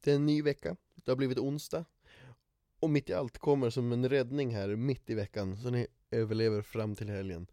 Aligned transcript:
Det 0.00 0.10
är 0.10 0.16
en 0.16 0.26
ny 0.26 0.42
vecka, 0.42 0.76
det 0.94 1.10
har 1.10 1.16
blivit 1.16 1.38
onsdag 1.38 1.84
och 2.80 2.90
mitt 2.90 3.10
i 3.10 3.14
allt 3.14 3.38
kommer 3.38 3.70
som 3.70 3.92
en 3.92 4.08
räddning 4.08 4.54
här 4.54 4.76
mitt 4.76 5.10
i 5.10 5.14
veckan 5.14 5.56
så 5.56 5.70
ni 5.70 5.86
överlever 6.10 6.62
fram 6.62 6.94
till 6.96 7.08
helgen. 7.08 7.46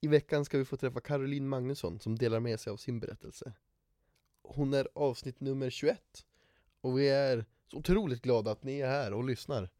I 0.00 0.08
veckan 0.08 0.44
ska 0.44 0.58
vi 0.58 0.64
få 0.64 0.76
träffa 0.76 1.00
Caroline 1.00 1.48
Magnusson 1.48 2.00
som 2.00 2.18
delar 2.18 2.40
med 2.40 2.60
sig 2.60 2.70
av 2.70 2.76
sin 2.76 3.00
berättelse. 3.00 3.52
Hon 4.42 4.74
är 4.74 4.88
avsnitt 4.94 5.40
nummer 5.40 5.70
21 5.70 6.26
och 6.80 6.98
vi 6.98 7.08
är 7.08 7.44
så 7.66 7.76
otroligt 7.76 8.22
glada 8.22 8.50
att 8.50 8.64
ni 8.64 8.80
är 8.80 8.88
här 8.88 9.12
och 9.12 9.24
lyssnar 9.24 9.70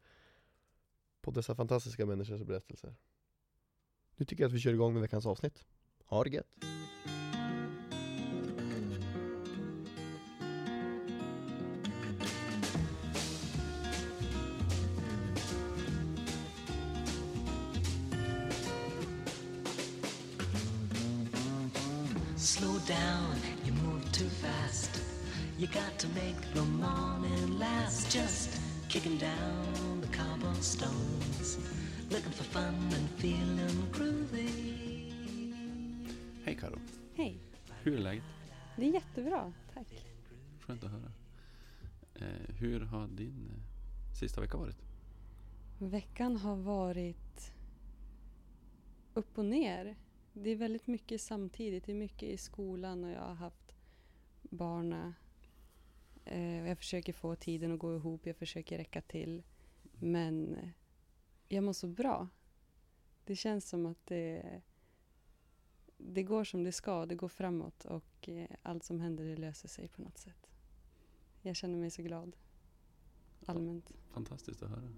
på 1.21 1.31
dessa 1.31 1.55
fantastiska 1.55 2.05
människors 2.05 2.41
berättelser. 2.41 2.95
Nu 4.15 4.25
tycker 4.25 4.43
jag 4.43 4.49
att 4.49 4.55
vi 4.55 4.59
kör 4.59 4.73
igång 4.73 4.93
med 4.93 5.01
veckans 5.01 5.25
avsnitt. 5.25 5.65
Ha 6.05 6.23
det 6.23 6.29
gött! 6.29 6.80
Jättebra, 39.21 39.53
tack. 39.73 40.05
Skönt 40.59 40.83
att 40.83 40.91
höra. 40.91 41.11
Eh, 42.15 42.55
hur 42.55 42.79
har 42.79 43.07
din 43.07 43.49
eh, 43.49 44.15
sista 44.19 44.41
vecka 44.41 44.57
varit? 44.57 44.77
Veckan 45.79 46.37
har 46.37 46.55
varit 46.55 47.53
upp 49.13 49.37
och 49.37 49.45
ner. 49.45 49.95
Det 50.33 50.49
är 50.49 50.55
väldigt 50.55 50.87
mycket 50.87 51.21
samtidigt. 51.21 51.85
Det 51.85 51.91
är 51.91 51.95
mycket 51.95 52.29
i 52.29 52.37
skolan 52.37 53.03
och 53.03 53.09
jag 53.09 53.21
har 53.21 53.33
haft 53.33 53.75
barna. 54.41 55.13
Eh, 56.25 56.67
jag 56.67 56.77
försöker 56.77 57.13
få 57.13 57.35
tiden 57.35 57.71
att 57.71 57.79
gå 57.79 57.95
ihop, 57.95 58.25
jag 58.25 58.37
försöker 58.37 58.77
räcka 58.77 59.01
till. 59.01 59.43
Men 59.93 60.57
jag 61.47 61.63
mår 61.63 61.73
så 61.73 61.87
bra. 61.87 62.27
Det 63.25 63.35
känns 63.35 63.69
som 63.69 63.85
att 63.85 64.05
det, 64.05 64.61
det 66.07 66.23
går 66.23 66.43
som 66.43 66.63
det 66.63 66.71
ska, 66.71 67.05
det 67.05 67.15
går 67.15 67.27
framåt 67.27 67.85
och 67.85 68.29
eh, 68.29 68.47
allt 68.63 68.83
som 68.83 68.99
händer 68.99 69.23
det 69.23 69.35
löser 69.35 69.67
sig 69.67 69.87
på 69.87 70.01
något 70.01 70.17
sätt. 70.17 70.49
Jag 71.41 71.55
känner 71.55 71.79
mig 71.79 71.91
så 71.91 72.01
glad. 72.01 72.35
Allmänt. 73.45 73.91
Fantastiskt 74.09 74.63
att 74.63 74.69
höra. 74.69 74.89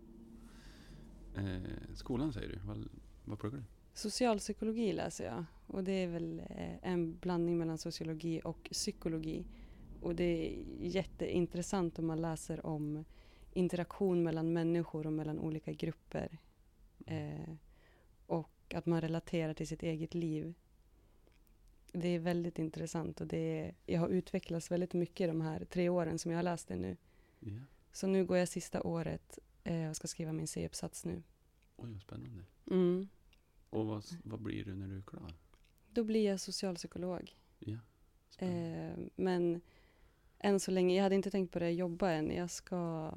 Eh, 1.36 1.62
skolan 1.94 2.34
säger 2.34 2.50
du. 2.50 2.60
Vad, 2.64 2.90
vad 3.26 3.40
pluggar 3.40 3.58
du? 3.58 3.64
Socialpsykologi 3.94 4.94
läser 4.94 5.26
jag 5.26 5.46
och 5.68 5.84
det 5.84 5.92
är 5.92 6.08
väl 6.08 6.40
eh, 6.40 6.92
en 6.92 7.18
blandning 7.18 7.58
mellan 7.58 7.78
sociologi 7.78 8.42
och 8.44 8.70
psykologi. 8.72 9.46
Och 10.02 10.16
det 10.16 10.24
är 10.24 10.64
jätteintressant 10.80 12.00
om 12.00 12.08
man 12.08 12.22
läser 12.22 12.66
om 12.66 13.06
interaktion 13.52 14.24
mellan 14.24 14.54
människor 14.54 15.08
och 15.08 15.14
mellan 15.14 15.40
olika 15.40 15.74
grupper. 15.74 16.38
Eh, 17.06 17.54
och 18.26 18.74
att 18.76 18.86
man 18.86 19.02
relaterar 19.02 19.54
till 19.54 19.68
sitt 19.68 19.84
eget 19.84 20.14
liv. 20.14 20.54
Det 21.94 22.08
är 22.08 22.20
väldigt 22.20 22.60
intressant 22.60 23.22
och 23.22 23.28
det 23.28 23.38
är, 23.38 23.76
jag 23.86 24.00
har 24.00 24.10
utvecklats 24.10 24.72
väldigt 24.72 24.94
mycket 24.94 25.30
de 25.30 25.42
här 25.42 25.66
tre 25.66 25.90
åren 25.90 26.20
som 26.20 26.32
jag 26.32 26.38
har 26.38 26.44
läst 26.44 26.68
det 26.68 26.76
nu. 26.76 26.98
Ja. 27.40 27.60
Så 27.92 28.08
nu 28.08 28.26
går 28.26 28.38
jag 28.38 28.48
sista 28.48 28.84
året 28.84 29.40
eh, 29.64 29.90
och 29.90 29.96
ska 29.96 30.08
skriva 30.08 30.34
min 30.34 30.48
C-uppsats 30.48 31.06
nu. 31.06 31.24
Oj, 31.76 31.92
vad 31.92 32.02
spännande. 32.02 32.44
Mm. 32.72 33.08
Och 33.70 33.86
vad, 33.86 34.04
vad 34.24 34.42
blir 34.42 34.66
du 34.66 34.76
när 34.76 34.88
du 34.88 34.98
är 34.98 35.02
klar? 35.02 35.34
Då 35.90 36.04
blir 36.04 36.26
jag 36.30 36.40
socialpsykolog. 36.40 37.36
Spännande. 38.30 38.78
Eh, 38.78 39.10
men 39.16 39.62
än 40.40 40.60
så 40.60 40.72
länge, 40.72 40.96
jag 40.96 41.04
hade 41.04 41.16
inte 41.16 41.32
tänkt 41.32 41.54
börja 41.54 41.72
jobba 41.72 42.10
än. 42.12 42.32
Jag 42.32 42.50
ska 42.50 43.12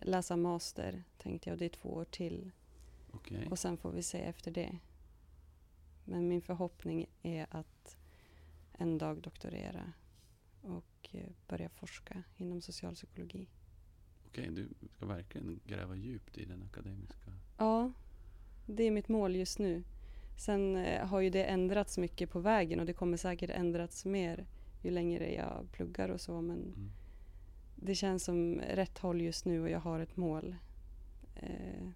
läsa 0.00 0.36
master, 0.36 1.04
tänkte 1.18 1.50
jag. 1.50 1.58
Det 1.58 1.64
är 1.64 1.68
två 1.68 1.88
år 1.88 2.04
till. 2.04 2.50
Okej. 3.10 3.46
Och 3.50 3.58
sen 3.58 3.76
får 3.76 3.92
vi 3.92 4.02
se 4.02 4.18
efter 4.18 4.50
det. 4.50 4.78
Men 6.04 6.28
min 6.28 6.42
förhoppning 6.42 7.06
är 7.22 7.46
att 7.50 7.95
en 8.78 8.98
dag 8.98 9.22
doktorera 9.22 9.92
och 10.62 11.08
eh, 11.12 11.28
börja 11.48 11.68
forska 11.68 12.22
inom 12.36 12.60
socialpsykologi. 12.60 13.48
Okej, 14.26 14.48
du 14.50 14.68
ska 14.96 15.06
verkligen 15.06 15.60
gräva 15.66 15.96
djupt 15.96 16.38
i 16.38 16.44
den 16.44 16.62
akademiska... 16.62 17.32
Ja, 17.58 17.92
det 18.66 18.82
är 18.82 18.90
mitt 18.90 19.08
mål 19.08 19.36
just 19.36 19.58
nu. 19.58 19.82
Sen 20.38 20.76
eh, 20.76 21.06
har 21.06 21.20
ju 21.20 21.30
det 21.30 21.44
ändrats 21.44 21.98
mycket 21.98 22.30
på 22.30 22.40
vägen 22.40 22.80
och 22.80 22.86
det 22.86 22.92
kommer 22.92 23.16
säkert 23.16 23.50
ändrats 23.50 24.04
mer 24.04 24.46
ju 24.82 24.90
längre 24.90 25.34
jag 25.34 25.66
pluggar 25.72 26.08
och 26.08 26.20
så. 26.20 26.40
Men 26.40 26.58
Mm. 26.58 26.90
det 27.76 27.94
känns 27.94 28.24
som 28.24 28.60
rätt 28.60 28.98
håll 28.98 29.20
just 29.20 29.44
nu 29.44 29.60
och 29.62 29.70
jag 29.70 29.80
har 29.80 30.00
ett 30.00 30.16
mål. 30.16 30.56
Eh, 31.36 31.88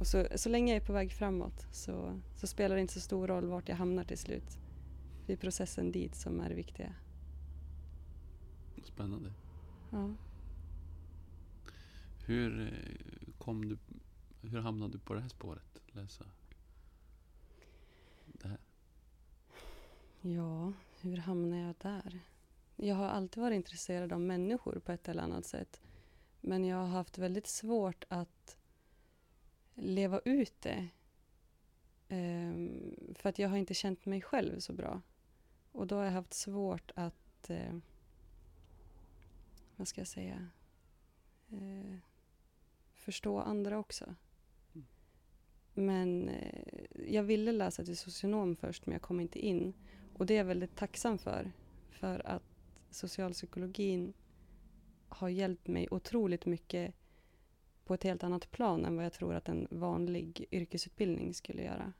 och 0.00 0.06
så, 0.06 0.26
så 0.36 0.48
länge 0.48 0.72
jag 0.74 0.82
är 0.82 0.86
på 0.86 0.92
väg 0.92 1.12
framåt 1.12 1.66
så, 1.72 2.20
så 2.36 2.46
spelar 2.46 2.74
det 2.76 2.80
inte 2.82 2.94
så 2.94 3.00
stor 3.00 3.26
roll 3.28 3.46
vart 3.46 3.68
jag 3.68 3.76
hamnar 3.76 4.04
till 4.04 4.18
slut. 4.18 4.58
Det 5.26 5.32
är 5.32 5.36
processen 5.36 5.92
dit 5.92 6.14
som 6.14 6.40
är 6.40 6.48
det 6.48 6.54
viktiga. 6.54 6.94
Spännande. 8.84 9.32
Ja. 9.90 10.14
Hur 12.26 12.60
eh, 12.60 13.34
kom 13.38 13.68
du... 13.68 13.78
Hur 14.42 14.60
hamnade 14.60 14.92
du 14.92 14.98
på 14.98 15.14
det 15.14 15.20
här 15.20 15.28
spåret? 15.28 15.82
Läsa 15.86 16.24
det 18.26 18.48
här? 18.48 18.58
ja, 20.20 20.72
hur 21.00 21.16
hamnade 21.16 21.62
jag 21.62 21.74
där? 21.78 22.20
Jag 22.76 22.94
har 22.94 23.08
alltid 23.08 23.42
varit 23.42 23.56
intresserad 23.56 24.12
av 24.12 24.20
människor 24.20 24.78
på 24.84 24.92
ett 24.92 25.08
eller 25.08 25.22
annat 25.22 25.46
sätt. 25.46 25.80
Men 26.40 26.64
jag 26.64 26.76
har 26.76 26.86
haft 26.86 27.18
väldigt 27.18 27.46
svårt 27.46 28.04
att 28.08 28.56
leva 29.74 30.20
ut 30.24 30.60
det. 30.60 30.88
Ehm, 32.08 33.14
för 33.14 33.28
att 33.28 33.38
jag 33.38 33.48
har 33.48 33.56
inte 33.56 33.74
känt 33.74 34.06
mig 34.06 34.22
själv 34.22 34.58
så 34.58 34.72
bra. 34.72 35.02
Och 35.76 35.86
då 35.86 35.96
har 35.96 36.04
jag 36.04 36.12
haft 36.12 36.34
svårt 36.34 36.90
att, 36.94 37.50
eh, 37.50 37.78
vad 39.76 39.88
ska 39.88 40.00
jag 40.00 40.08
säga, 40.08 40.48
eh, 41.50 41.98
förstå 42.94 43.38
andra 43.38 43.78
också. 43.78 44.14
Men 45.74 46.28
eh, 46.28 46.84
jag 47.08 47.22
ville 47.22 47.52
läsa 47.52 47.84
till 47.84 47.96
socionom 47.96 48.56
först 48.56 48.86
men 48.86 48.92
jag 48.92 49.02
kom 49.02 49.20
inte 49.20 49.38
in. 49.38 49.74
Och 50.14 50.26
det 50.26 50.34
är 50.34 50.38
jag 50.38 50.44
väldigt 50.44 50.76
tacksam 50.76 51.18
för. 51.18 51.52
För 51.90 52.26
att 52.26 52.42
socialpsykologin 52.90 54.12
har 55.08 55.28
hjälpt 55.28 55.66
mig 55.66 55.88
otroligt 55.90 56.46
mycket 56.46 56.94
på 57.84 57.94
ett 57.94 58.02
helt 58.02 58.24
annat 58.24 58.50
plan 58.50 58.84
än 58.84 58.96
vad 58.96 59.04
jag 59.04 59.12
tror 59.12 59.34
att 59.34 59.48
en 59.48 59.68
vanlig 59.70 60.46
yrkesutbildning 60.50 61.34
skulle 61.34 61.62
göra. 61.62 61.92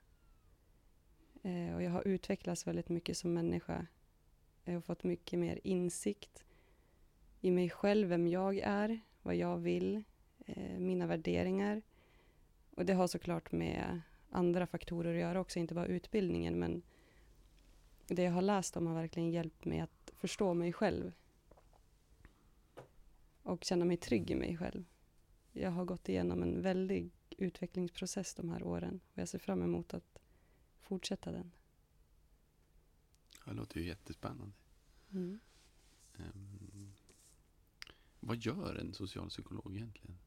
Eh, 1.43 1.75
och 1.75 1.83
jag 1.83 1.91
har 1.91 2.07
utvecklats 2.07 2.67
väldigt 2.67 2.89
mycket 2.89 3.17
som 3.17 3.33
människa. 3.33 3.85
Jag 4.63 4.73
har 4.73 4.81
fått 4.81 5.03
mycket 5.03 5.39
mer 5.39 5.59
insikt 5.63 6.43
i 7.41 7.51
mig 7.51 7.69
själv, 7.69 8.07
vem 8.07 8.27
jag 8.27 8.57
är, 8.57 8.99
vad 9.21 9.35
jag 9.35 9.57
vill, 9.57 10.03
eh, 10.45 10.79
mina 10.79 11.07
värderingar. 11.07 11.81
Och 12.75 12.85
det 12.85 12.93
har 12.93 13.07
såklart 13.07 13.51
med 13.51 14.01
andra 14.29 14.67
faktorer 14.67 15.13
att 15.13 15.21
göra 15.21 15.39
också, 15.39 15.59
inte 15.59 15.73
bara 15.73 15.85
utbildningen, 15.85 16.59
men 16.59 16.81
det 18.07 18.23
jag 18.23 18.31
har 18.31 18.41
läst 18.41 18.77
om 18.77 18.87
har 18.87 18.95
verkligen 18.95 19.31
hjälpt 19.31 19.65
mig 19.65 19.79
att 19.79 20.11
förstå 20.15 20.53
mig 20.53 20.73
själv. 20.73 21.11
Och 23.43 23.63
känna 23.63 23.85
mig 23.85 23.97
trygg 23.97 24.31
i 24.31 24.35
mig 24.35 24.57
själv. 24.57 24.85
Jag 25.51 25.71
har 25.71 25.85
gått 25.85 26.09
igenom 26.09 26.43
en 26.43 26.61
väldig 26.61 27.11
utvecklingsprocess 27.37 28.35
de 28.35 28.49
här 28.49 28.63
åren 28.63 28.99
och 29.13 29.17
jag 29.17 29.27
ser 29.27 29.39
fram 29.39 29.63
emot 29.63 29.93
att 29.93 30.19
fortsätta 30.87 31.31
den. 31.31 31.51
Det 33.45 33.53
låter 33.53 33.79
ju 33.79 33.87
jättespännande. 33.87 34.53
Mm. 35.11 35.39
Ehm, 36.17 36.93
vad 38.19 38.37
gör 38.37 38.75
en 38.75 38.93
socialpsykolog 38.93 39.75
egentligen? 39.75 40.17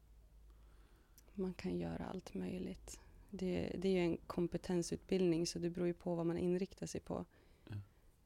Man 1.33 1.53
kan 1.53 1.77
göra 1.77 2.05
allt 2.05 2.33
möjligt. 2.33 2.99
Det, 3.29 3.75
det 3.77 3.87
är 3.87 3.91
ju 3.91 3.99
en 3.99 4.17
kompetensutbildning 4.17 5.47
så 5.47 5.59
det 5.59 5.69
beror 5.69 5.87
ju 5.87 5.93
på 5.93 6.15
vad 6.15 6.25
man 6.25 6.37
inriktar 6.37 6.85
sig 6.85 7.01
på. 7.01 7.25
Ja. 7.67 7.75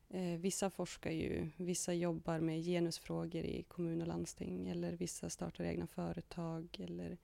Eh, 0.09 0.39
vissa 0.39 0.69
forskar 0.69 1.11
ju, 1.11 1.49
vissa 1.57 1.93
jobbar 1.93 2.39
med 2.39 2.63
genusfrågor 2.63 3.43
i 3.43 3.63
kommun 3.63 4.01
och 4.01 4.07
landsting 4.07 4.67
eller 4.67 4.93
vissa 4.93 5.29
startar 5.29 5.63
egna 5.63 5.87
företag 5.87 6.67
eller 6.79 7.17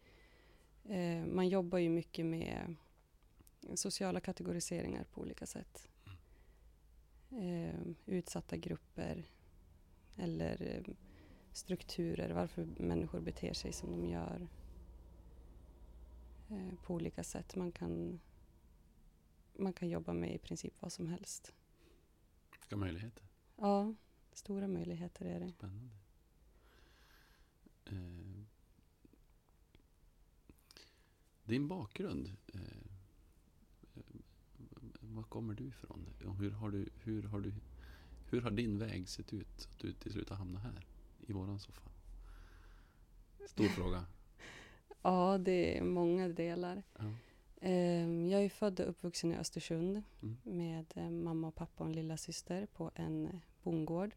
eh, 0.84 1.26
man 1.26 1.50
jobbar 1.50 1.78
ju 1.78 1.90
mycket 1.90 2.26
med 2.26 2.76
sociala 3.76 4.20
kategoriseringar 4.20 5.04
på 5.04 5.22
olika 5.22 5.46
sätt. 5.46 5.88
Eh, 7.32 7.80
utsatta 8.06 8.58
grupper 8.58 9.26
eller 10.16 10.62
eh, 10.62 10.96
strukturer, 11.52 12.30
varför 12.30 12.66
människor 12.66 13.20
beter 13.20 13.54
sig 13.54 13.74
som 13.74 13.92
de 13.92 14.06
gör 14.06 14.48
eh, 16.50 16.74
på 16.84 16.94
olika 16.94 17.24
sätt. 17.24 17.56
Man 17.56 17.72
kan, 17.72 18.20
man 19.54 19.74
kan 19.74 19.90
jobba 19.90 20.14
med 20.14 20.36
i 20.36 20.38
princip 20.38 20.74
vad 20.80 20.92
som 20.92 21.08
helst. 21.08 21.54
Vilka 22.62 22.76
möjligheter. 22.76 23.24
Ja, 23.56 23.94
stora 24.34 24.68
möjligheter 24.68 25.26
är 25.26 25.40
det. 25.40 25.50
Spännande. 25.50 25.96
Eh, 27.86 28.44
din 31.44 31.68
bakgrund. 31.68 32.38
Eh, 32.54 32.81
var 35.22 35.28
kommer 35.30 35.54
du 35.54 35.64
ifrån? 35.68 36.06
Och 36.26 36.36
hur 36.36 36.52
har, 36.52 36.72
du, 36.72 36.90
hur, 37.04 37.24
har 37.24 37.40
du, 37.40 37.54
hur 38.30 38.42
har 38.42 38.52
din 38.52 38.80
väg 38.80 39.10
sett 39.10 39.34
ut? 39.34 39.70
Att 39.72 39.80
du 39.80 39.94
till 39.94 40.12
slut 40.12 40.30
har 40.30 40.36
hamnat 40.38 40.64
här. 40.64 40.86
I 41.28 41.34
våran 41.34 41.60
soffa. 41.60 41.90
Stor 43.48 43.66
fråga. 43.78 44.06
Ja, 45.02 45.38
det 45.38 45.78
är 45.78 45.84
många 45.84 46.28
delar. 46.30 46.84
Ja. 46.98 47.14
Ehm, 47.62 48.28
Jag 48.30 48.44
är 48.44 48.50
född 48.50 48.80
och 48.80 48.90
uppvuxen 48.90 49.32
i 49.34 49.38
Östersund 49.38 50.04
Mm. 50.22 50.38
med 50.44 50.86
eh, 50.96 51.10
mamma 51.10 51.48
och 51.48 51.56
pappa 51.56 51.84
och 51.84 51.90
en 51.90 51.96
lilla 51.96 52.18
syster 52.18 52.66
på 52.66 52.92
en 52.96 53.26
eh, 53.28 53.36
bondgård. 53.64 54.16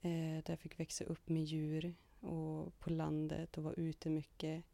Eh, 0.00 0.10
Där 0.10 0.44
jag 0.46 0.58
fick 0.58 0.80
växa 0.80 1.04
upp 1.04 1.28
med 1.28 1.44
djur 1.44 1.94
och 2.20 2.78
på 2.78 2.90
landet 2.90 3.58
och 3.58 3.64
vara 3.64 3.74
ute 3.74 4.10
mycket. 4.10 4.64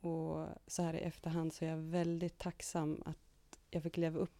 Och 0.00 0.46
så 0.66 0.82
här 0.82 0.94
i 0.94 0.98
efterhand 0.98 1.52
så 1.52 1.64
är 1.64 1.68
jag 1.68 1.76
väldigt 1.78 2.38
tacksam 2.38 3.02
att 3.06 3.18
jag 3.74 3.82
fick 3.82 3.96
leva 3.96 4.18
upp, 4.18 4.34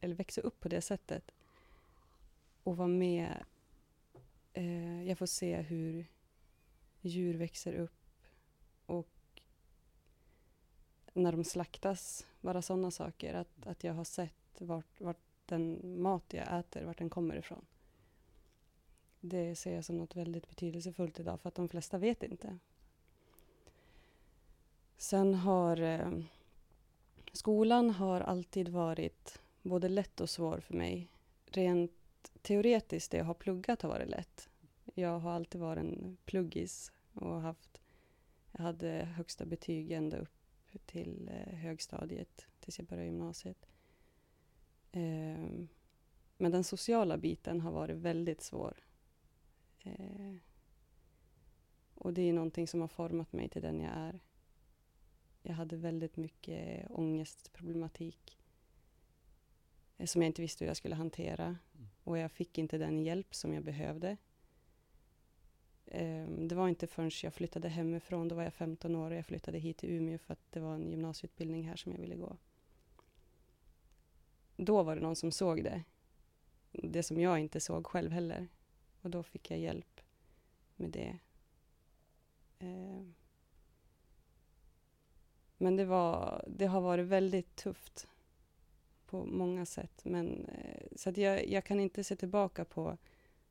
eller 0.00 0.14
växa 0.14 0.40
upp 0.40 0.60
på 0.60 0.68
det 0.68 0.80
sättet. 0.80 1.30
Och 2.62 2.76
vara 2.76 2.88
med. 2.88 3.44
eh, 4.52 5.08
Jag 5.08 5.18
får 5.18 5.26
se 5.26 5.60
hur 5.60 6.06
djur 7.00 7.34
växer 7.34 7.74
upp 7.74 7.92
och 8.86 9.08
när 11.12 11.32
de 11.32 11.44
slaktas, 11.44 12.26
bara 12.40 12.62
sådana 12.62 12.90
saker. 12.90 13.34
Att, 13.34 13.66
att 13.66 13.84
jag 13.84 13.94
har 13.94 14.04
sett 14.04 14.34
vart, 14.58 15.00
vart 15.00 15.20
den 15.46 15.80
mat 16.02 16.32
jag 16.32 16.58
äter, 16.58 16.84
vart 16.84 16.98
den 16.98 17.10
kommer 17.10 17.36
ifrån. 17.36 17.66
Det 19.20 19.54
ser 19.56 19.74
jag 19.74 19.84
som 19.84 19.96
något 19.98 20.16
väldigt 20.16 20.48
betydelsefullt 20.48 21.20
idag 21.20 21.40
för 21.40 21.48
att 21.48 21.54
de 21.54 21.68
flesta 21.68 21.98
vet 21.98 22.22
inte. 22.22 22.58
Sen 24.96 25.34
har 25.34 25.80
eh, 25.80 26.10
skolan 27.36 27.90
har 27.90 28.20
alltid 28.20 28.68
varit 28.68 29.42
både 29.62 29.88
lätt 29.88 30.20
och 30.20 30.30
svår 30.30 30.60
för 30.60 30.74
mig. 30.74 31.08
Rent 31.46 31.92
teoretiskt, 32.42 33.10
det 33.10 33.16
jag 33.16 33.24
har 33.24 33.34
pluggat 33.34 33.82
har 33.82 33.88
varit 33.88 34.08
lätt. 34.08 34.48
Jag 34.94 35.18
har 35.18 35.32
alltid 35.32 35.60
varit 35.60 35.80
en 35.80 36.16
pluggis 36.24 36.92
och 37.12 37.40
haft, 37.40 37.80
jag 38.52 38.62
hade 38.62 38.88
högsta 39.04 39.44
betyg 39.46 39.92
ända 39.92 40.18
upp 40.18 40.30
till 40.86 41.30
eh, 41.32 41.54
högstadiet 41.54 42.46
tills 42.60 42.78
jag 42.78 42.86
började 42.86 43.06
gymnasiet. 43.06 43.66
Ehm, 44.92 45.68
men 46.36 46.52
den 46.52 46.64
sociala 46.64 47.18
biten 47.18 47.60
har 47.60 47.72
varit 47.72 47.96
väldigt 47.96 48.42
svår. 48.42 48.84
Eh, 49.82 50.34
och 51.94 52.12
det 52.12 52.22
är 52.22 52.32
någonting 52.32 52.68
som 52.68 52.80
har 52.80 52.88
format 52.88 53.32
mig 53.32 53.48
till 53.48 53.62
den 53.62 53.80
jag 53.80 53.92
är. 53.92 54.20
Jag 55.46 55.54
hade 55.54 55.76
väldigt 55.76 56.16
mycket 56.16 56.90
ångestproblematik 56.90 58.38
eh, 59.96 60.06
som 60.06 60.22
jag 60.22 60.28
inte 60.28 60.42
visste 60.42 60.64
hur 60.64 60.70
jag 60.70 60.76
skulle 60.76 60.94
hantera. 60.94 61.58
Och 62.04 62.18
jag 62.18 62.32
fick 62.32 62.58
inte 62.58 62.78
den 62.78 63.04
hjälp 63.04 63.34
som 63.34 63.54
jag 63.54 63.64
behövde. 63.64 64.16
Ehm, 65.86 66.48
Det 66.48 66.54
var 66.54 66.68
inte 66.68 66.86
förrän 66.86 67.10
jag 67.22 67.34
flyttade 67.34 67.68
hemifrån, 67.68 68.28
då 68.28 68.34
var 68.34 68.42
jag 68.42 68.54
15 68.54 68.94
år 68.96 69.10
och 69.10 69.16
jag 69.16 69.26
flyttade 69.26 69.58
hit 69.58 69.76
till 69.76 69.90
Umeå 69.90 70.18
för 70.18 70.32
att 70.32 70.52
det 70.52 70.60
var 70.60 70.74
en 70.74 70.90
gymnasieutbildning 70.90 71.68
här 71.68 71.76
som 71.76 71.92
jag 71.92 71.98
ville 71.98 72.16
gå. 72.16 72.36
Då 74.56 74.82
var 74.82 74.96
det 74.96 75.02
någon 75.02 75.16
som 75.16 75.32
såg 75.32 75.64
det. 75.64 75.84
Det 76.72 77.02
som 77.02 77.20
jag 77.20 77.38
inte 77.38 77.60
såg 77.60 77.86
själv 77.86 78.10
heller. 78.10 78.48
Och 79.00 79.10
då 79.10 79.22
fick 79.22 79.50
jag 79.50 79.60
hjälp 79.60 80.00
med 80.76 80.90
det. 80.90 81.18
Ehm, 82.58 83.14
men 85.58 85.76
det, 85.76 85.84
var, 85.84 86.44
det 86.48 86.66
har 86.66 86.80
varit 86.80 87.06
väldigt 87.06 87.56
tufft 87.56 88.06
på 89.06 89.24
många 89.24 89.66
sätt. 89.66 90.04
Men, 90.04 90.44
eh, 90.44 90.86
så 90.96 91.10
att 91.10 91.16
jag, 91.16 91.48
jag 91.48 91.64
kan 91.64 91.80
inte 91.80 92.04
se 92.04 92.16
tillbaka 92.16 92.64
på 92.64 92.98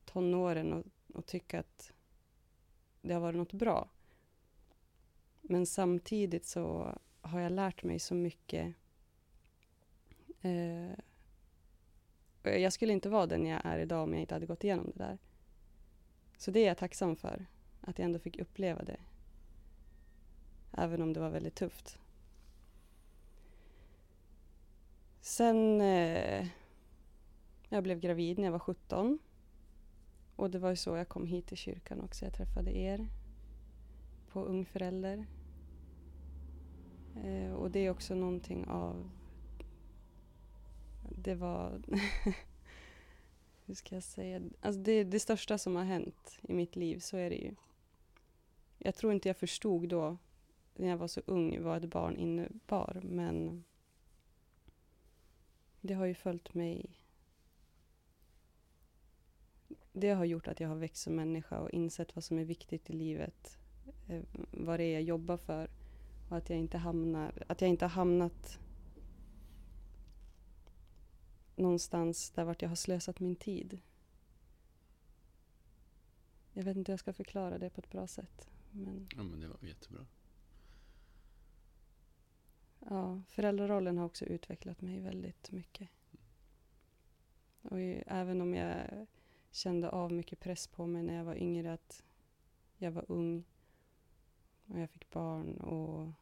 tonåren 0.04 0.72
och, 0.72 0.84
och 1.14 1.26
tycka 1.26 1.60
att 1.60 1.92
det 3.00 3.14
har 3.14 3.20
varit 3.20 3.36
något 3.36 3.52
bra. 3.52 3.88
Men 5.40 5.66
samtidigt 5.66 6.46
så 6.46 6.98
har 7.20 7.40
jag 7.40 7.52
lärt 7.52 7.82
mig 7.82 7.98
så 7.98 8.14
mycket. 8.14 8.74
Eh, 10.40 10.92
jag 12.42 12.72
skulle 12.72 12.92
inte 12.92 13.08
vara 13.08 13.26
den 13.26 13.46
jag 13.46 13.60
är 13.64 13.78
idag 13.78 14.02
om 14.02 14.12
jag 14.12 14.20
inte 14.20 14.34
hade 14.34 14.46
gått 14.46 14.64
igenom 14.64 14.90
det 14.94 15.04
där. 15.04 15.18
Så 16.38 16.50
det 16.50 16.60
är 16.60 16.66
jag 16.66 16.78
tacksam 16.78 17.16
för, 17.16 17.46
att 17.80 17.98
jag 17.98 18.04
ändå 18.04 18.18
fick 18.18 18.38
uppleva 18.38 18.82
det. 18.82 19.00
Även 20.76 21.02
om 21.02 21.12
det 21.12 21.20
var 21.20 21.30
väldigt 21.30 21.54
tufft. 21.54 21.98
Sen 25.20 25.80
eh, 25.80 26.46
jag 27.68 27.82
blev 27.82 28.00
gravid 28.00 28.38
när 28.38 28.44
jag 28.44 28.52
var 28.52 28.58
17. 28.58 29.18
Och 30.36 30.50
det 30.50 30.58
var 30.58 30.70
ju 30.70 30.76
så 30.76 30.96
jag 30.96 31.08
kom 31.08 31.26
hit 31.26 31.46
till 31.46 31.56
kyrkan 31.56 32.00
också. 32.00 32.24
Jag 32.24 32.34
träffade 32.34 32.76
er 32.76 33.08
på 34.28 34.44
Ung 34.44 34.64
Förälder. 34.64 35.26
Eh, 37.24 37.52
och 37.52 37.70
det 37.70 37.78
är 37.86 37.90
också 37.90 38.14
någonting 38.14 38.66
av... 38.66 39.10
Det 41.10 41.34
var... 41.34 41.82
Hur 43.66 43.74
ska 43.74 43.94
jag 43.94 44.04
säga? 44.04 44.42
Alltså 44.60 44.80
det 44.80 44.92
är 44.92 45.04
det 45.04 45.20
största 45.20 45.58
som 45.58 45.76
har 45.76 45.84
hänt 45.84 46.38
i 46.42 46.52
mitt 46.52 46.76
liv, 46.76 46.98
så 46.98 47.16
är 47.16 47.30
det 47.30 47.36
ju. 47.36 47.54
Jag 48.78 48.94
tror 48.94 49.12
inte 49.12 49.28
jag 49.28 49.36
förstod 49.36 49.88
då, 49.88 50.16
när 50.74 50.88
jag 50.88 50.96
var 50.96 51.08
så 51.08 51.20
ung, 51.26 51.62
vad 51.62 51.84
ett 51.84 51.90
barn 51.90 52.16
innebar. 52.16 53.00
Men 53.04 53.64
det 55.80 55.94
har 55.94 56.06
ju 56.06 56.14
följt 56.14 56.54
mig 56.54 57.04
det 59.96 60.10
har 60.10 60.24
gjort 60.24 60.48
att 60.48 60.60
jag 60.60 60.68
har 60.68 60.76
växt 60.76 61.02
som 61.02 61.16
människa 61.16 61.58
och 61.58 61.70
insett 61.70 62.16
vad 62.16 62.24
som 62.24 62.38
är 62.38 62.44
viktigt 62.44 62.90
i 62.90 62.92
livet. 62.92 63.58
Eh, 64.08 64.22
vad 64.50 64.80
det 64.80 64.84
är 64.84 64.92
jag 64.92 65.02
jobbar 65.02 65.36
för. 65.36 65.70
Och 66.30 66.36
att 66.36 66.50
jag 66.50 66.58
inte, 66.58 66.78
hamnar, 66.78 67.44
att 67.46 67.60
jag 67.60 67.70
inte 67.70 67.84
har 67.84 67.90
hamnat 67.90 68.58
någonstans 71.56 72.30
där 72.30 72.44
vart 72.44 72.62
jag 72.62 72.68
har 72.68 72.76
slösat 72.76 73.20
min 73.20 73.36
tid. 73.36 73.80
Jag 76.52 76.64
vet 76.64 76.76
inte 76.76 76.92
hur 76.92 76.92
jag 76.92 77.00
ska 77.00 77.12
förklara 77.12 77.58
det 77.58 77.70
på 77.70 77.80
ett 77.80 77.90
bra 77.90 78.06
sätt. 78.06 78.48
Men 78.70 79.08
ja, 79.16 79.22
men 79.22 79.40
det 79.40 79.48
var 79.48 79.58
jättebra 79.62 80.06
ja, 82.90 83.22
föräldrarollen 83.28 83.98
har 83.98 84.04
också 84.06 84.24
utvecklat 84.24 84.80
mig 84.80 85.00
väldigt 85.00 85.52
mycket. 85.52 85.88
Och 87.62 87.80
ju- 87.80 88.02
även 88.06 88.40
om 88.40 88.54
jag 88.54 89.06
kände 89.50 89.90
av 89.90 90.12
mycket 90.12 90.40
press 90.40 90.66
på 90.66 90.86
mig 90.86 91.02
när 91.02 91.14
jag 91.14 91.24
var 91.24 91.34
yngre 91.36 91.72
att 91.72 92.04
jag 92.78 92.90
var 92.90 93.04
ung 93.08 93.44
och 94.66 94.80
jag 94.80 94.90
fick 94.90 95.10
barn 95.10 95.56
och 95.56 96.12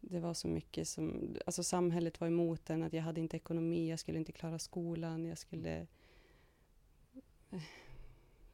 det 0.00 0.20
var 0.20 0.34
så 0.34 0.48
mycket 0.48 0.88
som, 0.88 1.36
alltså 1.46 1.62
samhället 1.62 2.20
var 2.20 2.28
emot 2.28 2.70
en, 2.70 2.82
att 2.82 2.92
jag 2.92 3.02
hade 3.02 3.20
inte 3.20 3.36
ekonomi, 3.36 3.90
jag 3.90 3.98
skulle 3.98 4.18
inte 4.18 4.32
klara 4.32 4.58
skolan, 4.58 5.24
jag 5.24 5.38
skulle 5.38 5.86
eh, 7.50 7.62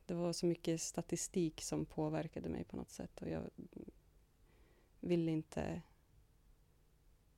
det 0.06 0.14
var 0.14 0.32
så 0.32 0.46
mycket 0.46 0.80
statistik 0.80 1.60
som 1.62 1.84
påverkade 1.84 2.48
mig 2.48 2.64
på 2.64 2.76
något 2.76 2.90
sätt 2.90 3.22
och 3.22 3.28
jag 3.28 3.42
vill 5.00 5.28
inte 5.28 5.82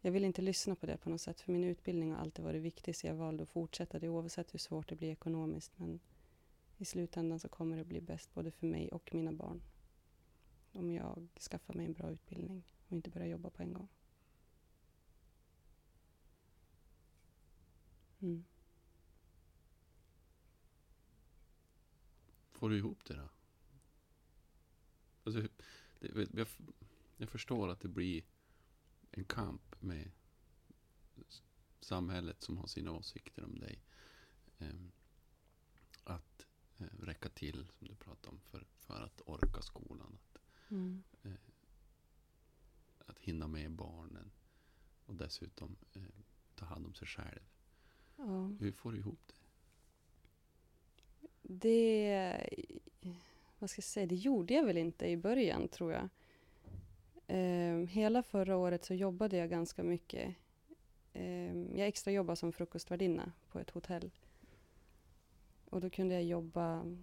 jag 0.01 0.13
vill 0.13 0.25
inte 0.25 0.43
lyssna 0.43 0.75
på 0.75 0.87
det 0.87 0.97
på 0.97 1.11
något 1.11 1.21
sätt 1.21 1.41
för 1.41 1.53
min 1.53 1.65
utbildning 1.65 2.13
har 2.13 2.19
alltid 2.19 2.45
varit 2.45 2.63
viktig 2.63 2.97
så 2.97 3.07
jag 3.07 3.15
valde 3.15 3.43
att 3.43 3.49
fortsätta 3.49 3.99
det 3.99 4.09
oavsett 4.09 4.55
hur 4.55 4.59
svårt 4.59 4.89
det 4.89 4.97
blir 4.97 5.11
ekonomiskt 5.11 5.79
men 5.79 6.01
i 6.77 6.85
slutändan 6.85 7.39
så 7.39 7.49
kommer 7.49 7.77
det 7.77 7.85
bli 7.85 8.01
bäst 8.01 8.35
både 8.35 8.51
för 8.51 8.67
mig 8.67 8.89
och 8.89 9.15
mina 9.15 9.33
barn 9.33 9.63
om 10.73 10.93
jag 10.93 11.29
skaffar 11.51 11.75
mig 11.75 11.87
en 11.87 11.93
bra 11.93 12.11
utbildning 12.11 12.63
och 12.89 12.93
inte 12.97 13.11
börjar 13.11 13.29
jobba 13.29 13.51
på 13.51 13.63
en 13.63 13.73
gång. 13.73 13.89
Mm. 18.21 18.45
Får 22.51 22.71
du 22.71 22.79
ihop 22.79 23.05
det 23.05 23.15
då? 23.15 23.29
Alltså, 25.25 25.43
det, 26.01 26.29
jag, 26.35 26.47
jag 27.21 27.29
förstår 27.31 27.69
att 27.69 27.81
det 27.81 27.89
blir 27.89 28.23
en 29.11 29.25
kamp 29.25 29.83
med 29.83 30.11
samhället 31.81 32.43
som 32.43 32.59
har 32.59 32.67
sina 32.67 32.93
åsikter 32.93 33.45
om 33.45 33.59
dig. 33.59 33.83
Ehm, 34.59 34.93
att 36.05 36.47
eh, 36.79 36.85
räcka 37.01 37.29
till, 37.29 37.67
som 37.79 37.89
du 37.89 37.95
pratade 37.95 38.29
om, 38.29 38.41
för, 38.41 38.67
för 38.75 39.03
att 39.03 39.21
orka 39.27 39.63
skolan. 39.63 40.19
Att, 40.23 40.41
Mm. 40.73 41.03
att 43.07 43.19
hinna 43.19 43.49
med 43.49 43.73
barnen 43.73 44.31
och 45.07 45.15
dessutom 45.15 45.77
eh, 45.95 46.03
ta 46.55 46.65
hand 46.65 46.87
om 46.87 46.95
sig 46.95 47.09
själv. 47.09 47.41
Ja. 48.17 48.47
Hur 48.61 48.73
får 48.73 48.93
du 48.93 48.99
ihop 48.99 49.21
det? 49.27 49.35
Det, 51.43 52.49
vad 53.59 53.71
ska 53.71 53.79
jag 53.79 53.85
säga, 53.85 54.07
det 54.07 54.15
gjorde 54.15 54.55
jag 54.55 54.65
väl 54.65 54.77
inte 54.79 55.07
i 55.07 55.17
början 55.17 55.69
tror 55.69 55.93
jag. 55.93 56.09
Eh, 57.31 57.87
hela 57.89 58.23
förra 58.23 58.57
året 58.57 58.85
så 58.85 58.95
jobbade 58.95 59.37
jag 59.37 59.51
ganska 59.51 59.83
mycket. 59.83 60.35
Eh, 61.13 61.57
jag 61.57 61.89
extra 61.89 62.13
jobbade 62.13 62.37
som 62.37 62.53
frukostvärdinna 62.53 63.33
på 63.49 63.59
ett 63.59 63.71
hotell. 63.71 64.11
Och 65.65 65.81
då 65.81 65.91
kunde 65.91 66.15
jag 66.15 66.25
jobba 66.25 66.97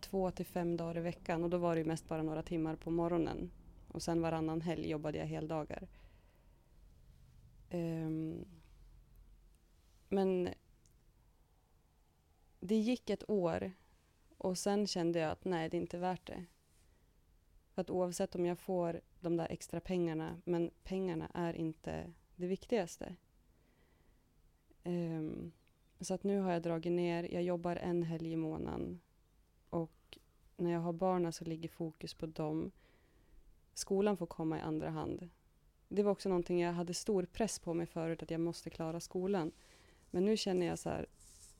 två 0.00 0.30
till 0.30 0.46
fem 0.46 0.76
dagar 0.76 0.96
i 0.96 1.00
veckan 1.00 1.44
och 1.44 1.50
då 1.50 1.58
var 1.58 1.74
det 1.74 1.80
ju 1.80 1.86
mest 1.86 2.08
bara 2.08 2.22
några 2.22 2.42
timmar 2.42 2.76
på 2.76 2.90
morgonen. 2.90 3.50
Och 3.88 4.02
sen 4.02 4.20
varannan 4.20 4.60
helg 4.60 4.88
jobbade 4.90 5.18
jag 5.18 5.26
heldagar. 5.26 5.88
Um, 7.70 8.44
men 10.08 10.48
det 12.60 12.76
gick 12.76 13.10
ett 13.10 13.30
år 13.30 13.72
och 14.38 14.58
sen 14.58 14.86
kände 14.86 15.18
jag 15.18 15.30
att 15.30 15.44
nej, 15.44 15.68
det 15.68 15.76
är 15.76 15.80
inte 15.80 15.98
värt 15.98 16.26
det. 16.26 16.44
För 17.74 17.82
att 17.82 17.90
oavsett 17.90 18.34
om 18.34 18.46
jag 18.46 18.58
får 18.58 19.00
de 19.20 19.36
där 19.36 19.46
extra 19.50 19.80
pengarna, 19.80 20.40
men 20.44 20.70
pengarna 20.82 21.30
är 21.34 21.54
inte 21.54 22.12
det 22.36 22.46
viktigaste. 22.46 23.16
Um, 24.84 25.52
så 26.00 26.14
att 26.14 26.24
nu 26.24 26.40
har 26.40 26.52
jag 26.52 26.62
dragit 26.62 26.92
ner, 26.92 27.32
jag 27.32 27.42
jobbar 27.42 27.76
en 27.76 28.02
helg 28.02 28.32
i 28.32 28.36
månaden 28.36 29.00
och 29.70 30.18
när 30.56 30.70
jag 30.72 30.80
har 30.80 30.92
barnen 30.92 31.32
så 31.32 31.44
ligger 31.44 31.68
fokus 31.68 32.14
på 32.14 32.26
dem. 32.26 32.70
Skolan 33.74 34.16
får 34.16 34.26
komma 34.26 34.58
i 34.58 34.60
andra 34.60 34.90
hand. 34.90 35.28
Det 35.88 36.02
var 36.02 36.12
också 36.12 36.28
någonting 36.28 36.60
jag 36.60 36.72
hade 36.72 36.94
stor 36.94 37.24
press 37.24 37.58
på 37.58 37.74
mig 37.74 37.86
förut, 37.86 38.22
att 38.22 38.30
jag 38.30 38.40
måste 38.40 38.70
klara 38.70 39.00
skolan. 39.00 39.52
Men 40.10 40.24
nu 40.24 40.36
känner 40.36 40.66
jag 40.66 40.78
så 40.78 40.88
här, 40.88 41.06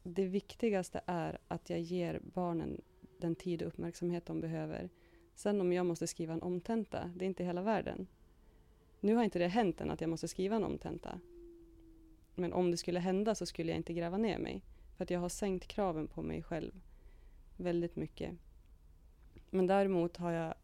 det 0.03 0.25
viktigaste 0.25 1.01
är 1.07 1.39
att 1.49 1.71
jag 1.71 1.81
ger 1.81 2.21
barnen 2.23 2.81
den 3.19 3.35
tid 3.35 3.63
och 3.63 3.69
uppmärksamhet 3.69 4.27
de 4.27 4.41
behöver. 4.41 4.91
Sen 5.43 5.61
om 5.61 5.73
jag 5.73 5.87
måste 5.87 6.07
skriva 6.07 6.33
en 6.33 6.43
omtenta, 6.43 7.11
det 7.17 7.25
är 7.25 7.27
inte 7.27 7.45
hela 7.45 7.63
världen. 7.63 8.07
Nu 9.01 9.15
har 9.15 9.25
inte 9.25 9.39
det 9.39 9.49
hänt 9.49 9.81
än 9.81 9.91
att 9.91 10.01
jag 10.01 10.11
måste 10.11 10.29
skriva 10.29 10.57
en 10.57 10.65
omtenta. 10.65 11.21
Men 12.35 12.53
om 12.53 12.71
det 12.71 12.77
skulle 12.77 13.01
hända 13.01 13.35
så 13.35 13.47
skulle 13.47 13.71
jag 13.71 13.77
inte 13.77 13.93
gräva 13.93 14.19
ner 14.19 14.39
mig. 14.39 14.63
För 14.97 15.05
att 15.05 15.11
jag 15.11 15.21
har 15.21 15.29
sänkt 15.29 15.67
kraven 15.67 16.09
på 16.09 16.23
mig 16.23 16.43
själv 16.43 16.81
väldigt 17.57 17.97
mycket. 17.97 18.31
Men 19.51 19.67
däremot 19.67 20.17
har 20.17 20.31
jag 20.31 20.55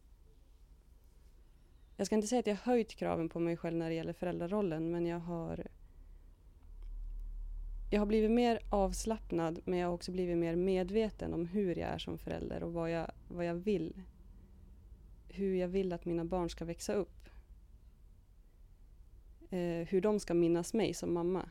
jag 1.96 2.06
ska 2.06 2.16
inte 2.16 2.28
säga 2.28 2.40
att 2.40 2.46
jag 2.46 2.56
har 2.56 2.72
höjt 2.72 2.94
kraven 2.94 3.28
på 3.28 3.40
mig 3.40 3.56
själv 3.56 3.76
när 3.76 3.88
det 3.88 3.94
gäller 3.94 4.12
föräldrarollen, 4.12 4.90
men 4.90 5.06
jag 5.06 5.18
har 5.18 5.66
jag 7.90 8.00
har 8.00 8.06
blivit 8.06 8.30
mer 8.30 8.60
avslappnad, 8.70 9.60
men 9.64 9.78
jag 9.78 9.88
har 9.88 9.94
också 9.94 10.12
blivit 10.12 10.38
mer 10.38 10.56
medveten 10.56 11.34
om 11.34 11.46
hur 11.46 11.78
jag 11.78 11.88
är 11.88 11.98
som 11.98 12.18
förälder 12.18 12.62
och 12.62 12.72
vad 12.72 12.90
jag, 12.90 13.10
vad 13.28 13.44
jag 13.44 13.54
vill. 13.54 14.02
Hur 15.28 15.54
jag 15.54 15.68
vill 15.68 15.92
att 15.92 16.04
mina 16.04 16.24
barn 16.24 16.50
ska 16.50 16.64
växa 16.64 16.94
upp. 16.94 17.28
Eh, 19.50 19.86
hur 19.88 20.00
de 20.00 20.20
ska 20.20 20.34
minnas 20.34 20.74
mig 20.74 20.94
som 20.94 21.14
mamma. 21.14 21.48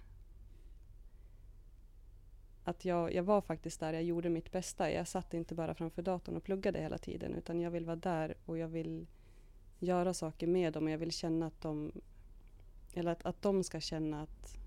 Att 2.64 2.86
jag, 2.86 3.14
jag 3.14 3.24
var 3.24 3.42
faktiskt 3.42 3.80
där, 3.80 3.94
jag 3.94 4.04
gjorde 4.04 4.30
mitt 4.30 4.52
bästa. 4.52 4.92
Jag 4.92 5.08
satt 5.08 5.34
inte 5.34 5.56
bara 5.56 5.74
framför 5.74 6.02
datorn 6.02 6.38
och 6.38 6.44
pluggade 6.44 6.80
hela 6.80 6.98
tiden, 6.98 7.36
utan 7.36 7.60
jag 7.62 7.72
vill 7.72 7.86
vara 7.86 7.96
där 7.96 8.36
och 8.46 8.58
jag 8.58 8.68
vill 8.68 9.08
göra 9.80 10.14
saker 10.14 10.48
med 10.48 10.74
dem 10.74 10.84
och 10.84 10.92
jag 10.92 10.98
vill 10.98 11.12
känna 11.12 11.48
att 11.48 11.62
de, 11.62 11.92
eller 12.94 13.12
att, 13.12 13.26
att 13.26 13.42
de 13.42 13.64
ska 13.64 13.80
känna 13.80 14.22
att 14.22 14.58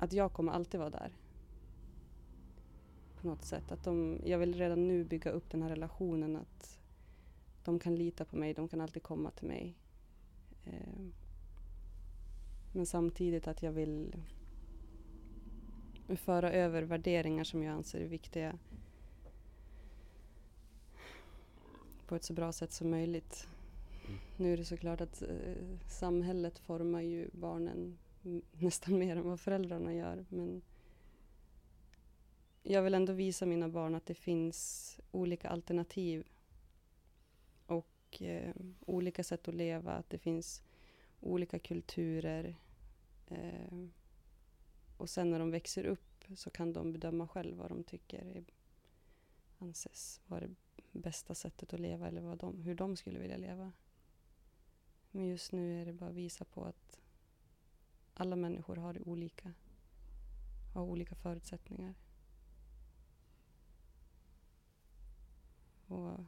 att 0.00 0.12
jag 0.12 0.32
kommer 0.32 0.52
alltid 0.52 0.80
vara 0.80 0.90
där. 0.90 1.12
På 3.20 3.28
något 3.28 3.44
sätt. 3.44 3.72
Att 3.72 3.84
de, 3.84 4.20
jag 4.24 4.38
vill 4.38 4.54
redan 4.54 4.88
nu 4.88 5.04
bygga 5.04 5.30
upp 5.30 5.50
den 5.50 5.62
här 5.62 5.68
relationen 5.68 6.36
att 6.36 6.78
de 7.64 7.78
kan 7.78 7.96
lita 7.96 8.24
på 8.24 8.36
mig, 8.36 8.54
de 8.54 8.68
kan 8.68 8.80
alltid 8.80 9.02
komma 9.02 9.30
till 9.30 9.48
mig. 9.48 9.74
Eh, 10.64 11.04
men 12.72 12.86
samtidigt 12.86 13.48
att 13.48 13.62
jag 13.62 13.72
vill 13.72 14.16
föra 16.16 16.52
över 16.52 16.82
värderingar 16.82 17.44
som 17.44 17.62
jag 17.62 17.74
anser 17.74 18.00
är 18.00 18.08
viktiga 18.08 18.58
på 22.06 22.16
ett 22.16 22.24
så 22.24 22.32
bra 22.32 22.52
sätt 22.52 22.72
som 22.72 22.90
möjligt. 22.90 23.48
Mm. 24.06 24.18
Nu 24.36 24.52
är 24.52 24.56
det 24.56 24.64
såklart 24.64 25.00
att 25.00 25.22
eh, 25.22 25.78
samhället 25.86 26.58
formar 26.58 27.00
ju 27.00 27.30
barnen 27.32 27.98
nästan 28.52 28.98
mer 28.98 29.16
än 29.16 29.28
vad 29.28 29.40
föräldrarna 29.40 29.94
gör. 29.94 30.24
Men 30.28 30.62
jag 32.62 32.82
vill 32.82 32.94
ändå 32.94 33.12
visa 33.12 33.46
mina 33.46 33.68
barn 33.68 33.94
att 33.94 34.06
det 34.06 34.14
finns 34.14 35.00
olika 35.10 35.48
alternativ 35.48 36.26
och 37.66 38.22
eh, 38.22 38.54
olika 38.80 39.24
sätt 39.24 39.48
att 39.48 39.54
leva, 39.54 39.92
att 39.92 40.10
det 40.10 40.18
finns 40.18 40.62
olika 41.20 41.58
kulturer. 41.58 42.56
Eh, 43.26 43.86
och 44.96 45.10
sen 45.10 45.30
när 45.30 45.38
de 45.38 45.50
växer 45.50 45.84
upp 45.84 46.24
så 46.36 46.50
kan 46.50 46.72
de 46.72 46.92
bedöma 46.92 47.28
själv 47.28 47.56
vad 47.56 47.70
de 47.70 47.84
tycker 47.84 48.18
är, 48.18 48.44
anses 49.58 50.20
vara 50.26 50.40
det 50.40 50.54
bästa 50.92 51.34
sättet 51.34 51.72
att 51.72 51.80
leva 51.80 52.08
eller 52.08 52.20
vad 52.20 52.38
de, 52.38 52.62
hur 52.62 52.74
de 52.74 52.96
skulle 52.96 53.18
vilja 53.18 53.36
leva. 53.36 53.72
Men 55.10 55.26
just 55.26 55.52
nu 55.52 55.80
är 55.80 55.86
det 55.86 55.92
bara 55.92 56.10
att 56.10 56.16
visa 56.16 56.44
på 56.44 56.64
att 56.64 57.00
alla 58.14 58.36
människor 58.36 58.76
har 58.76 58.92
det 58.92 59.00
olika. 59.00 59.52
Har 60.74 60.82
olika 60.82 61.14
förutsättningar. 61.14 61.94
Och 65.90 66.20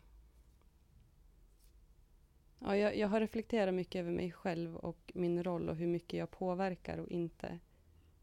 ja, 2.59 2.77
jag, 2.77 2.97
jag 2.97 3.09
har 3.09 3.21
reflekterat 3.21 3.75
mycket 3.75 4.01
över 4.01 4.13
mig 4.13 4.33
själv 4.33 4.77
och 4.77 5.13
min 5.15 5.45
roll 5.45 5.69
och 5.69 5.77
hur 5.77 5.87
mycket 5.87 6.19
jag 6.19 6.31
påverkar 6.31 6.99
och 6.99 7.09
inte. 7.09 7.59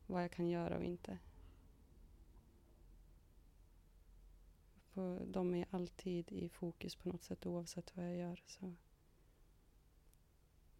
Vad 0.07 0.23
jag 0.23 0.31
kan 0.31 0.47
göra 0.47 0.77
och 0.77 0.83
inte. 0.83 1.17
De 5.25 5.55
är 5.55 5.65
alltid 5.71 6.31
i 6.31 6.49
fokus 6.49 6.95
på 6.95 7.09
något 7.09 7.23
sätt 7.23 7.45
oavsett 7.45 7.95
vad 7.95 8.05
jag 8.05 8.15
gör. 8.15 8.43
Så. 8.45 8.73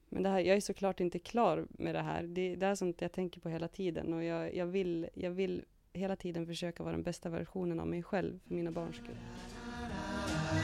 Men 0.09 0.23
det 0.23 0.29
här, 0.29 0.39
jag 0.39 0.57
är 0.57 0.61
såklart 0.61 0.99
inte 0.99 1.19
klar 1.19 1.67
med 1.69 1.95
det 1.95 2.01
här. 2.01 2.23
Det, 2.23 2.55
det 2.55 2.65
är 2.65 2.75
sånt 2.75 3.01
jag 3.01 3.11
tänker 3.11 3.41
på 3.41 3.49
hela 3.49 3.67
tiden 3.67 4.13
och 4.13 4.23
jag, 4.23 4.55
jag, 4.55 4.65
vill, 4.65 5.09
jag 5.13 5.31
vill 5.31 5.65
hela 5.93 6.15
tiden 6.15 6.45
försöka 6.45 6.83
vara 6.83 6.93
den 6.93 7.03
bästa 7.03 7.29
versionen 7.29 7.79
av 7.79 7.87
mig 7.87 8.03
själv 8.03 8.39
för 8.39 8.53
mina 8.55 8.71
barns 8.71 8.95
skull. 8.95 9.17
Det 10.49 10.55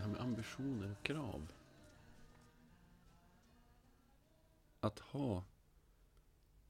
här 0.00 0.08
med 0.08 0.20
ambitioner 0.20 0.90
och 0.90 1.02
krav. 1.02 1.52
Att 4.80 4.98
ha 4.98 5.44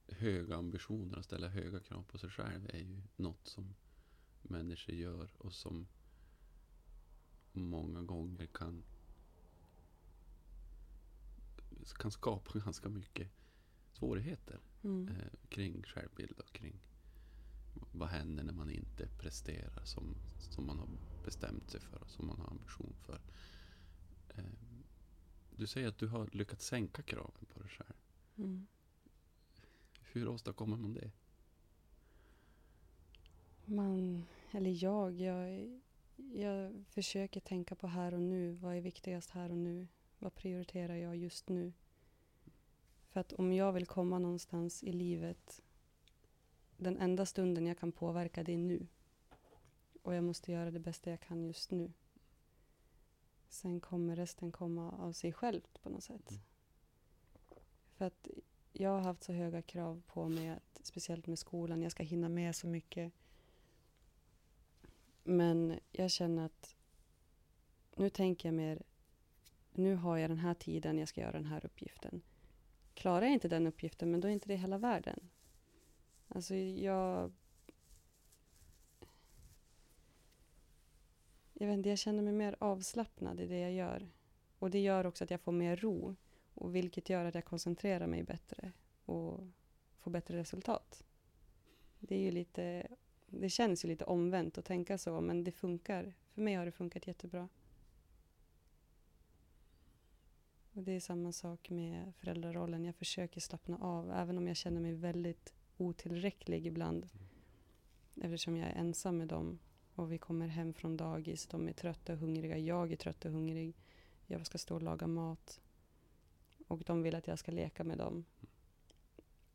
höga 0.09 0.57
ambitioner 0.57 1.19
och 1.19 1.25
ställa 1.25 1.49
höga 1.49 1.81
krav 1.81 2.03
på 2.03 2.19
sig 2.19 2.31
själv 2.31 2.71
är 2.73 2.79
ju 2.79 3.03
något 3.17 3.47
som 3.47 3.75
människor 4.43 4.95
gör 4.95 5.31
och 5.39 5.53
som 5.53 5.87
många 7.53 8.03
gånger 8.03 8.47
kan 8.47 8.85
kan 11.85 12.11
skapa 12.11 12.59
ganska 12.65 12.89
mycket 12.89 13.29
svårigheter 13.93 14.61
Mm. 14.85 15.09
eh, 15.09 15.49
kring 15.49 15.83
självbild 15.83 16.41
och 16.41 16.53
kring 16.53 16.81
vad 17.93 18.09
händer 18.09 18.45
när 18.45 18.53
man 18.53 18.71
inte 18.71 19.09
presterar 19.19 19.85
som, 19.85 20.15
som 20.39 20.67
man 20.67 20.79
har 20.79 20.89
bestämt 21.25 21.71
sig 21.71 21.81
för 21.81 22.03
och 22.03 22.11
som 22.11 22.27
man 22.27 22.41
har 22.41 22.51
ambition 22.51 22.95
för. 23.01 23.21
Eh, 24.29 24.45
du 25.57 25.67
säger 25.67 25.89
att 25.89 25.99
du 25.99 26.09
har 26.09 26.29
lyckats 26.33 26.67
sänka 26.67 27.03
kraven 27.03 27.47
på 27.55 27.61
dig 27.61 27.69
själv. 27.69 27.95
Mm. 28.37 28.67
Hur 30.01 30.29
åstadkommer 30.29 30.77
man 30.77 30.95
det? 30.95 31.11
Man, 33.65 34.27
eller 34.51 34.85
jag, 34.85 35.13
jag, 35.13 35.81
jag 36.17 36.85
försöker 36.89 37.41
tänka 37.41 37.75
på 37.75 37.87
här 37.87 38.15
och 38.15 38.23
nu. 38.23 38.53
Vad 38.53 38.77
är 38.77 38.81
viktigast 38.81 39.31
här 39.31 39.51
och 39.51 39.59
nu? 39.59 39.87
Vad 40.19 40.35
prioriterar 40.35 40.97
jag 40.97 41.17
just 41.17 41.49
nu? 41.49 41.73
För 43.09 43.21
att 43.21 43.33
om 43.33 43.53
jag 43.53 43.73
vill 43.73 43.87
komma 43.87 44.19
någonstans 44.19 44.83
i 44.83 44.93
livet, 44.93 45.63
den 46.77 46.99
enda 46.99 47.27
stunden 47.27 47.67
jag 47.67 47.79
kan 47.79 47.93
påverka 47.93 48.43
det 48.43 48.53
är 48.53 48.59
nu. 48.59 48.87
Och 50.03 50.15
jag 50.15 50.25
måste 50.25 50.53
göra 50.53 50.71
det 50.71 50.81
bästa 50.81 51.11
jag 51.11 51.21
kan 51.21 51.45
just 51.45 51.71
nu. 51.71 51.93
Sen 53.49 53.81
kommer 53.81 54.17
resten 54.17 54.53
komma 54.53 54.93
av 54.93 55.13
sig 55.13 55.33
självt 55.33 55.83
på 55.83 55.89
något 55.89 56.05
sätt. 56.05 56.31
Mm. 56.31 56.43
För 57.97 58.05
att 58.05 58.29
jag 58.73 58.91
har 58.91 59.01
haft 59.01 59.25
så 59.25 59.33
höga 59.33 59.63
krav 59.63 60.03
på 60.07 60.29
mig, 60.29 60.49
att, 60.49 60.81
speciellt 60.83 61.27
med 61.27 61.39
skolan, 61.39 61.83
jag 61.83 61.93
ska 61.93 62.03
hinna 62.03 62.29
med 62.29 62.57
så 62.57 62.67
mycket. 62.67 63.13
Men 65.25 65.79
jag 65.93 66.11
känner 66.11 66.47
att 66.47 66.77
nu 67.97 68.11
tänker 68.11 68.49
jag 68.49 68.55
mer, 68.55 68.83
nu 69.79 69.95
har 69.95 70.17
jag 70.17 70.31
den 70.31 70.39
här 70.39 70.55
tiden, 70.55 70.99
jag 70.99 71.09
ska 71.09 71.21
göra 71.21 71.33
den 71.33 71.47
här 71.47 71.67
uppgiften. 71.67 72.23
Klarar 72.95 73.23
jag 73.23 73.33
inte 73.33 73.49
den 73.49 73.67
uppgiften, 73.67 74.11
men 74.11 74.21
då 74.21 74.29
är 74.29 74.33
inte 74.33 74.49
det 74.49 74.57
hela 74.57 74.79
världen. 74.79 75.21
Alltså 76.29 76.55
jag... 76.55 77.33
Jag 81.53 81.67
vet 81.67 81.75
inte, 81.75 81.89
jag 81.89 81.99
känner 81.99 82.23
mig 82.23 82.33
mer 82.33 82.57
avslappnad 82.61 83.41
i 83.41 83.47
det 83.47 83.59
jag 83.59 83.73
gör. 83.73 84.09
Och 84.59 84.71
det 84.71 84.79
gör 84.79 85.07
också 85.07 85.25
att 85.25 85.31
jag 85.31 85.41
får 85.41 85.53
mer 85.53 85.77
ro. 85.77 86.17
Och 86.55 86.75
vilket 86.75 87.09
gör 87.09 87.25
att 87.25 87.35
jag 87.35 87.45
koncentrerar 87.45 88.07
mig 88.07 88.23
bättre 88.23 88.73
och 89.05 89.41
får 89.99 90.11
bättre 90.11 90.39
resultat. 90.39 91.05
Det 91.99 92.15
är 92.15 92.21
ju 92.21 92.31
lite... 92.31 92.87
Det 93.27 93.51
känns 93.51 93.85
ju 93.85 93.89
lite 93.89 94.05
omvänt 94.05 94.59
att 94.59 94.65
tänka 94.65 94.99
så, 94.99 95.21
men 95.21 95.45
det 95.45 95.53
funkar. 95.53 96.15
För 96.31 96.43
mig 96.43 96.55
har 96.55 96.65
det 96.65 96.73
funkat 96.73 97.07
jättebra. 97.07 97.49
Och 100.77 100.83
det 100.83 100.93
är 100.93 101.01
samma 101.01 101.33
sak 101.33 101.71
med 101.71 102.13
föräldrarollen. 102.15 102.85
Jag 102.85 102.95
försöker 102.95 103.41
slappna 103.41 103.79
av, 103.79 104.11
även 104.11 104.39
om 104.39 104.49
jag 104.49 104.57
känner 104.57 104.81
mig 104.81 104.93
väldigt 104.93 105.53
otillräcklig 105.77 106.67
ibland. 106.67 107.09
Eftersom 108.23 108.57
jag 108.57 108.69
är 108.69 108.75
ensam 108.75 109.19
med 109.19 109.29
dem 109.29 109.59
och 109.95 110.13
vi 110.13 110.19
kommer 110.19 110.47
hem 110.49 110.75
från 110.75 110.97
dagis. 110.97 111.47
De 111.47 111.69
är 111.69 111.73
trötta 111.73 112.13
och 112.13 112.19
hungriga. 112.19 112.59
Jag 112.59 112.93
är 112.93 112.97
trött 112.97 113.25
och 113.25 113.31
hungrig. 113.31 113.77
Jag 114.27 114.47
ska 114.47 114.59
stå 114.59 114.75
och 114.75 114.83
laga 114.83 115.07
mat. 115.07 115.61
Och 116.69 116.83
de 116.87 117.03
vill 117.03 117.15
att 117.15 117.27
jag 117.27 117.39
ska 117.39 117.53
leka 117.53 117.85
med 117.85 117.99
dem. 117.99 118.25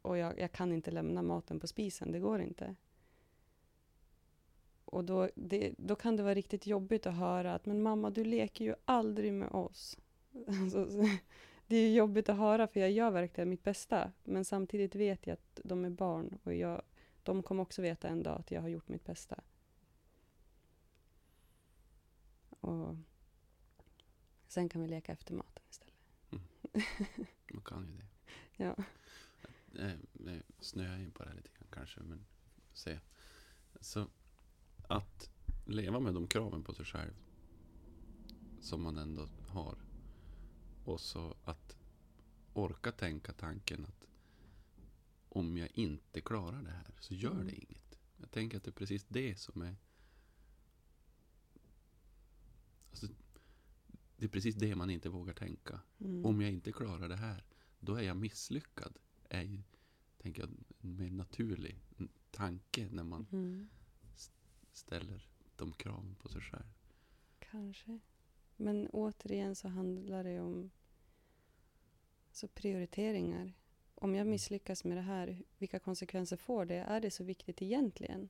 Och 0.01 0.17
jag, 0.17 0.39
jag 0.39 0.51
kan 0.51 0.73
inte 0.73 0.91
lämna 0.91 1.21
maten 1.21 1.59
på 1.59 1.67
spisen. 1.67 2.11
Det 2.11 2.19
går 2.19 2.41
inte. 2.41 2.75
Och 4.85 5.05
då, 5.05 5.29
det, 5.35 5.73
då 5.77 5.95
kan 5.95 6.15
det 6.15 6.23
vara 6.23 6.35
riktigt 6.35 6.67
jobbigt 6.67 7.05
att 7.05 7.15
höra 7.15 7.53
att 7.53 7.65
men 7.65 7.81
mamma, 7.81 8.09
du 8.09 8.23
leker 8.23 8.65
ju 8.65 8.75
aldrig 8.85 9.33
med 9.33 9.49
oss. 9.49 9.97
Alltså, 10.47 10.87
det 11.67 11.75
är 11.75 11.93
jobbigt 11.93 12.29
att 12.29 12.37
höra 12.37 12.67
för 12.67 12.79
jag 12.79 12.91
gör 12.91 13.11
verkligen 13.11 13.49
mitt 13.49 13.63
bästa. 13.63 14.11
Men 14.23 14.45
samtidigt 14.45 14.95
vet 14.95 15.27
jag 15.27 15.33
att 15.33 15.59
de 15.63 15.85
är 15.85 15.89
barn 15.89 16.37
och 16.43 16.53
jag, 16.53 16.81
de 17.23 17.43
kommer 17.43 17.63
också 17.63 17.81
veta 17.81 18.07
en 18.07 18.23
dag 18.23 18.39
att 18.39 18.51
jag 18.51 18.61
har 18.61 18.69
gjort 18.69 18.89
mitt 18.89 19.05
bästa. 19.05 19.43
Och 22.49 22.95
sen 24.47 24.69
kan 24.69 24.81
vi 24.81 24.87
leka 24.87 25.11
efter 25.11 25.33
maten 25.33 25.63
istället. 25.69 25.95
Man 27.53 27.63
kan 27.63 27.87
ju 27.87 27.97
det. 27.97 28.07
Ja. 28.63 28.75
Eh, 29.75 29.91
eh, 30.33 30.41
snöar 30.59 30.99
in 30.99 31.11
på 31.11 31.23
det 31.23 31.29
här 31.29 31.35
lite 31.35 31.49
grann 31.57 31.67
kanske, 31.71 31.99
men 31.99 32.25
se. 32.73 32.99
Så 33.79 34.07
att 34.87 35.29
leva 35.65 35.99
med 35.99 36.13
de 36.13 36.27
kraven 36.27 36.63
på 36.63 36.73
sig 36.73 36.85
själv 36.85 37.13
som 38.61 38.81
man 38.81 38.97
ändå 38.97 39.27
har. 39.47 39.75
Och 40.83 40.99
så 41.01 41.35
att 41.43 41.75
orka 42.53 42.91
tänka 42.91 43.33
tanken 43.33 43.85
att 43.85 44.05
om 45.29 45.57
jag 45.57 45.69
inte 45.73 46.21
klarar 46.21 46.63
det 46.63 46.71
här 46.71 46.95
så 46.99 47.13
gör 47.13 47.31
Mm. 47.31 47.47
det 47.47 47.55
inget. 47.55 47.99
Jag 48.17 48.31
tänker 48.31 48.57
att 48.57 48.63
det 48.63 48.69
är 48.69 48.73
precis 48.73 49.05
det 49.07 49.35
som 49.39 49.61
är 49.61 49.75
alltså, 52.89 53.07
Det 54.17 54.25
är 54.25 54.29
precis 54.29 54.55
det 54.55 54.75
man 54.75 54.89
inte 54.89 55.09
vågar 55.09 55.33
tänka. 55.33 55.81
Mm. 55.99 56.25
Om 56.25 56.41
jag 56.41 56.51
inte 56.51 56.71
klarar 56.71 57.09
det 57.09 57.15
här, 57.15 57.45
då 57.79 57.95
är 57.95 58.01
jag 58.01 58.17
misslyckad. 58.17 58.97
Är 59.29 59.41
ju, 59.43 59.61
tänker 60.17 60.41
jag, 60.41 60.51
en 60.81 60.95
mer 60.97 61.11
naturlig 61.11 61.81
tanke 62.31 62.89
när 62.91 63.03
man 63.03 63.25
Mm. 63.31 63.69
ställer 64.71 65.29
de 65.55 65.73
kraven 65.73 66.15
på 66.15 66.29
sig 66.29 66.41
själv. 66.41 66.65
Kanske. 67.39 67.99
Men 68.57 68.87
återigen 68.87 69.55
så 69.55 69.67
handlar 69.67 70.23
det 70.23 70.39
om 70.39 70.71
så 72.31 72.47
prioriteringar. 72.47 73.53
Om 73.95 74.15
jag 74.15 74.27
misslyckas 74.27 74.83
med 74.83 74.97
det 74.97 75.01
här, 75.01 75.43
vilka 75.57 75.79
konsekvenser 75.79 76.37
får 76.37 76.65
det? 76.65 76.75
Är 76.75 77.01
det 77.01 77.11
så 77.11 77.23
viktigt 77.23 77.61
egentligen? 77.61 78.29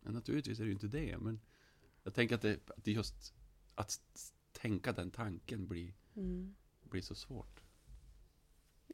Men 0.00 0.14
naturligtvis 0.14 0.58
är 0.58 0.62
det 0.64 0.68
ju 0.68 0.74
inte 0.74 0.88
det, 0.88 1.18
men 1.18 1.40
jag 2.02 2.14
tänker 2.14 2.34
att 2.34 2.42
det, 2.42 2.70
att 2.70 2.84
det 2.84 2.92
just 2.92 3.34
att 3.74 4.00
tänka 4.52 4.92
den 4.92 5.10
tanken 5.10 5.66
blir, 5.66 5.94
Mm. 6.16 6.54
blir 6.82 7.02
så 7.02 7.14
svårt. 7.14 7.60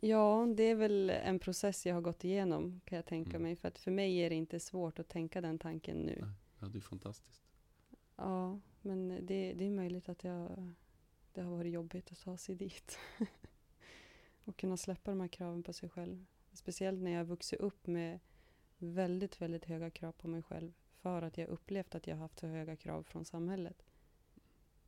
Ja, 0.03 0.47
det 0.57 0.63
är 0.63 0.75
väl 0.75 1.11
en 1.11 1.39
process 1.39 1.87
jag 1.87 1.95
har 1.95 2.01
gått 2.03 2.25
igenom, 2.25 2.81
kan 2.85 2.97
jag 2.97 3.07
tänka 3.07 3.31
Mm. 3.31 3.43
mig. 3.43 3.57
För 3.57 3.69
att 3.69 3.79
för 3.79 3.91
mig 3.91 4.17
är 4.19 4.31
det 4.31 4.37
inte 4.37 4.61
svårt 4.61 4.99
att 4.99 5.09
tänka 5.09 5.41
den 5.41 5.59
tanken 5.59 5.97
nu. 5.99 6.19
Nej. 6.21 6.31
Ja, 6.61 6.67
det 6.69 6.79
är 6.79 6.83
fantastiskt. 6.83 7.43
Ja, 8.17 8.61
men 8.83 9.09
det, 9.09 9.53
det 9.55 9.65
är 9.65 9.71
möjligt 9.71 10.09
att 10.09 10.25
jag, 10.25 10.73
det 11.33 11.41
har 11.43 11.51
varit 11.57 11.73
jobbigt 11.73 12.13
att 12.13 12.21
ta 12.21 12.37
sig 12.37 12.55
dit. 12.55 12.99
och 14.51 14.57
kunna 14.57 14.77
släppa 14.77 15.11
de 15.11 15.21
här 15.21 15.29
kraven 15.29 15.63
på 15.63 15.73
sig 15.73 15.89
själv. 15.89 16.27
Speciellt 16.53 17.01
när 17.03 17.11
jag 17.11 17.25
vuxit 17.25 17.61
upp 17.61 17.87
med 17.87 18.21
väldigt, 18.79 19.41
väldigt 19.41 19.65
höga 19.65 19.91
krav 19.91 20.13
på 20.13 20.29
mig 20.29 20.43
själv. 20.43 20.73
För 21.03 21.23
att 21.23 21.39
jag 21.39 21.49
upplevt 21.49 21.95
att 21.95 22.07
jag 22.07 22.17
haft 22.17 22.39
så 22.39 22.47
höga 22.47 22.77
krav 22.77 23.03
från 23.03 23.25
samhället. 23.25 23.83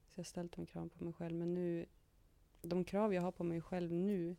Så 0.08 0.12
jag 0.14 0.18
har 0.18 0.24
ställt 0.24 0.52
de 0.56 0.66
kraven 0.66 0.90
på 0.90 1.04
mig 1.04 1.12
själv. 1.12 1.36
Men 1.36 1.54
nu, 1.54 1.86
de 2.62 2.84
krav 2.84 3.14
jag 3.14 3.22
har 3.22 3.32
på 3.32 3.44
mig 3.44 3.60
själv 3.60 3.92
nu, 3.92 4.36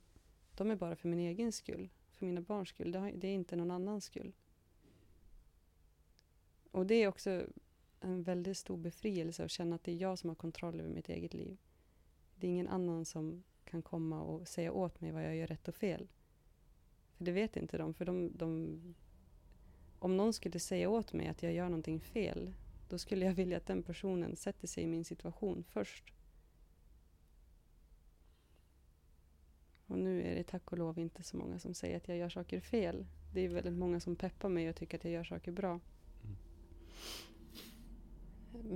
de 0.56 0.72
är 0.72 0.76
bara 0.76 0.96
för 0.96 1.10
min 1.10 1.20
egen 1.20 1.52
skull. 1.52 1.90
För 2.12 2.26
mina 2.26 2.42
barns 2.42 2.70
skull. 2.70 2.92
Det, 2.92 3.00
har, 3.00 3.12
det 3.12 3.28
är 3.28 3.34
inte 3.34 3.56
någon 3.56 3.72
annans 3.72 4.06
skull. 4.06 4.34
Och 6.72 6.86
det 6.86 6.96
är 6.96 7.08
också 7.08 7.46
en 8.00 8.24
väldigt 8.24 8.58
stor 8.58 8.78
befrielse 8.78 9.46
att 9.46 9.52
känna 9.52 9.76
att 9.76 9.84
det 9.84 9.92
är 9.92 9.96
jag 9.96 10.20
som 10.20 10.30
har 10.30 10.36
kontroll 10.36 10.80
över 10.80 10.90
mitt 10.90 11.10
eget 11.10 11.34
liv. 11.34 11.58
Det 12.36 12.48
är 12.48 12.52
ingen 12.52 12.68
annan 12.68 13.06
som 13.06 13.44
kan 13.74 13.82
komma 13.82 14.22
och 14.22 14.48
säga 14.48 14.72
åt 14.72 15.02
mig 15.02 15.12
vad 15.12 15.24
jag 15.24 15.36
gör 15.36 15.48
rätt 15.48 15.68
och 15.68 15.76
fel. 15.76 16.08
För 17.18 17.26
det 17.26 17.32
vet 17.32 17.58
inte 17.58 17.78
de. 17.78 17.94
För 17.94 18.06
de, 18.06 18.38
de 18.38 18.80
om 20.00 20.18
någon 20.18 20.34
skulle 20.34 20.60
säga 20.60 20.90
åt 20.90 21.14
mig 21.14 21.28
att 21.28 21.44
jag 21.44 21.54
gör 21.54 21.66
någonting 21.66 22.00
fel, 22.00 22.54
då 22.90 22.98
skulle 22.98 23.26
jag 23.26 23.34
vilja 23.34 23.58
att 23.58 23.66
den 23.66 23.84
personen 23.84 24.36
sätter 24.36 24.68
sig 24.68 24.84
i 24.84 24.88
min 24.88 25.06
situation 25.06 25.64
först. 25.64 26.14
Och 29.88 30.00
nu 30.00 30.22
är 30.22 30.36
det 30.36 30.44
tack 30.44 30.72
och 30.72 30.78
lov 30.78 31.00
inte 31.00 31.24
så 31.24 31.38
många 31.38 31.60
som 31.60 31.74
säger 31.74 31.98
att 31.98 32.08
jag 32.08 32.18
gör 32.18 32.30
saker 32.30 32.60
fel. 32.60 33.06
Det 33.34 33.42
är 33.42 33.50
väldigt 33.50 33.74
många 33.74 34.00
som 34.00 34.16
peppar 34.16 34.50
mig 34.50 34.70
och 34.70 34.76
tycker 34.76 34.98
att 34.98 35.04
jag 35.04 35.14
gör 35.14 35.24
saker 35.24 35.52
bra. 35.52 35.80
Mm. 36.24 36.38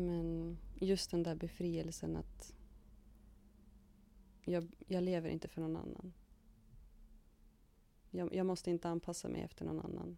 Men 0.06 0.58
just 0.76 1.12
den 1.12 1.24
där 1.24 1.36
befrielsen 1.36 2.16
att 2.16 2.57
jag, 4.48 4.68
jag 4.88 5.04
lever 5.04 5.30
inte 5.30 5.48
för 5.48 5.62
någon 5.62 5.76
annan. 5.76 6.14
Jag, 8.12 8.34
jag 8.34 8.46
måste 8.46 8.70
inte 8.70 8.90
anpassa 8.90 9.30
mig 9.30 9.42
efter 9.42 9.66
någon 9.66 9.80
annan. 9.80 10.18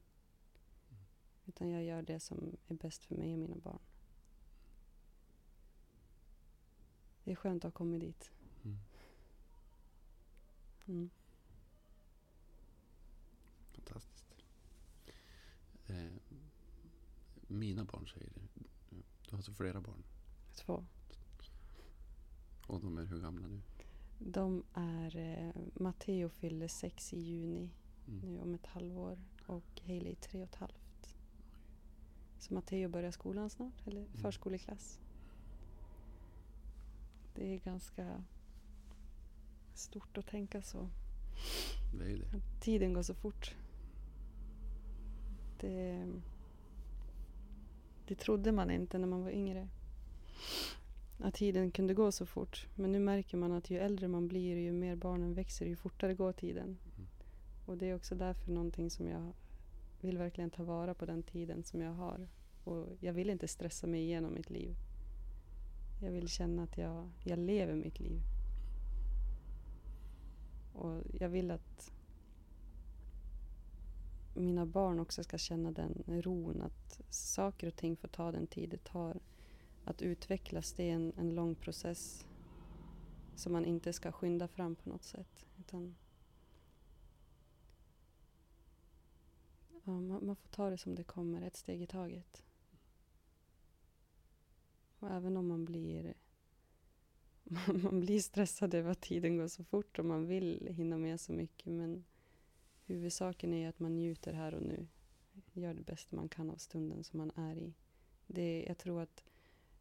Utan 1.46 1.70
jag 1.70 1.84
gör 1.84 2.02
det 2.02 2.20
som 2.20 2.58
är 2.68 2.76
bäst 2.76 3.06
för 3.06 3.16
mig 3.16 3.34
och 3.34 3.40
mina 3.40 3.56
barn. 3.56 3.80
Det 7.24 7.32
är 7.32 7.36
skönt 7.36 7.66
att 7.66 7.74
ha 7.74 7.78
kommit 7.78 8.02
dit. 8.02 8.32
Mm. 8.64 8.78
Mm. 10.86 11.10
Fantastiskt. 13.72 14.26
Eh, 15.88 16.12
mina 17.48 17.86
barn 17.86 18.08
säger 18.08 18.30
det. 18.30 18.64
Du 19.26 19.32
har 19.32 19.38
alltså 19.38 19.54
flera 19.54 19.82
barn. 19.82 20.04
Två. 20.56 20.86
Och 22.68 22.82
de 22.82 22.98
är 22.98 23.06
hur 23.06 23.22
gamla 23.22 23.48
nu? 23.48 23.62
De 24.20 24.64
är, 24.74 25.16
eh, 25.18 25.62
Matteo 25.74 26.30
fyller 26.30 26.68
sex 26.68 27.14
i 27.14 27.20
juni 27.20 27.70
Mm. 28.08 28.20
nu 28.22 28.40
om 28.42 28.56
ett 28.56 28.66
halvår 28.66 29.20
och 29.46 29.82
Hailey 29.86 30.16
tre 30.16 30.42
och 30.42 30.50
ett 30.50 30.56
halvt. 30.56 31.16
Så 32.40 32.54
Matteo 32.54 32.90
börjar 32.90 33.12
skolan 33.12 33.50
snart, 33.50 33.88
eller 33.88 34.02
Mm. 34.02 34.14
förskoleklass. 34.14 35.00
Det 37.36 37.54
är 37.54 37.60
ganska 37.60 38.24
stort 39.74 40.18
att 40.18 40.28
tänka 40.28 40.62
så. 40.62 40.90
Det 42.00 42.16
det. 42.18 42.42
Tiden 42.62 42.94
går 42.94 43.02
så 43.04 43.14
fort. 43.14 43.56
Det, 45.60 46.08
det 48.08 48.16
trodde 48.16 48.52
man 48.52 48.72
inte 48.72 48.98
när 48.98 49.08
man 49.08 49.24
var 49.24 49.32
yngre. 49.32 49.68
Att 51.22 51.34
tiden 51.34 51.72
kunde 51.72 51.94
gå 51.94 52.12
så 52.12 52.26
fort. 52.26 52.68
Men 52.76 52.92
nu 52.92 53.00
märker 53.00 53.38
man 53.38 53.52
att 53.52 53.70
ju 53.70 53.78
äldre 53.78 54.08
man 54.08 54.28
blir, 54.28 54.56
ju 54.56 54.72
mer 54.72 54.96
barnen 54.96 55.34
växer, 55.34 55.66
ju 55.66 55.76
fortare 55.76 56.14
går 56.14 56.34
tiden. 56.34 56.66
Mm. 56.66 57.10
Och 57.66 57.78
det 57.78 57.90
är 57.90 57.96
också 57.96 58.16
därför 58.16 58.52
någonting 58.52 58.90
som 58.90 59.08
jag 59.08 59.34
vill 60.02 60.18
verkligen 60.18 60.50
ta 60.50 60.64
vara 60.64 60.94
på 60.94 61.06
den 61.06 61.24
tiden 61.24 61.64
som 61.64 61.82
jag 61.82 61.94
har. 61.94 62.28
Och 62.64 62.88
jag 63.00 63.14
vill 63.14 63.30
inte 63.30 63.48
stressa 63.48 63.88
mig 63.88 64.02
igenom 64.02 64.34
mitt 64.34 64.50
liv. 64.50 64.76
Jag 66.02 66.12
vill 66.12 66.28
känna 66.28 66.64
att 66.64 66.78
jag, 66.78 67.10
jag 67.24 67.40
lever 67.40 67.76
mitt 67.76 68.00
liv. 68.00 68.22
Och 70.74 71.02
jag 71.14 71.30
vill 71.30 71.52
att 71.52 71.92
mina 74.36 74.66
barn 74.66 75.00
också 75.00 75.24
ska 75.24 75.38
känna 75.38 75.72
den 75.72 76.04
ron 76.08 76.62
att 76.62 77.02
saker 77.10 77.68
och 77.68 77.76
ting 77.76 77.96
får 77.96 78.08
ta 78.08 78.32
den 78.32 78.48
tid 78.48 78.70
det 78.70 78.84
tar. 78.84 79.20
Att 79.90 80.02
utvecklas, 80.02 80.74
det 80.74 80.90
är 80.90 80.94
en, 80.94 81.14
en 81.18 81.36
lång 81.36 81.56
process 81.56 82.26
som 83.36 83.52
man 83.52 83.66
inte 83.66 83.94
ska 83.94 84.12
skynda 84.12 84.48
fram 84.48 84.76
på 84.76 84.90
något 84.90 85.04
sätt. 85.04 85.46
Utan 85.60 85.96
ja, 89.84 90.02
man, 90.02 90.26
man 90.26 90.36
får 90.36 90.50
ta 90.50 90.70
det 90.70 90.78
som 90.78 90.96
det 90.96 91.04
kommer, 91.04 91.42
ett 91.42 91.56
steg 91.56 91.82
i 91.82 91.88
taget. 91.88 92.44
Och 95.00 95.10
även 95.10 95.38
om 95.38 95.48
man 95.48 95.66
blir 95.66 96.14
man 97.84 98.00
blir 98.00 98.20
stressad 98.20 98.74
över 98.74 98.92
att 98.92 99.02
tiden 99.02 99.38
går 99.38 99.48
så 99.48 99.64
fort 99.64 100.00
och 100.00 100.06
man 100.06 100.28
vill 100.28 100.68
hinna 100.72 100.98
med 100.98 101.20
så 101.20 101.34
mycket 101.34 101.74
men 101.74 102.04
huvudsaken 102.86 103.54
är 103.54 103.70
att 103.70 103.80
man 103.80 103.96
njuter 103.96 104.34
här 104.34 104.54
och 104.54 104.64
nu. 104.64 104.88
Gör 105.54 105.74
det 105.74 105.84
bästa 105.84 106.16
man 106.16 106.30
kan 106.30 106.50
av 106.50 106.58
stunden 106.58 107.04
som 107.04 107.18
man 107.18 107.32
är 107.36 107.56
i. 107.56 107.74
Det, 108.28 108.66
jag 108.68 108.78
tror 108.78 109.02
att 109.02 109.24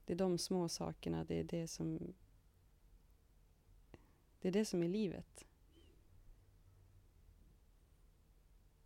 det 0.09 0.14
är 0.14 0.16
de 0.16 0.38
små 0.38 0.68
sakerna, 0.68 1.25
det 1.25 1.40
är 1.40 1.44
det 1.44 1.68
som 1.68 2.14
det 4.40 4.49
är 4.49 4.53
det 4.53 4.64
som 4.64 4.83
är 4.83 4.88
livet. 4.88 5.47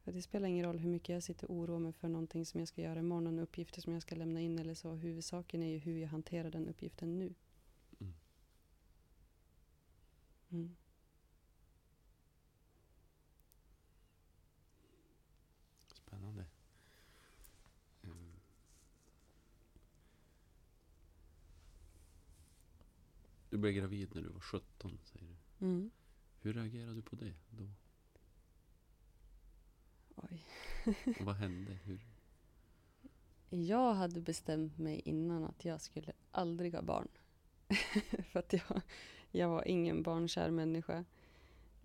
För 0.03 0.13
det 0.13 0.23
spelar 0.23 0.49
ingen 0.49 0.67
roll 0.67 0.79
hur 0.79 0.91
mycket 0.91 1.09
jag 1.09 1.23
sitter 1.23 1.51
och 1.51 1.57
oroar 1.57 1.79
mig 1.79 1.93
för 1.93 2.09
någonting 2.09 2.47
som 2.47 2.61
jag 2.61 2.69
ska 2.69 2.83
göra 2.83 2.99
imorgon, 2.99 3.39
uppgifter 3.39 3.81
som 3.81 3.93
jag 3.93 4.03
ska 4.03 4.15
lämna 4.15 4.41
in 4.41 4.59
eller 4.59 4.75
så. 4.75 4.95
Huvudsaken 4.95 5.63
är 5.63 5.69
ju 5.69 5.79
hur 5.79 5.99
jag 5.99 6.09
hanterar 6.09 6.51
den 6.51 6.69
uppgiften 6.69 7.19
nu. 7.19 7.35
Mm. 8.01 8.15
Mm. 10.51 10.77
Spännande. 15.95 16.45
Mm. 18.05 18.33
Du 23.53 23.59
blev 23.59 23.73
gravid 23.73 24.15
när 24.15 24.23
du 24.23 24.29
var 24.29 24.41
17, 24.41 24.99
säger 25.05 25.27
du. 25.27 25.67
Mm. 25.67 25.91
Hur 26.41 26.53
reagerade 26.53 26.95
du 26.95 27.03
på 27.03 27.17
det 27.17 27.35
då? 27.51 27.71
Oj. 30.17 30.45
Och 31.21 31.27
vad 31.27 31.35
hände? 31.35 31.73
Hur? 31.73 32.07
Jag 33.51 33.95
hade 33.95 34.21
bestämt 34.21 34.79
mig 34.79 35.01
innan 35.05 35.45
att 35.45 35.65
jag 35.65 35.81
skulle 35.81 36.13
aldrig 36.31 36.75
ha 36.75 36.83
barn. 36.83 37.09
För 38.31 38.39
att 38.39 38.53
jag, 38.53 38.83
jag 39.31 39.49
var 39.49 39.69
ingen 39.69 40.03
barnkär 40.03 40.51
människa. 40.51 41.05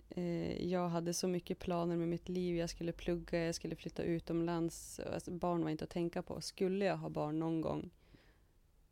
Eh, 0.10 0.68
jag 0.68 0.90
hade 0.90 1.14
så 1.14 1.28
mycket 1.28 1.60
planer 1.60 1.98
med 1.98 2.08
mitt 2.08 2.30
liv. 2.30 2.56
Jag 2.56 2.70
skulle 2.70 2.92
plugga, 2.92 3.46
jag 3.46 3.56
skulle 3.56 3.76
flytta 3.76 4.04
utomlands. 4.04 5.00
Alltså, 5.00 5.32
barn 5.32 5.64
var 5.64 5.70
inte 5.70 5.84
att 5.84 5.90
tänka 5.90 6.22
på. 6.22 6.42
Skulle 6.42 6.86
jag 6.86 6.98
ha 6.98 7.10
barn 7.10 7.40
någon 7.40 7.62
gång 7.62 7.90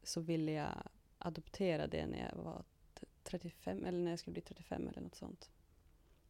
så 0.03 0.21
ville 0.21 0.51
jag 0.51 0.83
adoptera 1.17 1.87
det 1.87 2.05
när 2.05 2.29
jag 2.29 2.43
var 2.43 2.63
35 3.23 3.85
eller 3.85 3.99
när 3.99 4.09
jag 4.09 4.19
skulle 4.19 4.33
bli 4.33 4.41
35 4.41 4.87
eller 4.87 5.01
något 5.01 5.15
sånt. 5.15 5.49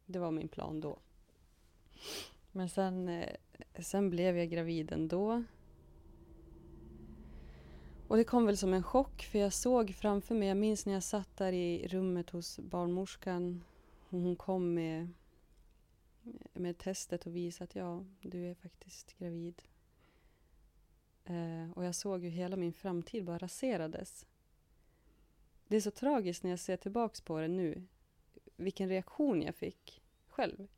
Det 0.06 0.18
var 0.18 0.30
min 0.30 0.48
plan 0.48 0.80
då. 0.80 0.98
Men 2.52 2.68
sen, 2.68 3.08
eh, 3.08 3.36
sen 3.78 4.10
blev 4.10 4.38
jag 4.38 4.50
gravid 4.50 4.92
ändå. 4.92 5.44
Och 8.08 8.16
det 8.16 8.24
kom 8.24 8.46
väl 8.46 8.56
som 8.56 8.74
en 8.74 8.82
chock 8.82 9.22
för 9.22 9.38
jag 9.38 9.52
såg 9.52 9.94
framför 9.94 10.34
mig, 10.34 10.48
jag 10.48 10.56
minns 10.56 10.86
när 10.86 10.92
jag 10.92 11.02
satt 11.02 11.36
där 11.36 11.52
i 11.52 11.88
rummet 11.88 12.30
hos 12.30 12.58
barnmorskan 12.58 13.64
och 14.08 14.20
hon 14.20 14.36
kom 14.36 14.74
med, 14.74 15.08
med 16.52 16.78
testet 16.78 17.26
och 17.26 17.36
visade 17.36 17.64
att 17.64 17.74
ja, 17.74 18.04
du 18.20 18.50
är 18.50 18.54
faktiskt 18.54 19.18
gravid. 19.18 19.62
Eh, 21.24 21.70
och 21.74 21.84
jag 21.84 21.94
såg 21.94 22.22
hur 22.22 22.30
hela 22.30 22.56
min 22.56 22.72
framtid 22.72 23.24
bara 23.24 23.38
raserades. 23.38 24.26
Det 25.68 25.76
är 25.76 25.80
så 25.80 25.90
tragiskt 25.90 26.42
när 26.42 26.50
jag 26.50 26.58
ser 26.58 26.76
tillbaks 26.76 27.20
på 27.20 27.38
det 27.38 27.48
nu, 27.48 27.86
vilken 28.56 28.88
reaktion 28.88 29.42
jag 29.42 29.54
fick 29.54 30.02
själv. 30.28 30.68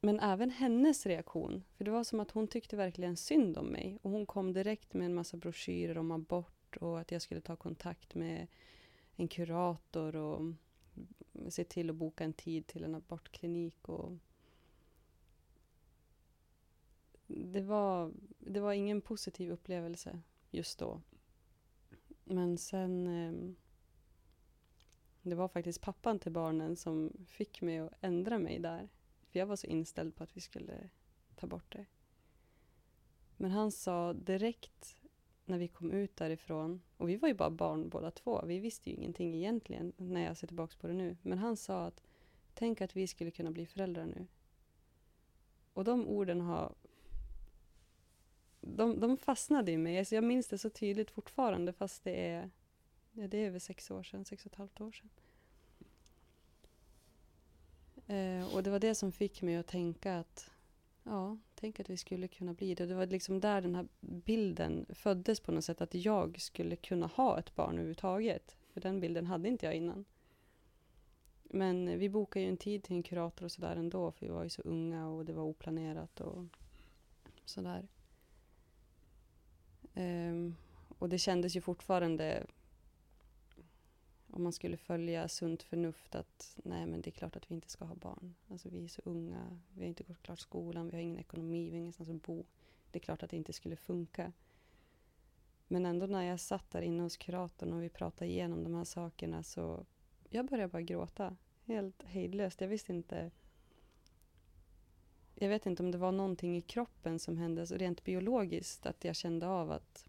Men 0.00 0.20
även 0.20 0.50
hennes 0.50 1.06
reaktion, 1.06 1.64
för 1.76 1.84
det 1.84 1.90
var 1.90 2.04
som 2.04 2.20
att 2.20 2.30
hon 2.30 2.48
tyckte 2.48 2.76
verkligen 2.76 3.16
synd 3.16 3.58
om 3.58 3.66
mig. 3.66 3.98
Och 4.02 4.10
hon 4.10 4.26
kom 4.26 4.52
direkt 4.52 4.94
med 4.94 5.06
en 5.06 5.14
massa 5.14 5.36
broschyrer 5.36 5.98
om 5.98 6.10
abort 6.10 6.76
och 6.76 7.00
att 7.00 7.12
jag 7.12 7.22
skulle 7.22 7.40
ta 7.40 7.56
kontakt 7.56 8.14
med 8.14 8.46
en 9.16 9.28
kurator 9.28 10.16
och 10.16 10.54
se 11.48 11.64
till 11.64 11.90
att 11.90 11.96
boka 11.96 12.24
en 12.24 12.32
tid 12.32 12.66
till 12.66 12.84
en 12.84 12.94
abortklinik. 12.94 13.88
Och 13.88 14.12
det, 17.26 17.62
var, 17.62 18.12
det 18.38 18.60
var 18.60 18.72
ingen 18.72 19.00
positiv 19.00 19.50
upplevelse 19.50 20.20
just 20.50 20.78
då. 20.78 21.00
Men 22.24 22.58
sen... 22.58 23.06
Eh, 23.06 23.54
det 25.22 25.34
var 25.34 25.48
faktiskt 25.48 25.80
pappan 25.80 26.18
till 26.18 26.32
barnen 26.32 26.76
som 26.76 27.12
fick 27.26 27.62
mig 27.62 27.78
att 27.78 27.92
ändra 28.00 28.38
mig 28.38 28.58
där. 28.58 28.88
För 29.22 29.38
jag 29.38 29.46
var 29.46 29.56
så 29.56 29.66
inställd 29.66 30.16
på 30.16 30.24
att 30.24 30.36
vi 30.36 30.40
skulle 30.40 30.90
ta 31.34 31.46
bort 31.46 31.72
det. 31.72 31.86
Men 33.36 33.50
han 33.50 33.72
sa 33.72 34.12
direkt 34.12 34.96
när 35.44 35.58
vi 35.58 35.68
kom 35.68 35.90
ut 35.90 36.16
därifrån, 36.16 36.82
och 36.96 37.08
vi 37.08 37.16
var 37.16 37.28
ju 37.28 37.34
bara 37.34 37.50
barn 37.50 37.88
båda 37.88 38.10
två, 38.10 38.44
vi 38.46 38.58
visste 38.58 38.90
ju 38.90 38.96
ingenting 38.96 39.34
egentligen 39.34 39.92
när 39.96 40.24
jag 40.24 40.36
ser 40.36 40.46
tillbaka 40.46 40.76
på 40.80 40.86
det 40.86 40.92
nu. 40.94 41.16
Men 41.22 41.38
han 41.38 41.56
sa 41.56 41.84
att 41.84 42.02
tänk 42.54 42.80
att 42.80 42.96
vi 42.96 43.06
skulle 43.06 43.30
kunna 43.30 43.50
bli 43.50 43.66
föräldrar 43.66 44.06
nu. 44.06 44.26
Och 45.72 45.84
de 45.84 46.08
orden 46.08 46.40
har 46.40 46.74
de, 48.66 49.00
de 49.00 49.16
fastnade 49.16 49.72
i 49.72 49.76
mig. 49.76 49.98
Alltså 49.98 50.14
jag 50.14 50.24
minns 50.24 50.48
det 50.48 50.58
så 50.58 50.70
tydligt 50.70 51.10
fortfarande 51.10 51.72
fast 51.72 52.04
det 52.04 52.28
är, 52.28 52.50
ja, 53.12 53.28
det 53.28 53.38
är 53.38 53.46
över 53.46 53.58
sex 53.58 53.90
år 53.90 54.02
sedan, 54.02 54.24
sex 54.24 54.46
och 54.46 54.52
ett 54.52 54.58
halvt 54.58 54.80
år 54.80 54.92
sedan. 54.92 55.10
Eh, 58.06 58.54
och 58.54 58.62
det 58.62 58.70
var 58.70 58.78
det 58.78 58.94
som 58.94 59.12
fick 59.12 59.42
mig 59.42 59.56
att 59.56 59.66
tänka 59.66 60.18
att 60.18 60.50
ja, 61.02 61.38
tänk 61.54 61.80
att 61.80 61.90
vi 61.90 61.96
skulle 61.96 62.28
kunna 62.28 62.54
bli 62.54 62.74
det. 62.74 62.86
Det 62.86 62.94
var 62.94 63.06
liksom 63.06 63.40
där 63.40 63.60
den 63.60 63.74
här 63.74 63.88
bilden 64.00 64.86
föddes 64.88 65.40
på 65.40 65.52
något 65.52 65.64
sätt, 65.64 65.80
att 65.80 65.94
jag 65.94 66.40
skulle 66.40 66.76
kunna 66.76 67.06
ha 67.06 67.38
ett 67.38 67.54
barn 67.54 67.74
överhuvudtaget. 67.74 68.56
För 68.72 68.80
den 68.80 69.00
bilden 69.00 69.26
hade 69.26 69.48
inte 69.48 69.66
jag 69.66 69.74
innan. 69.74 70.04
Men 71.42 71.98
vi 71.98 72.08
bokade 72.08 72.44
ju 72.44 72.48
en 72.48 72.56
tid 72.56 72.82
till 72.82 72.96
en 72.96 73.02
kurator 73.02 73.44
och 73.44 73.52
sådär 73.52 73.76
ändå, 73.76 74.12
för 74.12 74.26
vi 74.26 74.32
var 74.32 74.42
ju 74.42 74.48
så 74.48 74.62
unga 74.62 75.08
och 75.08 75.24
det 75.24 75.32
var 75.32 75.42
oplanerat 75.42 76.20
och 76.20 76.44
sådär. 77.44 77.88
Um, 79.94 80.56
och 80.98 81.08
det 81.08 81.18
kändes 81.18 81.56
ju 81.56 81.60
fortfarande 81.60 82.46
om 84.30 84.42
man 84.42 84.52
skulle 84.52 84.76
följa 84.76 85.28
sunt 85.28 85.62
förnuft 85.62 86.14
att 86.14 86.58
nej 86.64 86.86
men 86.86 87.00
det 87.00 87.10
är 87.10 87.12
klart 87.12 87.36
att 87.36 87.50
vi 87.50 87.54
inte 87.54 87.70
ska 87.70 87.84
ha 87.84 87.94
barn. 87.94 88.34
Alltså 88.48 88.68
vi 88.68 88.84
är 88.84 88.88
så 88.88 89.02
unga, 89.04 89.60
vi 89.74 89.80
har 89.80 89.88
inte 89.88 90.02
gått 90.02 90.22
klart 90.22 90.38
skolan, 90.38 90.88
vi 90.88 90.96
har 90.96 91.02
ingen 91.02 91.18
ekonomi, 91.18 91.64
vi 91.64 91.70
har 91.70 91.78
ingenstans 91.80 92.08
att 92.08 92.22
bo. 92.22 92.44
Det 92.90 92.98
är 92.98 93.00
klart 93.00 93.22
att 93.22 93.30
det 93.30 93.36
inte 93.36 93.52
skulle 93.52 93.76
funka. 93.76 94.32
Men 95.68 95.86
ändå 95.86 96.06
när 96.06 96.22
jag 96.22 96.40
satt 96.40 96.70
där 96.70 96.82
inne 96.82 97.02
hos 97.02 97.16
kuratorn 97.16 97.72
och 97.72 97.82
vi 97.82 97.88
pratade 97.88 98.30
igenom 98.30 98.64
de 98.64 98.74
här 98.74 98.84
sakerna 98.84 99.42
så 99.42 99.86
jag 100.28 100.46
började 100.46 100.72
bara 100.72 100.82
gråta. 100.82 101.36
Helt 101.64 102.02
hejdlöst. 102.02 102.60
Jag 102.60 102.68
visste 102.68 102.92
inte 102.92 103.30
jag 105.34 105.48
vet 105.48 105.66
inte 105.66 105.82
om 105.82 105.90
det 105.90 105.98
var 105.98 106.12
någonting 106.12 106.56
i 106.56 106.62
kroppen 106.62 107.18
som 107.18 107.38
hände, 107.38 107.60
alltså 107.60 107.76
rent 107.76 108.04
biologiskt, 108.04 108.86
att 108.86 109.04
jag 109.04 109.16
kände 109.16 109.46
av 109.46 109.70
att 109.70 110.08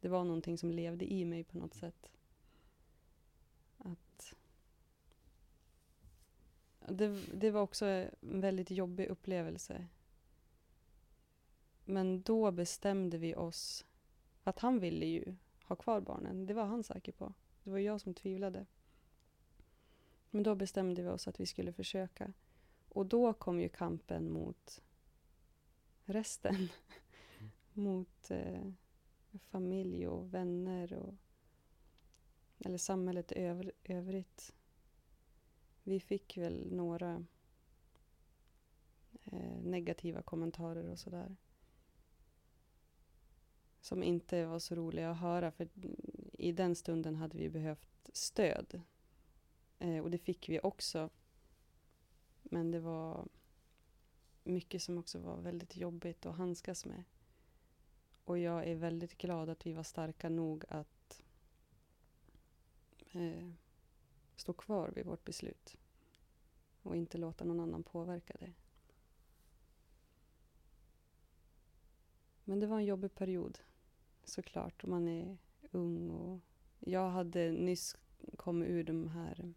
det 0.00 0.08
var 0.08 0.24
någonting 0.24 0.58
som 0.58 0.70
levde 0.70 1.12
i 1.12 1.24
mig 1.24 1.44
på 1.44 1.58
något 1.58 1.74
sätt. 1.74 2.10
Att 3.78 4.34
det, 6.88 7.20
det 7.34 7.50
var 7.50 7.60
också 7.60 7.86
en 7.86 8.10
väldigt 8.20 8.70
jobbig 8.70 9.06
upplevelse. 9.06 9.86
Men 11.84 12.22
då 12.22 12.50
bestämde 12.50 13.18
vi 13.18 13.34
oss 13.34 13.84
att 14.44 14.58
han 14.58 14.78
ville 14.78 15.06
ju 15.06 15.34
ha 15.64 15.76
kvar 15.76 16.00
barnen. 16.00 16.46
Det 16.46 16.54
var 16.54 16.64
han 16.64 16.84
säker 16.84 17.12
på. 17.12 17.32
Det 17.64 17.70
var 17.70 17.78
jag 17.78 18.00
som 18.00 18.14
tvivlade. 18.14 18.66
Men 20.30 20.42
då 20.42 20.54
bestämde 20.54 21.02
vi 21.02 21.08
oss 21.08 21.28
att 21.28 21.40
vi 21.40 21.46
skulle 21.46 21.72
försöka. 21.72 22.32
Och 22.94 23.06
då 23.06 23.32
kom 23.32 23.60
ju 23.60 23.68
kampen 23.68 24.30
mot 24.30 24.82
resten. 26.04 26.68
mot 27.72 28.30
eh, 28.30 28.70
familj 29.38 30.08
och 30.08 30.34
vänner 30.34 30.92
och 30.92 31.14
eller 32.64 32.78
samhället 32.78 33.32
över, 33.32 33.72
övrigt. 33.84 34.54
Vi 35.82 36.00
fick 36.00 36.36
väl 36.36 36.72
några 36.72 37.24
eh, 39.24 39.62
negativa 39.62 40.22
kommentarer 40.22 40.88
och 40.90 40.98
sådär. 40.98 41.36
Som 43.80 44.02
inte 44.02 44.46
var 44.46 44.58
så 44.58 44.74
roliga 44.74 45.10
att 45.10 45.20
höra 45.20 45.50
för 45.50 45.68
i 46.32 46.52
den 46.52 46.74
stunden 46.74 47.16
hade 47.16 47.38
vi 47.38 47.48
behövt 47.48 48.10
stöd. 48.12 48.82
Eh, 49.78 49.98
och 49.98 50.10
det 50.10 50.18
fick 50.18 50.48
vi 50.48 50.60
också. 50.60 51.10
Men 52.52 52.70
det 52.70 52.80
var 52.80 53.28
mycket 54.44 54.82
som 54.82 54.98
också 54.98 55.18
var 55.18 55.36
väldigt 55.36 55.76
jobbigt 55.76 56.26
att 56.26 56.36
handskas 56.36 56.84
med. 56.84 57.04
Och 58.24 58.38
jag 58.38 58.66
är 58.66 58.74
väldigt 58.74 59.18
glad 59.18 59.48
att 59.48 59.66
vi 59.66 59.72
var 59.72 59.82
starka 59.82 60.28
nog 60.28 60.64
att 60.68 61.22
eh, 63.12 63.50
stå 64.36 64.52
kvar 64.52 64.88
vid 64.88 65.06
vårt 65.06 65.24
beslut. 65.24 65.76
Och 66.82 66.96
inte 66.96 67.18
låta 67.18 67.44
någon 67.44 67.60
annan 67.60 67.82
påverka 67.82 68.36
det. 68.40 68.52
Men 72.44 72.60
det 72.60 72.66
var 72.66 72.76
en 72.76 72.84
jobbig 72.84 73.14
period, 73.14 73.58
såklart. 74.24 74.82
Och 74.82 74.88
man 74.88 75.08
är 75.08 75.38
ung 75.70 76.10
och 76.10 76.40
jag 76.80 77.10
hade 77.10 77.52
nyss 77.52 77.96
kommit 78.36 78.68
ur 78.68 78.84
de 78.84 79.08
här 79.08 79.54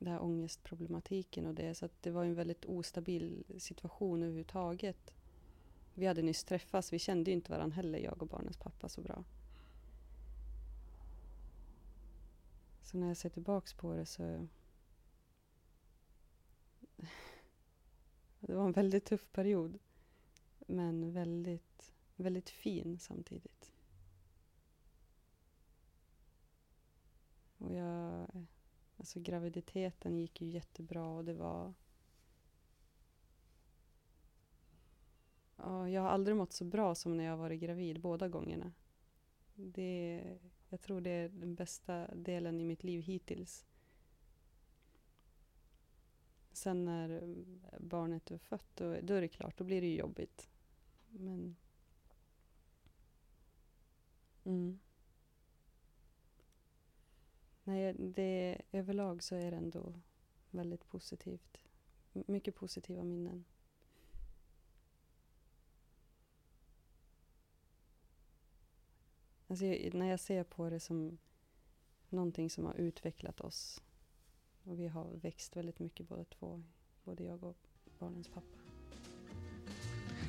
den 0.00 0.12
här 0.12 0.22
ångestproblematiken 0.22 1.46
och 1.46 1.54
det. 1.54 1.74
Så 1.74 1.84
att 1.84 2.02
det 2.02 2.10
var 2.10 2.24
en 2.24 2.34
väldigt 2.34 2.64
ostabil 2.64 3.44
situation 3.58 4.22
överhuvudtaget. 4.22 5.14
Vi 5.94 6.06
hade 6.06 6.22
nyss 6.22 6.44
träffats, 6.44 6.92
vi 6.92 6.98
kände 6.98 7.30
ju 7.30 7.34
inte 7.34 7.52
varandra 7.52 7.74
heller, 7.76 7.98
jag 7.98 8.22
och 8.22 8.28
barnens 8.28 8.56
pappa, 8.56 8.88
så 8.88 9.00
bra. 9.00 9.24
Så 12.82 12.98
när 12.98 13.08
jag 13.08 13.16
ser 13.16 13.28
tillbaks 13.28 13.74
på 13.74 13.94
det 13.94 14.06
så... 14.06 14.46
Det 18.40 18.54
var 18.54 18.64
en 18.64 18.72
väldigt 18.72 19.04
tuff 19.04 19.32
period. 19.32 19.78
Men 20.66 21.12
väldigt, 21.12 21.92
väldigt 22.16 22.50
fin 22.50 22.98
samtidigt. 22.98 23.72
Och 27.58 27.74
jag... 27.74 28.26
Alltså 29.00 29.20
graviditeten 29.20 30.18
gick 30.18 30.40
ju 30.40 30.48
jättebra 30.48 31.06
och 31.06 31.24
det 31.24 31.34
var... 31.34 31.74
Ja, 35.56 35.88
jag 35.88 36.02
har 36.02 36.08
aldrig 36.08 36.36
mått 36.36 36.52
så 36.52 36.64
bra 36.64 36.94
som 36.94 37.16
när 37.16 37.24
jag 37.24 37.36
varit 37.36 37.60
gravid, 37.60 38.00
båda 38.00 38.28
gångerna. 38.28 38.72
Det, 39.54 40.24
jag 40.68 40.80
tror 40.80 41.00
det 41.00 41.10
är 41.10 41.28
den 41.28 41.54
bästa 41.54 42.14
delen 42.14 42.60
i 42.60 42.64
mitt 42.64 42.84
liv 42.84 43.02
hittills. 43.02 43.66
Sen 46.52 46.84
när 46.84 47.22
mm, 47.22 47.60
barnet 47.78 48.30
är 48.30 48.38
fött, 48.38 48.76
då, 48.76 48.96
då 49.02 49.14
är 49.14 49.20
det 49.20 49.28
klart, 49.28 49.58
då 49.58 49.64
blir 49.64 49.80
det 49.80 49.86
ju 49.86 49.96
jobbigt. 49.96 50.50
Men... 51.08 51.56
Mm. 54.44 54.80
Nej, 57.70 57.94
det, 57.98 58.60
överlag 58.72 59.22
så 59.22 59.34
är 59.34 59.50
det 59.50 59.56
ändå 59.56 59.92
väldigt 60.50 60.88
positivt. 60.88 61.58
Mycket 62.12 62.54
positiva 62.54 63.04
minnen. 63.04 63.44
Alltså, 69.46 69.64
när 69.92 70.06
jag 70.06 70.20
ser 70.20 70.44
på 70.44 70.70
det 70.70 70.80
som 70.80 71.18
någonting 72.08 72.50
som 72.50 72.64
har 72.64 72.74
utvecklat 72.74 73.40
oss 73.40 73.82
och 74.64 74.80
vi 74.80 74.88
har 74.88 75.10
växt 75.22 75.56
väldigt 75.56 75.78
mycket 75.78 76.08
båda 76.08 76.24
två, 76.24 76.62
både 77.04 77.24
jag 77.24 77.44
och 77.44 77.68
barnens 77.98 78.28
pappa. 78.28 78.58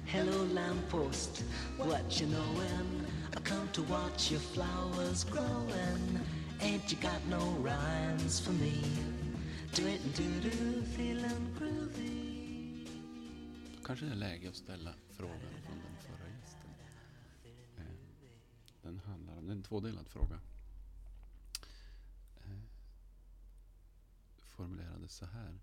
Hello, 0.06 0.46
lamppost, 0.54 1.44
what 1.78 2.22
you 2.22 2.32
knowin'? 2.32 3.06
I 3.34 3.50
come 3.50 3.68
to 3.74 3.82
watch 3.82 4.32
your 4.32 4.42
flowers 4.42 5.24
growing. 5.24 6.41
Ain't 6.62 6.92
you 6.92 6.98
got 7.02 7.26
no 7.30 7.40
rhymes 7.64 8.40
for 8.40 8.52
me? 8.52 8.74
Do 9.76 9.88
it 9.88 10.02
and 10.04 10.14
do 10.16 10.50
do, 10.50 10.82
feeling 10.94 11.56
groovy. 11.60 12.88
Kanske 13.84 14.06
det 14.06 14.12
är 14.12 14.16
läge 14.16 14.50
att 14.50 14.56
ställa 14.56 14.94
frågan 15.10 15.40
från 15.66 15.80
den 15.80 15.98
förra 16.02 16.30
gästen. 16.30 16.70
Eh, 17.78 17.84
den 18.82 19.00
handlar 19.00 19.38
om, 19.38 19.46
det 19.46 19.52
är 19.52 19.56
en 19.56 19.64
tvådelad 19.64 20.08
fråga. 20.08 20.40
Eh, 22.46 22.62
Formulerades 24.38 25.16
så 25.16 25.26
här. 25.26 25.60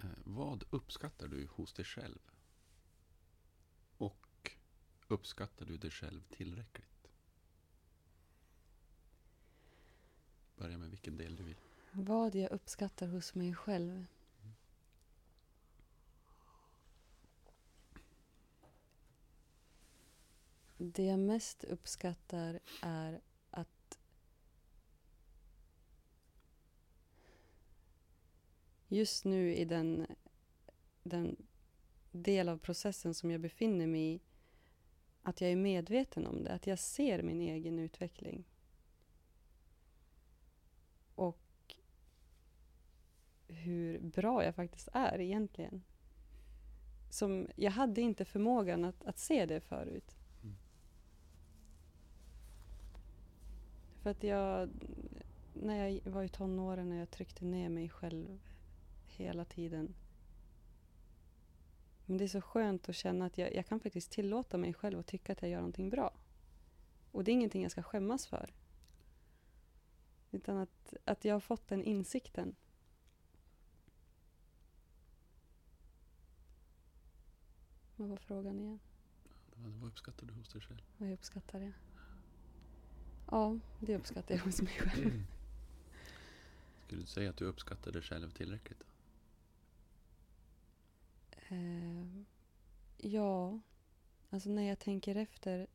Eh, 0.00 0.08
vad 0.24 0.64
uppskattar 0.70 1.28
du 1.28 1.48
hos 1.50 1.72
dig 1.72 1.84
själv? 1.84 2.18
Och 3.98 4.50
uppskattar 5.08 5.66
du 5.66 5.76
dig 5.76 5.90
själv 5.90 6.22
tillräckligt? 6.30 6.97
Börja 10.58 10.78
med 10.78 10.90
vilken 10.90 11.16
del 11.16 11.36
du 11.36 11.42
vill. 11.42 11.56
Vad 11.92 12.34
jag 12.34 12.50
uppskattar 12.50 13.06
hos 13.06 13.34
mig 13.34 13.54
själv? 13.54 14.06
Det 20.76 21.04
jag 21.04 21.18
mest 21.18 21.64
uppskattar 21.64 22.60
är 22.82 23.20
att 23.50 23.98
just 28.88 29.24
nu 29.24 29.54
i 29.54 29.64
den, 29.64 30.06
den 31.02 31.36
del 32.12 32.48
av 32.48 32.58
processen 32.58 33.14
som 33.14 33.30
jag 33.30 33.40
befinner 33.40 33.86
mig 33.86 34.14
i 34.14 34.20
att 35.22 35.40
jag 35.40 35.50
är 35.50 35.56
medveten 35.56 36.26
om 36.26 36.44
det, 36.44 36.52
att 36.52 36.66
jag 36.66 36.78
ser 36.78 37.22
min 37.22 37.40
egen 37.40 37.78
utveckling. 37.78 38.44
Och 41.14 41.76
hur 43.48 43.98
bra 44.00 44.44
jag 44.44 44.54
faktiskt 44.54 44.88
är 44.92 45.20
egentligen. 45.20 45.82
Som, 47.10 47.48
jag 47.56 47.70
hade 47.70 48.00
inte 48.00 48.24
förmågan 48.24 48.84
att, 48.84 49.04
att 49.04 49.18
se 49.18 49.46
det 49.46 49.60
förut. 49.60 50.16
Mm. 50.42 50.56
För 54.02 54.10
att 54.10 54.22
jag, 54.22 54.70
när 55.54 55.88
jag 55.88 56.00
var 56.12 56.22
i 56.22 56.28
tonåren, 56.28 56.88
när 56.88 56.98
jag 56.98 57.10
tryckte 57.10 57.44
ner 57.44 57.68
mig 57.68 57.88
själv 57.88 58.40
hela 59.06 59.44
tiden. 59.44 59.94
Men 62.06 62.18
det 62.18 62.24
är 62.24 62.28
så 62.28 62.40
skönt 62.40 62.88
att 62.88 62.96
känna 62.96 63.26
att 63.26 63.38
jag, 63.38 63.54
jag 63.54 63.66
kan 63.66 63.80
faktiskt 63.80 64.12
tillåta 64.12 64.58
mig 64.58 64.74
själv 64.74 64.98
att 64.98 65.06
tycka 65.06 65.32
att 65.32 65.42
jag 65.42 65.50
gör 65.50 65.58
någonting 65.58 65.90
bra. 65.90 66.12
Och 67.12 67.24
det 67.24 67.30
är 67.30 67.32
ingenting 67.32 67.62
jag 67.62 67.70
ska 67.70 67.82
skämmas 67.82 68.26
för. 68.26 68.54
Utan 70.30 70.56
att, 70.56 70.94
att 71.04 71.24
jag 71.24 71.34
har 71.34 71.40
fått 71.40 71.68
den 71.68 71.84
insikten. 71.84 72.56
Vad 77.98 78.08
var 78.08 78.16
frågan 78.16 78.60
igen? 78.60 78.78
Var- 79.54 79.70
Vad 79.70 79.88
uppskattar 79.88 80.26
du 80.26 80.32
hos 80.34 80.48
dig 80.48 80.60
själv? 80.62 80.82
Vad 80.98 81.08
jag 81.08 81.14
uppskattar 81.14 81.60
det? 81.60 81.72
Ja, 83.30 83.58
det 83.80 83.96
uppskattar 83.96 84.34
jag 84.34 84.42
hos 84.42 84.62
mig 84.62 84.72
själv. 84.72 85.24
Skulle 86.86 87.00
du 87.02 87.06
säga 87.06 87.30
att 87.30 87.36
du 87.36 87.44
uppskattar 87.44 87.92
dig 87.92 88.02
själv 88.02 88.30
tillräckligt? 88.30 88.78
Då? 88.78 88.86
Eh, 91.54 92.06
ja, 92.96 93.60
alltså 94.30 94.48
när 94.50 94.62
jag 94.62 94.78
tänker 94.78 95.16
efter 95.16 95.66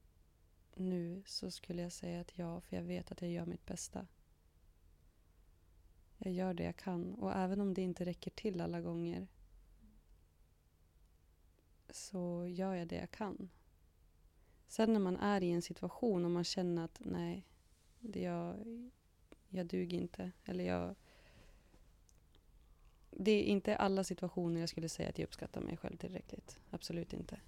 nu 0.75 1.23
så 1.25 1.51
skulle 1.51 1.81
jag 1.81 1.91
säga 1.91 2.21
att 2.21 2.38
ja, 2.38 2.62
för 2.62 2.75
jag 2.75 2.83
vet 2.83 3.12
att 3.12 3.21
jag 3.21 3.31
gör 3.31 3.45
mitt 3.45 3.65
bästa. 3.65 4.07
Jag 6.17 6.33
gör 6.33 6.53
det 6.53 6.63
jag 6.63 6.75
kan 6.77 7.13
och 7.15 7.33
även 7.36 7.62
om 7.62 7.73
det 7.73 7.81
inte 7.81 8.05
räcker 8.05 8.31
till 8.31 8.62
alla 8.62 8.81
gånger 8.81 9.27
så 11.95 12.47
gör 12.47 12.73
jag 12.73 12.88
det 12.88 12.95
jag 12.95 13.12
kan. 13.12 13.49
Sen 14.67 14.93
när 14.93 14.99
man 14.99 15.17
är 15.17 15.43
i 15.43 15.51
en 15.51 15.62
situation 15.62 16.25
och 16.25 16.32
man 16.32 16.43
känner 16.43 16.86
att 16.86 17.01
nej, 17.06 17.47
det 17.99 18.21
jag, 18.21 18.56
jag 19.49 19.65
duger 19.65 19.97
inte 19.97 20.32
eller 20.45 20.63
jag 20.63 20.95
det 23.17 23.32
är 23.32 23.43
inte 23.43 23.75
alla 23.75 24.03
situationer 24.03 24.60
jag 24.60 24.69
skulle 24.69 24.89
säga 24.89 25.10
att 25.10 25.17
jag 25.17 25.25
uppskattar 25.25 25.62
mig 25.62 25.77
själv 25.77 25.97
tillräckligt. 25.97 26.60
Absolut 26.69 27.13
inte. 27.13 27.39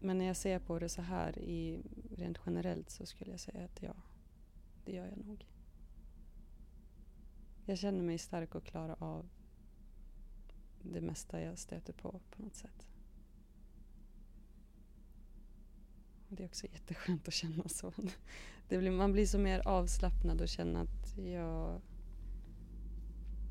Men 0.00 0.18
när 0.18 0.24
jag 0.24 0.36
ser 0.36 0.58
på 0.58 0.78
det 0.78 0.88
så 0.88 1.02
här 1.02 1.38
i, 1.38 1.82
rent 2.16 2.38
generellt 2.46 2.90
så 2.90 3.06
skulle 3.06 3.30
jag 3.30 3.40
säga 3.40 3.64
att 3.64 3.82
ja, 3.82 3.94
det 4.84 4.92
gör 4.92 5.06
jag 5.06 5.26
nog. 5.26 5.46
Jag 7.66 7.78
känner 7.78 8.02
mig 8.02 8.18
stark 8.18 8.54
och 8.54 8.64
klarar 8.64 8.96
av 9.02 9.28
det 10.82 11.00
mesta 11.00 11.40
jag 11.40 11.58
stöter 11.58 11.92
på 11.92 12.20
på 12.30 12.42
något 12.42 12.54
sätt. 12.54 12.86
Och 16.28 16.36
det 16.36 16.42
är 16.42 16.46
också 16.46 16.66
jätteskönt 16.66 17.28
att 17.28 17.34
känna 17.34 17.68
så. 17.68 17.92
Det 18.68 18.78
blir, 18.78 18.90
man 18.90 19.12
blir 19.12 19.26
så 19.26 19.38
mer 19.38 19.68
avslappnad 19.68 20.40
och 20.40 20.48
känner 20.48 20.80
att 20.80 21.18
jag 21.18 21.80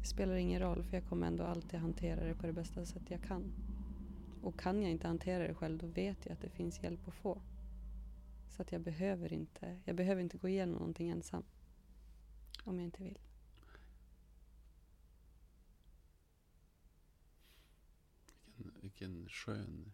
det 0.01 0.07
spelar 0.07 0.35
ingen 0.35 0.61
roll 0.61 0.83
för 0.83 0.97
jag 0.97 1.05
kommer 1.05 1.27
ändå 1.27 1.43
alltid 1.43 1.79
hantera 1.79 2.23
det 2.23 2.33
på 2.33 2.47
det 2.47 2.53
bästa 2.53 2.85
sätt 2.85 3.03
jag 3.07 3.23
kan. 3.23 3.51
Och 4.41 4.59
kan 4.59 4.81
jag 4.81 4.91
inte 4.91 5.07
hantera 5.07 5.47
det 5.47 5.53
själv 5.53 5.77
då 5.77 5.87
vet 5.87 6.25
jag 6.25 6.33
att 6.33 6.41
det 6.41 6.49
finns 6.49 6.83
hjälp 6.83 7.07
att 7.07 7.13
få. 7.13 7.41
Så 8.49 8.61
att 8.61 8.71
jag 8.71 8.81
behöver 8.81 9.33
inte, 9.33 9.79
jag 9.85 9.95
behöver 9.95 10.21
inte 10.21 10.37
gå 10.37 10.47
igenom 10.47 10.75
någonting 10.75 11.09
ensam. 11.09 11.43
Om 12.63 12.79
jag 12.79 12.85
inte 12.85 13.03
vill. 13.03 13.19
Vilken, 18.99 19.29
skön 19.29 19.93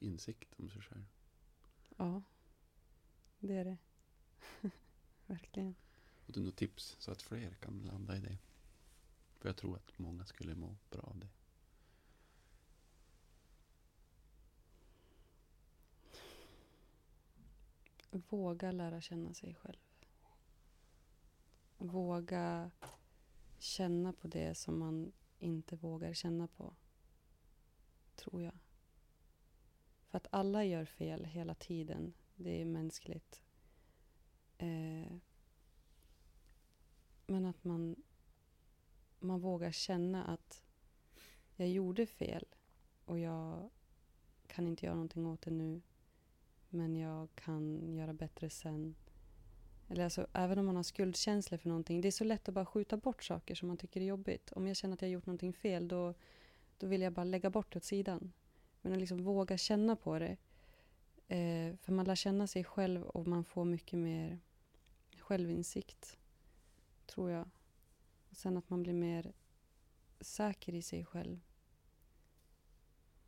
insikt 0.00 0.54
om 0.56 0.70
sig 0.70 0.82
själv. 0.82 1.04
Ja, 1.96 2.22
det 3.38 3.54
är 3.54 3.64
det. 3.64 3.76
Verkligen. 5.26 5.74
Och 6.26 6.32
du 6.32 6.42
något 6.42 6.56
tips 6.56 6.96
så 6.98 7.12
att 7.12 7.22
fler 7.22 7.54
kan 7.54 7.82
landa 7.82 8.16
i 8.16 8.20
det? 8.20 8.38
För 9.38 9.48
jag 9.48 9.56
tror 9.56 9.76
att 9.76 9.98
många 9.98 10.26
skulle 10.26 10.54
må 10.54 10.76
bra 10.90 11.00
av 11.00 11.18
det. 11.18 11.28
Våga 18.10 18.72
lära 18.72 19.00
känna 19.00 19.34
sig 19.34 19.54
själv. 19.54 19.80
Våga 21.78 22.70
känna 23.58 24.12
på 24.12 24.28
det 24.28 24.54
som 24.54 24.78
man 24.78 25.12
inte 25.38 25.76
vågar 25.76 26.14
känna 26.14 26.48
på. 26.48 26.74
Tror 28.16 28.42
jag. 28.42 28.58
För 30.06 30.16
att 30.16 30.26
alla 30.30 30.64
gör 30.64 30.84
fel 30.84 31.24
hela 31.24 31.54
tiden. 31.54 32.12
Det 32.34 32.60
är 32.60 32.64
mänskligt. 32.64 33.42
Eh, 34.58 35.16
men 37.26 37.46
att 37.46 37.64
man, 37.64 37.96
man 39.18 39.40
vågar 39.40 39.72
känna 39.72 40.24
att 40.24 40.62
jag 41.56 41.68
gjorde 41.68 42.06
fel 42.06 42.46
och 43.04 43.18
jag 43.18 43.70
kan 44.46 44.66
inte 44.66 44.86
göra 44.86 44.94
någonting 44.94 45.26
åt 45.26 45.42
det 45.42 45.50
nu. 45.50 45.82
Men 46.68 46.96
jag 46.96 47.28
kan 47.34 47.92
göra 47.94 48.12
bättre 48.12 48.50
sen. 48.50 48.94
Eller 49.88 50.04
alltså, 50.04 50.26
även 50.32 50.58
om 50.58 50.66
man 50.66 50.76
har 50.76 50.82
skuldkänslor 50.82 51.58
för 51.58 51.68
någonting. 51.68 52.00
Det 52.00 52.08
är 52.08 52.12
så 52.12 52.24
lätt 52.24 52.48
att 52.48 52.54
bara 52.54 52.66
skjuta 52.66 52.96
bort 52.96 53.24
saker 53.24 53.54
som 53.54 53.68
man 53.68 53.76
tycker 53.76 54.00
är 54.00 54.04
jobbigt. 54.04 54.52
Om 54.52 54.66
jag 54.66 54.76
känner 54.76 54.94
att 54.94 55.02
jag 55.02 55.08
har 55.08 55.12
gjort 55.12 55.26
någonting 55.26 55.52
fel 55.52 55.88
då, 55.88 56.14
då 56.78 56.86
vill 56.86 57.02
jag 57.02 57.12
bara 57.12 57.24
lägga 57.24 57.50
bort 57.50 57.72
det 57.72 57.76
åt 57.76 57.84
sidan. 57.84 58.32
Men 58.80 58.92
att 58.92 58.98
liksom 58.98 59.24
våga 59.24 59.58
känna 59.58 59.96
på 59.96 60.18
det. 60.18 60.36
Eh, 61.28 61.76
för 61.76 61.92
man 61.92 62.06
lär 62.06 62.14
känna 62.14 62.46
sig 62.46 62.64
själv 62.64 63.02
och 63.02 63.26
man 63.26 63.44
får 63.44 63.64
mycket 63.64 63.98
mer 63.98 64.38
självinsikt. 65.18 66.18
Tror 67.06 67.30
jag. 67.30 67.50
Och 68.30 68.36
sen 68.36 68.56
att 68.56 68.70
man 68.70 68.82
blir 68.82 68.92
mer 68.92 69.32
säker 70.20 70.74
i 70.74 70.82
sig 70.82 71.04
själv. 71.04 71.40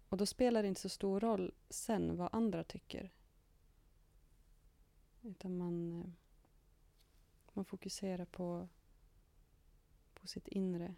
Och 0.09 0.17
då 0.17 0.27
spelar 0.27 0.63
det 0.63 0.69
inte 0.69 0.81
så 0.81 0.89
stor 0.89 1.21
roll 1.21 1.55
sen 1.71 2.17
vad 2.17 2.29
andra 2.33 2.65
tycker. 2.65 3.13
Utan 5.23 5.57
man, 5.57 5.93
eh, 5.93 6.11
man 7.53 7.65
fokuserar 7.65 8.25
på, 8.25 8.69
på 10.15 10.27
sitt 10.27 10.49
inre. 10.49 10.95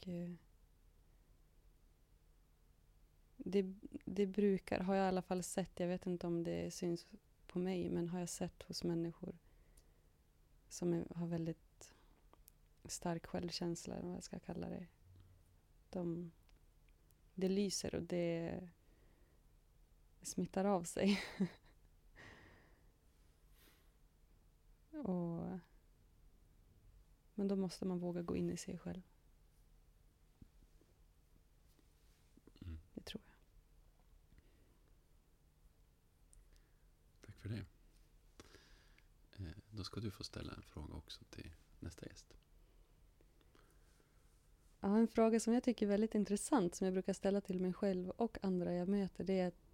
Och 0.00 0.08
eh, 0.08 0.30
det, 3.36 3.74
det 4.04 4.26
brukar, 4.26 4.80
har 4.80 4.94
jag 4.94 5.04
i 5.04 5.08
alla 5.08 5.22
fall 5.22 5.42
sett, 5.42 5.80
jag 5.80 5.88
vet 5.88 6.06
inte 6.06 6.26
om 6.26 6.44
det 6.44 6.70
syns 6.70 7.06
på 7.46 7.58
mig, 7.58 7.90
men 7.90 8.08
har 8.08 8.20
jag 8.20 8.28
sett 8.28 8.62
hos 8.62 8.84
människor 8.84 9.38
som 10.68 10.92
är, 10.92 11.06
har 11.14 11.26
väldigt 11.26 11.94
stark 12.84 13.26
självkänsla, 13.26 13.94
eller 13.94 14.06
vad 14.08 14.16
jag 14.16 14.24
ska 14.24 14.38
kalla 14.38 14.68
det. 14.68 14.86
De, 15.90 16.32
det 17.34 17.48
lyser 17.48 17.94
och 17.94 18.02
det 18.02 18.68
smittar 20.22 20.64
av 20.64 20.84
sig. 20.84 21.20
och, 24.90 25.58
men 27.34 27.48
då 27.48 27.56
måste 27.56 27.84
man 27.84 27.98
våga 27.98 28.22
gå 28.22 28.36
in 28.36 28.50
i 28.50 28.56
sig 28.56 28.78
själv. 28.78 29.02
Mm. 32.60 32.80
Det 32.94 33.00
tror 33.00 33.22
jag. 33.26 33.36
Tack 37.20 37.29
för 37.40 37.48
det. 37.48 37.64
Eh, 39.36 39.52
då 39.70 39.84
ska 39.84 40.00
du 40.00 40.10
få 40.10 40.24
ställa 40.24 40.52
en 40.52 40.62
fråga 40.62 40.94
också 40.94 41.24
till 41.30 41.50
nästa 41.78 42.06
gäst. 42.06 42.34
Ja, 44.80 44.98
en 44.98 45.08
fråga 45.08 45.40
som 45.40 45.54
jag 45.54 45.62
tycker 45.62 45.86
är 45.86 45.90
väldigt 45.90 46.14
intressant 46.14 46.74
som 46.74 46.84
jag 46.84 46.94
brukar 46.94 47.12
ställa 47.12 47.40
till 47.40 47.60
mig 47.60 47.72
själv 47.72 48.10
och 48.10 48.38
andra 48.42 48.74
jag 48.74 48.88
möter 48.88 49.24
det 49.24 49.40
är 49.40 49.48
att 49.48 49.66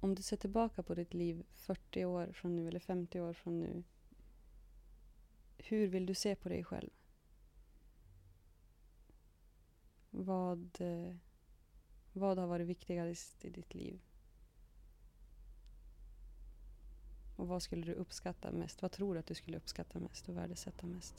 om 0.00 0.14
du 0.14 0.22
ser 0.22 0.36
tillbaka 0.36 0.82
på 0.82 0.94
ditt 0.94 1.14
liv 1.14 1.46
40 1.54 2.04
år 2.04 2.32
från 2.32 2.56
nu 2.56 2.68
eller 2.68 2.80
50 2.80 3.20
år 3.20 3.32
från 3.32 3.60
nu 3.60 3.84
hur 5.58 5.86
vill 5.86 6.06
du 6.06 6.14
se 6.14 6.34
på 6.34 6.48
dig 6.48 6.64
själv? 6.64 6.90
Vad, 10.10 10.80
eh, 10.80 11.16
vad 12.12 12.38
har 12.38 12.46
varit 12.46 12.66
viktigast 12.66 13.44
i 13.44 13.50
ditt 13.50 13.74
liv? 13.74 14.00
Och 17.38 17.48
vad 17.48 17.62
skulle 17.62 17.86
du 17.86 17.92
uppskatta 17.92 18.52
mest? 18.52 18.82
Vad 18.82 18.92
tror 18.92 19.14
du 19.14 19.20
att 19.20 19.26
du 19.26 19.34
skulle 19.34 19.56
uppskatta 19.56 19.98
mest 20.00 20.28
och 20.28 20.36
värdesätta 20.36 20.86
mest? 20.86 21.14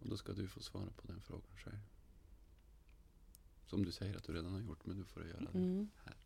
Och 0.00 0.08
då 0.08 0.16
ska 0.16 0.32
du 0.32 0.48
få 0.48 0.60
svara 0.60 0.90
på 0.90 1.06
den 1.06 1.20
frågan 1.20 1.56
själv. 1.56 1.78
Som 3.66 3.84
du 3.84 3.92
säger 3.92 4.16
att 4.16 4.24
du 4.24 4.32
redan 4.32 4.52
har 4.52 4.60
gjort, 4.60 4.86
men 4.86 4.96
du 4.96 5.04
får 5.04 5.26
göra 5.26 5.40
det 5.40 5.58
Mm. 5.58 5.90
här. 6.04 6.16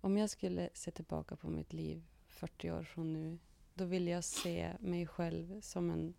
Om 0.00 0.16
jag 0.16 0.30
skulle 0.30 0.70
se 0.74 0.90
tillbaka 0.90 1.36
på 1.36 1.48
mitt 1.50 1.72
liv 1.72 2.02
40 2.26 2.70
år 2.70 2.82
från 2.82 3.12
nu, 3.12 3.38
då 3.74 3.84
vill 3.84 4.08
jag 4.08 4.24
se 4.24 4.76
mig 4.80 5.06
själv 5.06 5.60
som 5.60 5.90
en 5.90 6.14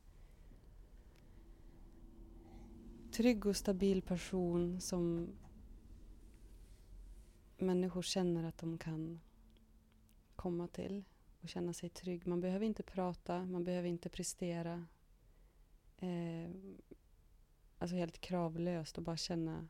trygg 3.12 3.46
och 3.46 3.56
stabil 3.56 4.02
person 4.02 4.82
som 4.82 5.30
människor 7.58 8.02
känner 8.02 8.44
att 8.44 8.58
de 8.58 8.78
kan 8.78 9.20
komma 10.44 10.68
till 10.68 11.04
och 11.42 11.50
känna 11.50 11.74
sig 11.74 11.90
trygg. 11.90 12.28
Man 12.28 12.42
behöver 12.42 12.66
inte 12.66 12.84
prata, 12.84 13.46
man 13.46 13.64
behöver 13.64 13.88
inte 13.88 14.10
prestera. 14.10 14.88
Eh, 15.98 16.50
alltså 17.78 17.96
helt 17.96 18.22
kravlöst 18.22 18.98
och 18.98 19.04
bara 19.04 19.18
känna 19.18 19.68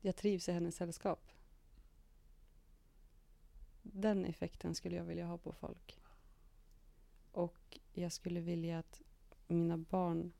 jag 0.00 0.16
trivs 0.16 0.48
i 0.48 0.52
hennes 0.52 0.76
sällskap. 0.76 1.30
Den 3.82 4.24
effekten 4.24 4.74
skulle 4.74 4.96
jag 4.96 5.04
vilja 5.04 5.26
ha 5.26 5.38
på 5.38 5.52
folk. 5.52 6.00
Och 7.32 7.80
jag 7.92 8.12
skulle 8.12 8.40
vilja 8.40 8.78
att 8.78 9.02
mina 9.46 9.78
barn 9.78 10.32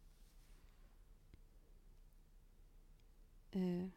eh, 3.50 3.88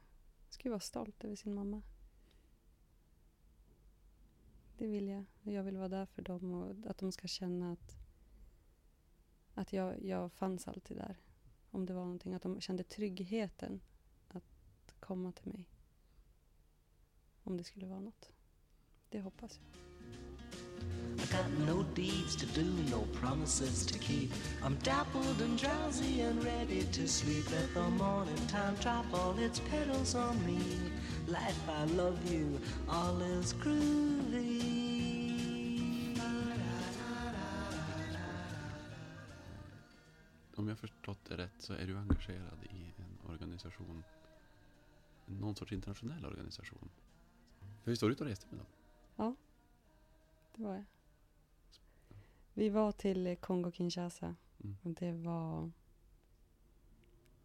skulle 0.49 0.69
vara 0.69 0.79
stolt 0.79 1.23
över 1.23 1.35
sin 1.35 1.53
mamma. 1.53 1.81
Det 4.81 4.87
vill 4.87 5.07
jag. 5.07 5.25
Jag 5.43 5.63
vill 5.63 5.77
vara 5.77 5.87
där 5.87 6.05
för 6.05 6.21
dem 6.21 6.53
och 6.53 6.75
att 6.89 6.97
de 6.97 7.11
ska 7.11 7.27
känna 7.27 7.71
att, 7.71 7.97
att 9.53 9.73
jag, 9.73 10.05
jag 10.05 10.31
fanns 10.31 10.67
alltid 10.67 10.97
där. 10.97 11.17
Om 11.71 11.85
det 11.85 11.93
var 11.93 12.01
någonting. 12.01 12.33
Att 12.33 12.41
de 12.41 12.61
kände 12.61 12.83
tryggheten 12.83 13.81
att 14.27 14.95
komma 14.99 15.31
till 15.31 15.51
mig. 15.51 15.69
Om 17.43 17.57
det 17.57 17.63
skulle 17.63 17.85
vara 17.85 17.99
något. 17.99 18.31
Det 19.09 19.21
hoppas 19.21 19.59
jag. 19.59 19.81
I 21.21 21.25
got 21.25 21.59
no 21.59 21.83
deeds 21.93 22.35
to 22.35 22.45
do, 22.45 22.65
no 22.89 23.05
promises 23.13 23.85
to 23.85 23.99
keep. 23.99 24.31
I'm 24.63 24.75
dappled 24.83 25.41
and 25.41 25.57
drowsy 25.57 26.21
and 26.21 26.43
ready 26.43 26.83
to 26.83 27.07
sleep. 27.07 27.51
Let 27.51 27.73
the 27.73 27.89
morning 27.89 28.47
time 28.47 28.75
drop 28.81 29.05
all 29.13 29.37
its 29.37 29.59
petals 29.59 30.15
on 30.15 30.43
me. 30.45 30.59
Life, 31.27 31.69
I 31.69 31.85
love 31.85 32.19
you, 32.31 32.59
all 32.89 33.21
is 33.21 33.53
groovy. 33.53 34.50
Så 41.61 41.73
är 41.73 41.87
du 41.87 41.97
engagerad 41.97 42.63
i 42.63 42.93
en 42.97 43.31
organisation. 43.31 44.03
Någon 45.25 45.55
sorts 45.55 45.71
internationell 45.71 46.25
organisation. 46.25 46.89
För 47.83 47.91
vi 47.91 47.97
står 47.97 48.11
ute 48.11 48.23
och 48.23 48.29
reste 48.29 48.47
med 48.49 48.59
dem. 48.59 48.67
Det 50.55 50.63
var 50.63 50.75
jag. 50.75 50.83
Vi 52.53 52.69
var 52.69 52.91
till 52.91 53.27
Kongo-Kinshasa. 53.27 54.35
Mm. 54.63 54.77
Och 54.81 54.91
det 54.91 55.11
var 55.11 55.71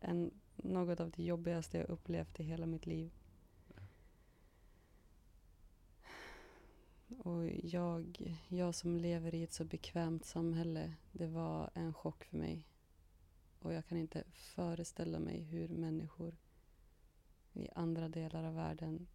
en, 0.00 0.30
något 0.56 1.00
av 1.00 1.10
det 1.10 1.22
jobbigaste 1.22 1.78
jag 1.78 1.90
upplevt 1.90 2.40
i 2.40 2.42
hela 2.42 2.66
mitt 2.66 2.86
liv. 2.86 3.10
Och 7.18 7.48
jag, 7.62 8.34
jag 8.48 8.74
som 8.74 8.96
lever 8.96 9.34
i 9.34 9.42
ett 9.42 9.52
så 9.52 9.64
bekvämt 9.64 10.24
samhälle, 10.24 10.92
det 11.12 11.26
var 11.26 11.70
en 11.74 11.94
chock 11.94 12.24
för 12.24 12.36
mig. 12.36 12.64
Och 13.66 13.72
jag 13.72 13.86
kan 13.86 13.98
inte 13.98 14.24
föreställa 14.32 15.18
mig 15.18 15.42
hur 15.42 15.68
människor 15.68 16.36
i 17.52 17.68
andra 17.74 18.08
delar 18.08 18.44
av 18.44 18.54
världen, 18.54 19.06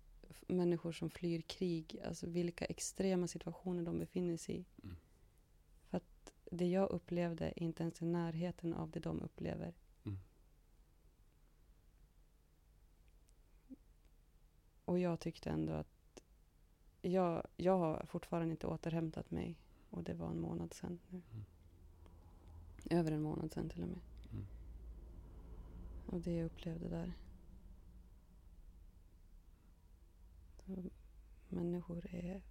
människor 0.48 0.92
som 0.92 1.10
flyr 1.10 1.42
krig, 1.42 2.00
alltså 2.06 2.28
vilka 2.28 2.66
extrema 2.66 3.28
situationer 3.28 3.84
de 3.84 4.00
befinner 4.00 4.38
sig 4.38 4.56
i. 4.56 4.66
Mm. 4.84 4.96
För 5.90 5.98
att 5.98 6.34
det 6.52 6.68
jag 6.68 6.90
upplevde 6.90 7.46
är 7.46 7.64
inte 7.64 7.84
ens 7.84 8.02
i 8.02 8.06
närheten 8.06 8.74
av 8.74 8.92
det 8.92 9.00
de 9.00 9.22
upplever. 9.22 9.74
Mm. 10.06 10.20
Och 14.86 15.00
jag 15.00 15.20
tyckte 15.20 15.50
ändå 15.50 15.74
att 15.74 16.24
jag, 17.02 17.48
jag 17.58 17.78
har 17.78 18.06
fortfarande 18.06 18.52
inte 18.52 18.68
återhämtat 18.68 19.32
mig. 19.32 19.58
Och 19.90 20.04
det 20.04 20.14
var 20.14 20.30
en 20.30 20.42
månad 20.42 20.74
sedan 20.74 21.00
nu. 21.10 21.22
Mm. 21.32 21.46
Över 22.90 23.12
en 23.12 23.22
månad 23.22 23.54
sedan 23.54 23.70
till 23.70 23.84
och 23.84 23.90
med. 23.90 24.00
Mm. 26.12 26.16
Och 26.20 26.22
det 26.22 26.32
jag 26.36 26.46
upplevde 26.46 26.90
där. 26.90 27.14
Så 30.66 30.84
människor 31.50 32.06
är 32.16 32.42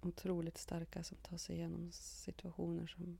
otroligt 0.00 0.58
starka 0.58 1.04
som 1.04 1.16
tar 1.16 1.36
sig 1.36 1.56
igenom 1.56 1.92
situationer 1.92 2.86
som 2.86 3.18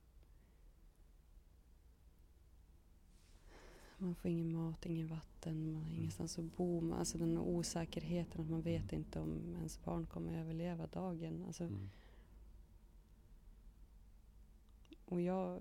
man 3.99 4.15
får 4.15 4.31
ingen 4.31 4.53
mat, 4.53 4.87
ingen 4.87 5.09
vatten, 5.09 5.73
man 5.73 5.83
har 5.83 5.91
ingenstans 5.91 6.39
att 6.39 6.45
bo. 6.57 6.81
Man- 6.81 6.99
Alltså 6.99 7.19
den 7.19 7.39
osäkerheten 7.39 8.41
att 8.41 8.51
man 8.51 8.63
vet 8.63 8.93
inte 8.93 9.21
om 9.21 9.55
ens 9.57 9.85
barn 9.85 10.07
kommer 10.07 10.33
överleva 10.39 10.87
dagen. 10.87 11.45
Alltså, 11.47 11.65
Mm. 11.65 11.91
Och 15.05 15.21
jag 15.21 15.61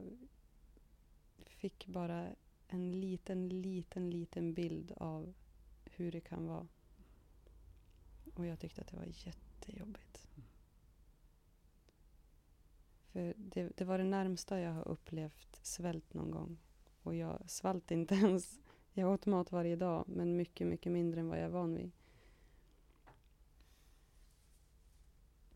fick 1.45 1.87
bara 1.87 2.35
en 2.67 3.01
liten, 3.01 3.49
liten, 3.49 4.09
liten 4.09 4.53
bild 4.53 4.91
av 4.97 5.33
hur 5.85 6.11
det 6.11 6.21
kan 6.21 6.47
vara. 6.47 6.67
Och 8.33 8.45
jag 8.45 8.59
tyckte 8.59 8.81
att 8.81 8.87
det 8.87 8.97
var 8.97 9.07
jättejobbigt. 9.07 10.27
För 13.11 13.33
det, 13.37 13.77
det 13.77 13.85
var 13.85 13.97
det 13.97 14.03
närmsta 14.03 14.59
jag 14.59 14.73
har 14.73 14.87
upplevt 14.87 15.59
svält 15.61 16.13
någon 16.13 16.31
gång. 16.31 16.57
Och 17.03 17.15
jag 17.15 17.49
svalt 17.49 17.91
inte 17.91 18.15
ens. 18.15 18.59
Jag 18.93 19.13
åt 19.13 19.25
mat 19.25 19.51
varje 19.51 19.75
dag, 19.75 20.03
men 20.07 20.37
mycket, 20.37 20.67
mycket 20.67 20.91
mindre 20.91 21.19
än 21.19 21.27
vad 21.27 21.37
jag 21.37 21.45
är 21.45 21.49
van 21.49 21.75
vid. 21.75 21.91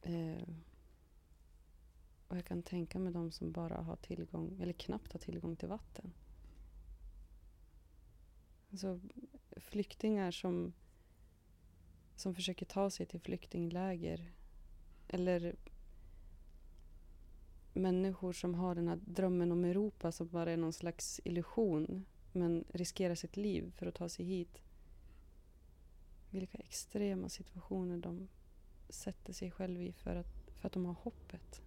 Eh, 0.01 0.47
och 2.27 2.37
jag 2.37 2.45
kan 2.45 2.63
tänka 2.63 2.99
mig 2.99 3.13
de 3.13 3.31
som 3.31 3.51
bara 3.51 3.81
har 3.81 3.95
tillgång, 3.95 4.59
eller 4.61 4.73
knappt 4.73 5.13
har 5.13 5.19
tillgång 5.19 5.55
till 5.55 5.67
vatten. 5.67 6.13
Alltså 8.71 8.99
flyktingar 9.57 10.31
som, 10.31 10.73
som 12.15 12.35
försöker 12.35 12.65
ta 12.65 12.89
sig 12.89 13.05
till 13.05 13.19
flyktingläger. 13.19 14.31
Eller 15.07 15.55
människor 17.73 18.33
som 18.33 18.55
har 18.55 18.75
den 18.75 18.87
här 18.87 18.99
drömmen 19.05 19.51
om 19.51 19.65
Europa 19.65 20.11
som 20.11 20.27
bara 20.27 20.51
är 20.51 20.57
någon 20.57 20.73
slags 20.73 21.21
illusion. 21.23 22.05
Men 22.31 22.65
riskerar 22.69 23.15
sitt 23.15 23.37
liv 23.37 23.71
för 23.71 23.85
att 23.85 23.95
ta 23.95 24.09
sig 24.09 24.25
hit. 24.25 24.61
Vilka 26.29 26.57
extrema 26.57 27.29
situationer 27.29 27.97
de 27.97 28.27
sätter 28.89 29.33
sig 29.33 29.51
själva 29.51 29.83
i 29.83 29.91
för 29.91 30.15
att, 30.15 30.49
för 30.55 30.67
att 30.67 30.73
de 30.73 30.85
har 30.85 30.95
hoppet. 31.01 31.61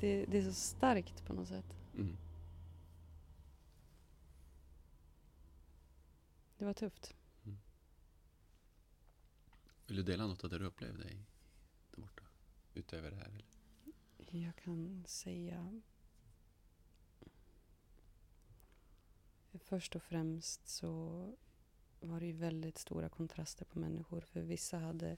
Det, 0.00 0.24
det 0.26 0.38
är 0.38 0.42
så 0.42 0.52
starkt 0.52 1.26
på 1.26 1.32
något 1.32 1.48
sätt. 1.48 1.76
Mm. 1.94 2.16
Det 6.60 6.66
var 6.66 6.74
tufft. 6.74 7.14
Vill 9.86 9.96
du 9.96 10.02
dela 10.02 10.26
något 10.26 10.44
av 10.44 10.50
det 10.50 10.58
du 10.58 10.64
upplevde 10.64 11.04
i, 11.04 11.16
där 11.90 12.00
borta? 12.02 12.22
Utöver 12.74 13.10
det 13.10 13.16
här? 13.16 13.44
Eller? 14.18 14.38
Jag 14.44 14.56
kan 14.56 15.04
säga... 15.06 15.80
Först 19.52 19.96
och 19.96 20.02
främst 20.02 20.68
så 20.68 21.24
var 22.00 22.20
det 22.20 22.26
ju 22.26 22.32
väldigt 22.32 22.78
stora 22.78 23.08
kontraster 23.08 23.64
på 23.64 23.78
människor. 23.78 24.20
För 24.20 24.40
vissa 24.40 24.78
hade 24.78 25.16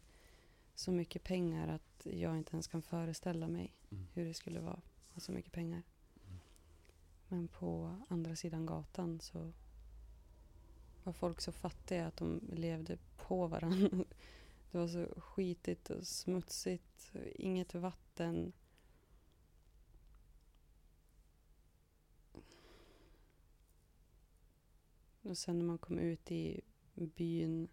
så 0.74 0.92
mycket 0.92 1.24
pengar 1.24 1.68
att 1.68 2.06
jag 2.06 2.36
inte 2.36 2.52
ens 2.52 2.66
kan 2.66 2.82
föreställa 2.82 3.48
mig 3.48 3.74
Mm. 3.90 4.06
hur 4.12 4.24
det 4.24 4.34
skulle 4.34 4.60
vara 4.60 4.74
att 4.74 5.14
ha 5.14 5.20
så 5.20 5.32
mycket 5.32 5.52
pengar. 5.52 5.82
Men 7.28 7.48
på 7.48 8.00
andra 8.08 8.36
sidan 8.36 8.66
gatan 8.66 9.20
så 9.20 9.52
var 11.04 11.12
folk 11.12 11.40
så 11.40 11.52
fattiga 11.52 12.06
att 12.06 12.16
de 12.16 12.40
levde 12.52 12.98
på 13.16 13.46
varandra. 13.46 13.88
Det 14.70 14.78
var 14.78 14.88
så 14.88 15.20
skitigt 15.20 15.90
och 15.90 16.06
smutsigt, 16.06 17.12
inget 17.34 17.74
vatten. 17.74 18.52
Och 25.22 25.38
sen 25.38 25.58
när 25.58 25.66
man 25.66 25.78
kom 25.78 25.98
ut 25.98 26.30
i 26.30 26.60
byn 26.94 27.68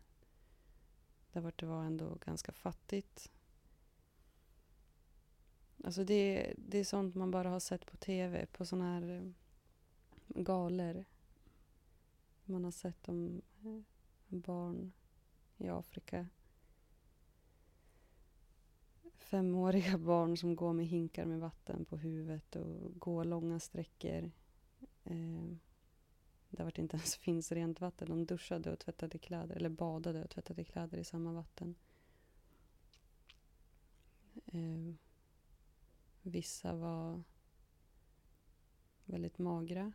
där 1.31 1.41
vart 1.41 1.59
det 1.59 1.65
var 1.65 1.83
ändå 1.83 2.17
ganska 2.25 2.51
fattigt. 2.51 3.31
Alltså 5.83 6.03
det, 6.03 6.53
det 6.57 6.77
är 6.77 6.83
sånt 6.83 7.15
man 7.15 7.31
bara 7.31 7.49
har 7.49 7.59
sett 7.59 7.85
på 7.85 7.97
tv, 7.97 8.45
på 8.45 8.65
såna 8.65 8.93
här 8.93 9.01
galor. 10.27 10.43
galer. 10.43 11.05
Man 12.49 12.63
har 12.63 12.71
sett 12.71 13.09
om 13.09 13.41
eh, 13.63 13.81
barn 14.27 14.91
i 15.57 15.69
Afrika. 15.69 16.27
Femåriga 19.15 19.97
barn 20.05 20.37
som 20.37 20.55
går 20.55 20.73
med 20.73 20.87
hinkar 20.87 21.25
med 21.25 21.39
vatten 21.39 21.85
på 21.85 21.97
huvudet 21.97 22.55
och 22.55 22.99
går 22.99 23.23
långa 23.23 23.59
sträckor. 23.59 24.31
Eh, 25.03 25.55
där 26.49 26.71
det 26.75 26.81
inte 26.81 26.97
ens 26.97 27.15
finns 27.17 27.51
rent 27.51 27.81
vatten. 27.81 28.09
De 28.09 28.25
duschade 28.25 28.71
och 28.71 28.79
tvättade 28.79 29.17
kläder, 29.17 29.55
eller 29.55 29.69
badade 29.69 30.23
och 30.23 30.29
tvättade 30.29 30.63
kläder 30.63 30.97
i 30.97 31.03
samma 31.03 31.33
vatten. 31.33 31.75
Eh, 34.45 34.93
vissa 36.21 36.75
var 36.75 37.23
väldigt 39.05 39.37
magra. 39.37 39.93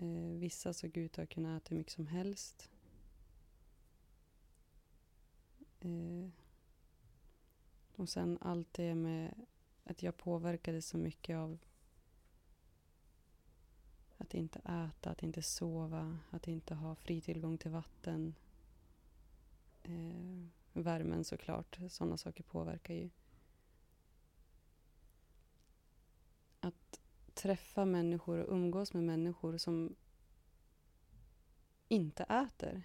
Eh, 0.00 0.38
vissa 0.38 0.72
såg 0.72 0.96
ut 0.96 1.18
att 1.18 1.28
kunna 1.28 1.56
äta 1.56 1.66
hur 1.70 1.76
mycket 1.76 1.92
som 1.92 2.06
helst. 2.06 2.70
Eh, 5.80 6.28
och 7.96 8.08
sen 8.08 8.38
allt 8.40 8.74
det 8.74 8.94
med 8.94 9.46
att 9.84 10.02
jag 10.02 10.16
påverkades 10.16 10.86
så 10.86 10.98
mycket 10.98 11.36
av 11.36 11.58
att 14.18 14.34
inte 14.34 14.58
äta, 14.58 15.10
att 15.10 15.22
inte 15.22 15.42
sova, 15.42 16.18
att 16.30 16.48
inte 16.48 16.74
ha 16.74 16.94
fri 16.94 17.20
tillgång 17.20 17.58
till 17.58 17.70
vatten. 17.70 18.34
Eh, 19.82 20.46
värmen 20.72 21.24
såklart, 21.24 21.78
sådana 21.88 22.16
saker 22.16 22.42
påverkar 22.42 22.94
ju. 22.94 23.10
Träffa 27.40 27.84
människor 27.84 28.38
och 28.38 28.54
umgås 28.54 28.92
med 28.92 29.04
människor 29.04 29.56
som 29.56 29.96
inte 31.88 32.22
äter. 32.22 32.82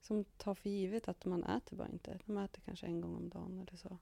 Som 0.00 0.24
tar 0.24 0.54
för 0.54 0.70
givet 0.70 1.08
att 1.08 1.24
man 1.24 1.44
äter 1.44 1.76
bara 1.76 1.88
inte. 1.88 2.20
De 2.26 2.38
äter 2.38 2.60
kanske 2.60 2.86
en 2.86 3.00
gång 3.00 3.16
om 3.16 3.28
dagen 3.28 3.58
eller 3.58 3.76
så. 3.76 3.98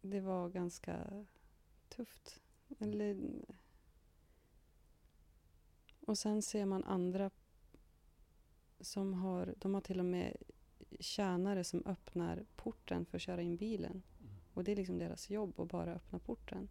Det 0.00 0.20
var 0.20 0.48
ganska 0.48 1.26
tufft. 1.88 2.40
Eller... 2.78 3.44
Och 6.00 6.18
sen 6.18 6.42
ser 6.42 6.66
man 6.66 6.84
andra 6.84 7.30
som 8.80 9.14
har, 9.14 9.54
de 9.58 9.74
har 9.74 9.80
till 9.80 9.98
och 9.98 10.06
med 10.06 10.36
tjänare 11.00 11.64
som 11.64 11.82
öppnar 11.86 12.44
porten 12.56 13.06
för 13.06 13.18
att 13.18 13.22
köra 13.22 13.42
in 13.42 13.56
bilen. 13.56 14.02
Och 14.54 14.64
det 14.64 14.72
är 14.72 14.76
liksom 14.76 14.98
deras 14.98 15.30
jobb 15.30 15.60
att 15.60 15.68
bara 15.68 15.94
öppna 15.94 16.18
porten. 16.18 16.68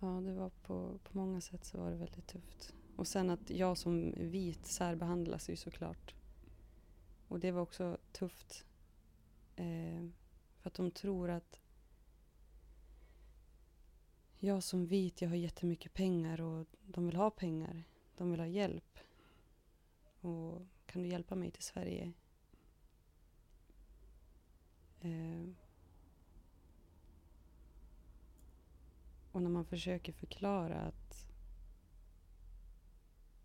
Ja, 0.00 0.06
det 0.06 0.32
var 0.32 0.50
på, 0.50 0.98
på 1.02 1.18
många 1.18 1.40
sätt 1.40 1.64
så 1.64 1.78
var 1.78 1.90
det 1.90 1.96
väldigt 1.96 2.26
tufft. 2.26 2.74
Och 2.96 3.06
sen 3.06 3.30
att 3.30 3.50
jag 3.50 3.78
som 3.78 4.14
vit 4.16 4.66
särbehandlas 4.66 5.50
ju 5.50 5.56
såklart. 5.56 6.14
Och 7.28 7.40
det 7.40 7.50
var 7.50 7.60
också 7.60 7.98
tufft. 8.12 8.64
Eh, 9.56 10.08
för 10.60 10.70
att 10.70 10.74
de 10.74 10.90
tror 10.90 11.30
att 11.30 11.61
jag 14.44 14.62
som 14.62 14.86
vit, 14.86 15.22
jag 15.22 15.28
har 15.28 15.36
jättemycket 15.36 15.94
pengar 15.94 16.40
och 16.40 16.66
de 16.86 17.06
vill 17.06 17.16
ha 17.16 17.30
pengar. 17.30 17.84
De 18.16 18.30
vill 18.30 18.40
ha 18.40 18.46
hjälp. 18.46 18.98
Och 20.20 20.62
kan 20.86 21.02
du 21.02 21.08
hjälpa 21.08 21.34
mig 21.34 21.50
till 21.50 21.62
Sverige? 21.62 22.12
Eh, 25.00 25.48
och 29.32 29.42
när 29.42 29.50
man 29.50 29.64
försöker 29.64 30.12
förklara 30.12 30.80
att 30.80 31.26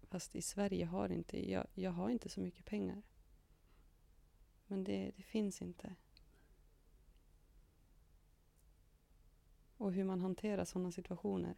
fast 0.02 0.36
i 0.36 0.42
Sverige 0.42 0.86
har 0.86 1.10
inte, 1.10 1.52
jag, 1.52 1.68
jag 1.74 1.92
har 1.92 2.10
inte 2.10 2.30
så 2.30 2.42
mycket 2.42 2.66
pengar. 2.66 3.02
Men 4.68 4.84
det, 4.84 5.12
det 5.18 5.24
finns 5.24 5.62
inte. 5.62 5.96
Och 9.78 9.94
hur 9.94 10.04
man 10.04 10.22
hanterar 10.22 10.66
sådana 10.66 10.92
situationer. 10.92 11.56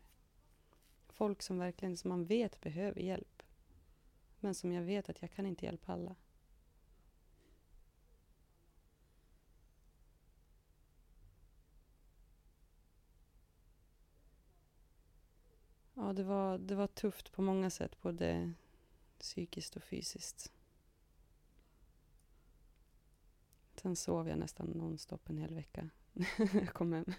Folk 1.07 1.41
som 1.41 1.57
verkligen, 1.57 1.97
som 1.97 2.09
man 2.09 2.26
vet 2.26 2.61
behöver 2.61 3.01
hjälp. 3.01 3.43
Men 4.39 4.55
som 4.55 4.72
jag 4.72 4.84
vet 4.84 5.09
att 5.09 5.22
jag 5.22 5.32
kan 5.32 5.45
inte 5.45 5.65
hjälpa 5.65 5.93
alla. 5.93 6.15
Ja, 15.93 16.13
det 16.13 16.24
var, 16.24 16.57
det 16.57 16.76
var 16.76 16.88
tufft 16.88 17.32
på 17.32 17.41
många 17.41 17.70
sätt, 17.70 18.01
både 18.01 18.53
psykiskt 19.20 19.76
och 19.76 19.84
fysiskt. 19.84 20.51
Sen 23.76 23.95
sov 23.95 24.28
jag 24.28 24.39
nästan 24.39 24.67
nonstop 24.67 25.30
en 25.30 25.38
hel 25.38 25.53
vecka 25.53 25.89
när 26.13 26.55
jag 26.55 26.74
kom 26.74 26.93
hem. 26.93 27.13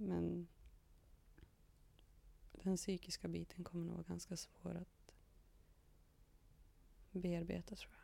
Men 0.00 0.48
den 2.52 2.76
psykiska 2.76 3.28
biten 3.28 3.64
kommer 3.64 3.84
nog 3.84 3.94
vara 3.94 4.04
ganska 4.08 4.36
svår 4.36 4.74
att 4.74 5.14
bearbeta 7.10 7.74
tror 7.74 7.92
jag. 7.92 8.00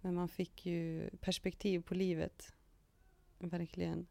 Men 0.00 0.14
man 0.14 0.28
fick 0.28 0.66
ju 0.66 1.10
perspektiv 1.20 1.82
på 1.82 1.94
livet. 1.94 2.54
Verkligen. 3.38 4.06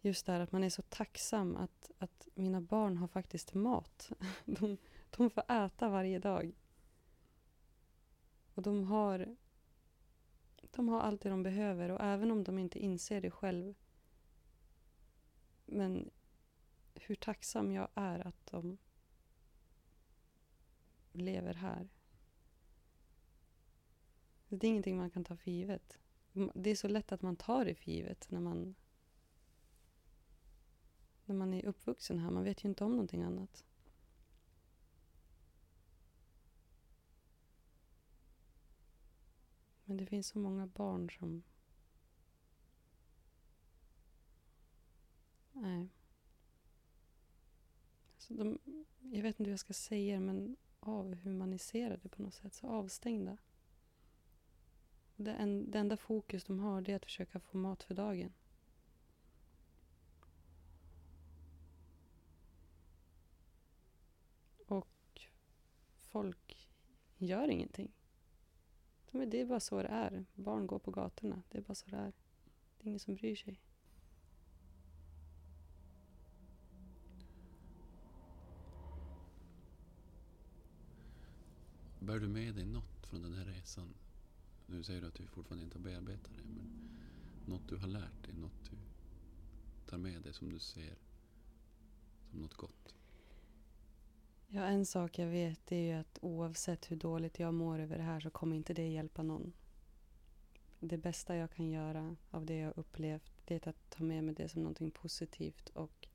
Just 0.00 0.26
det 0.26 0.32
här 0.32 0.40
att 0.40 0.52
man 0.52 0.64
är 0.64 0.70
så 0.70 0.82
tacksam 0.82 1.56
att, 1.56 1.90
att 1.98 2.28
mina 2.34 2.60
barn 2.60 2.96
har 2.96 3.08
faktiskt 3.08 3.54
mat. 3.54 4.12
De, 4.44 4.76
de 5.16 5.30
får 5.30 5.52
äta 5.52 5.88
varje 5.88 6.18
dag. 6.18 6.52
Och 8.54 8.62
de 8.62 8.84
har, 8.84 9.36
de 10.70 10.88
har 10.88 11.00
allt 11.00 11.20
det 11.20 11.28
de 11.28 11.42
behöver 11.42 11.88
och 11.88 12.00
även 12.00 12.30
om 12.30 12.44
de 12.44 12.58
inte 12.58 12.78
inser 12.78 13.20
det 13.20 13.30
själv. 13.30 13.74
Men 15.66 16.10
hur 16.94 17.14
tacksam 17.14 17.72
jag 17.72 17.88
är 17.94 18.26
att 18.26 18.46
de 18.46 18.78
lever 21.12 21.54
här. 21.54 21.88
Det 24.48 24.66
är 24.66 24.70
ingenting 24.70 24.96
man 24.96 25.10
kan 25.10 25.24
ta 25.24 25.36
för 25.36 25.50
givet. 25.50 25.98
Det 26.54 26.70
är 26.70 26.76
så 26.76 26.88
lätt 26.88 27.12
att 27.12 27.22
man 27.22 27.36
tar 27.36 27.64
det 27.64 27.74
för 27.74 27.90
givet 27.90 28.30
när 28.30 28.40
man 28.40 28.74
när 31.24 31.34
man 31.34 31.54
är 31.54 31.64
uppvuxen 31.64 32.18
här. 32.18 32.30
Man 32.30 32.44
vet 32.44 32.64
ju 32.64 32.68
inte 32.68 32.84
om 32.84 32.90
någonting 32.90 33.22
annat. 33.22 33.64
Men 39.88 39.96
det 39.96 40.06
finns 40.06 40.26
så 40.26 40.38
många 40.38 40.66
barn 40.66 41.10
som... 41.10 41.42
Nej. 45.52 45.88
Alltså 48.14 48.34
de, 48.34 48.58
jag 49.00 49.22
vet 49.22 49.40
inte 49.40 49.44
hur 49.44 49.50
jag 49.50 49.60
ska 49.60 49.72
säga 49.72 50.14
det, 50.14 50.20
men 50.20 50.56
avhumaniserade 50.80 52.08
på 52.08 52.22
något 52.22 52.34
sätt. 52.34 52.54
Så 52.54 52.66
avstängda. 52.66 53.36
Det, 55.16 55.32
en, 55.32 55.70
det 55.70 55.78
enda 55.78 55.96
fokus 55.96 56.44
de 56.44 56.58
har 56.58 56.80
det 56.80 56.92
är 56.92 56.96
att 56.96 57.04
försöka 57.04 57.40
få 57.40 57.58
mat 57.58 57.82
för 57.82 57.94
dagen. 57.94 58.32
Och 64.66 65.20
folk 65.96 66.70
gör 67.16 67.48
ingenting. 67.48 67.97
Det 69.12 69.40
är 69.40 69.46
bara 69.46 69.60
så 69.60 69.82
det 69.82 69.88
är. 69.88 70.24
Barn 70.34 70.66
går 70.66 70.78
på 70.78 70.90
gatorna. 70.90 71.42
Det 71.48 71.58
är 71.58 71.62
bara 71.62 71.74
så 71.74 71.86
det 71.86 71.96
är. 71.96 72.12
Det 72.78 72.84
är 72.84 72.86
ingen 72.86 73.00
som 73.00 73.14
bryr 73.14 73.36
sig. 73.36 73.60
Bär 82.00 82.18
du 82.18 82.28
med 82.28 82.54
dig 82.54 82.64
något 82.64 83.06
från 83.06 83.22
den 83.22 83.34
här 83.34 83.44
resan? 83.44 83.94
Nu 84.66 84.82
säger 84.82 85.00
du 85.00 85.06
att 85.06 85.14
du 85.14 85.26
fortfarande 85.26 85.64
inte 85.64 85.78
har 85.78 85.84
bearbetat 85.84 86.32
det, 86.36 86.42
men 86.44 86.70
något 87.46 87.68
du 87.68 87.76
har 87.76 87.88
lärt 87.88 88.24
dig, 88.24 88.34
något 88.34 88.70
du 88.70 88.76
tar 89.90 89.98
med 89.98 90.22
dig 90.22 90.32
som 90.32 90.50
du 90.50 90.58
ser 90.58 90.98
som 92.30 92.40
något 92.40 92.54
gott? 92.54 92.97
Ja, 94.50 94.64
en 94.64 94.86
sak 94.86 95.18
jag 95.18 95.26
vet 95.26 95.72
är 95.72 95.76
ju 95.76 95.92
att 95.92 96.18
oavsett 96.22 96.90
hur 96.90 96.96
dåligt 96.96 97.38
jag 97.38 97.54
mår 97.54 97.78
över 97.78 97.96
det 97.96 98.02
här 98.02 98.20
så 98.20 98.30
kommer 98.30 98.56
inte 98.56 98.74
det 98.74 98.88
hjälpa 98.88 99.22
någon. 99.22 99.52
Det 100.80 100.98
bästa 100.98 101.36
jag 101.36 101.50
kan 101.50 101.70
göra 101.70 102.16
av 102.30 102.46
det 102.46 102.56
jag 102.56 102.72
upplevt 102.78 103.32
det 103.44 103.66
är 103.66 103.68
att 103.68 103.90
ta 103.90 104.04
med 104.04 104.24
mig 104.24 104.34
det 104.34 104.48
som 104.48 104.62
någonting 104.62 104.90
positivt 104.90 105.68
och 105.68 106.08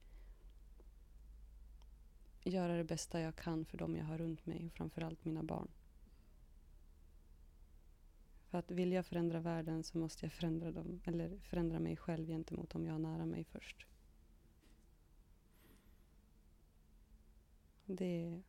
göra 2.44 2.78
det 2.78 2.84
bästa 2.84 3.20
jag 3.20 3.36
kan 3.36 3.66
för 3.66 3.78
dem 3.78 3.96
jag 3.96 4.06
har 4.06 4.18
runt 4.18 4.46
mig, 4.46 4.70
framförallt 4.70 5.26
mina 5.26 5.44
barn. 5.44 5.68
För 8.50 8.58
att 8.58 8.72
vill 8.72 8.92
jag 8.92 9.06
förändra 9.06 9.40
världen 9.40 9.84
så 9.84 9.98
måste 9.98 10.26
jag 10.26 10.34
förändra 10.34 10.72
dem, 10.72 11.02
eller 11.06 11.38
förändra 11.40 11.80
mig 11.80 11.98
själv 11.98 12.28
gentemot 12.28 12.70
dem 12.70 12.86
jag 12.86 12.94
har 12.94 13.00
nära 13.00 13.26
mig 13.26 13.44
först. 13.44 13.88
Det... 17.86 18.42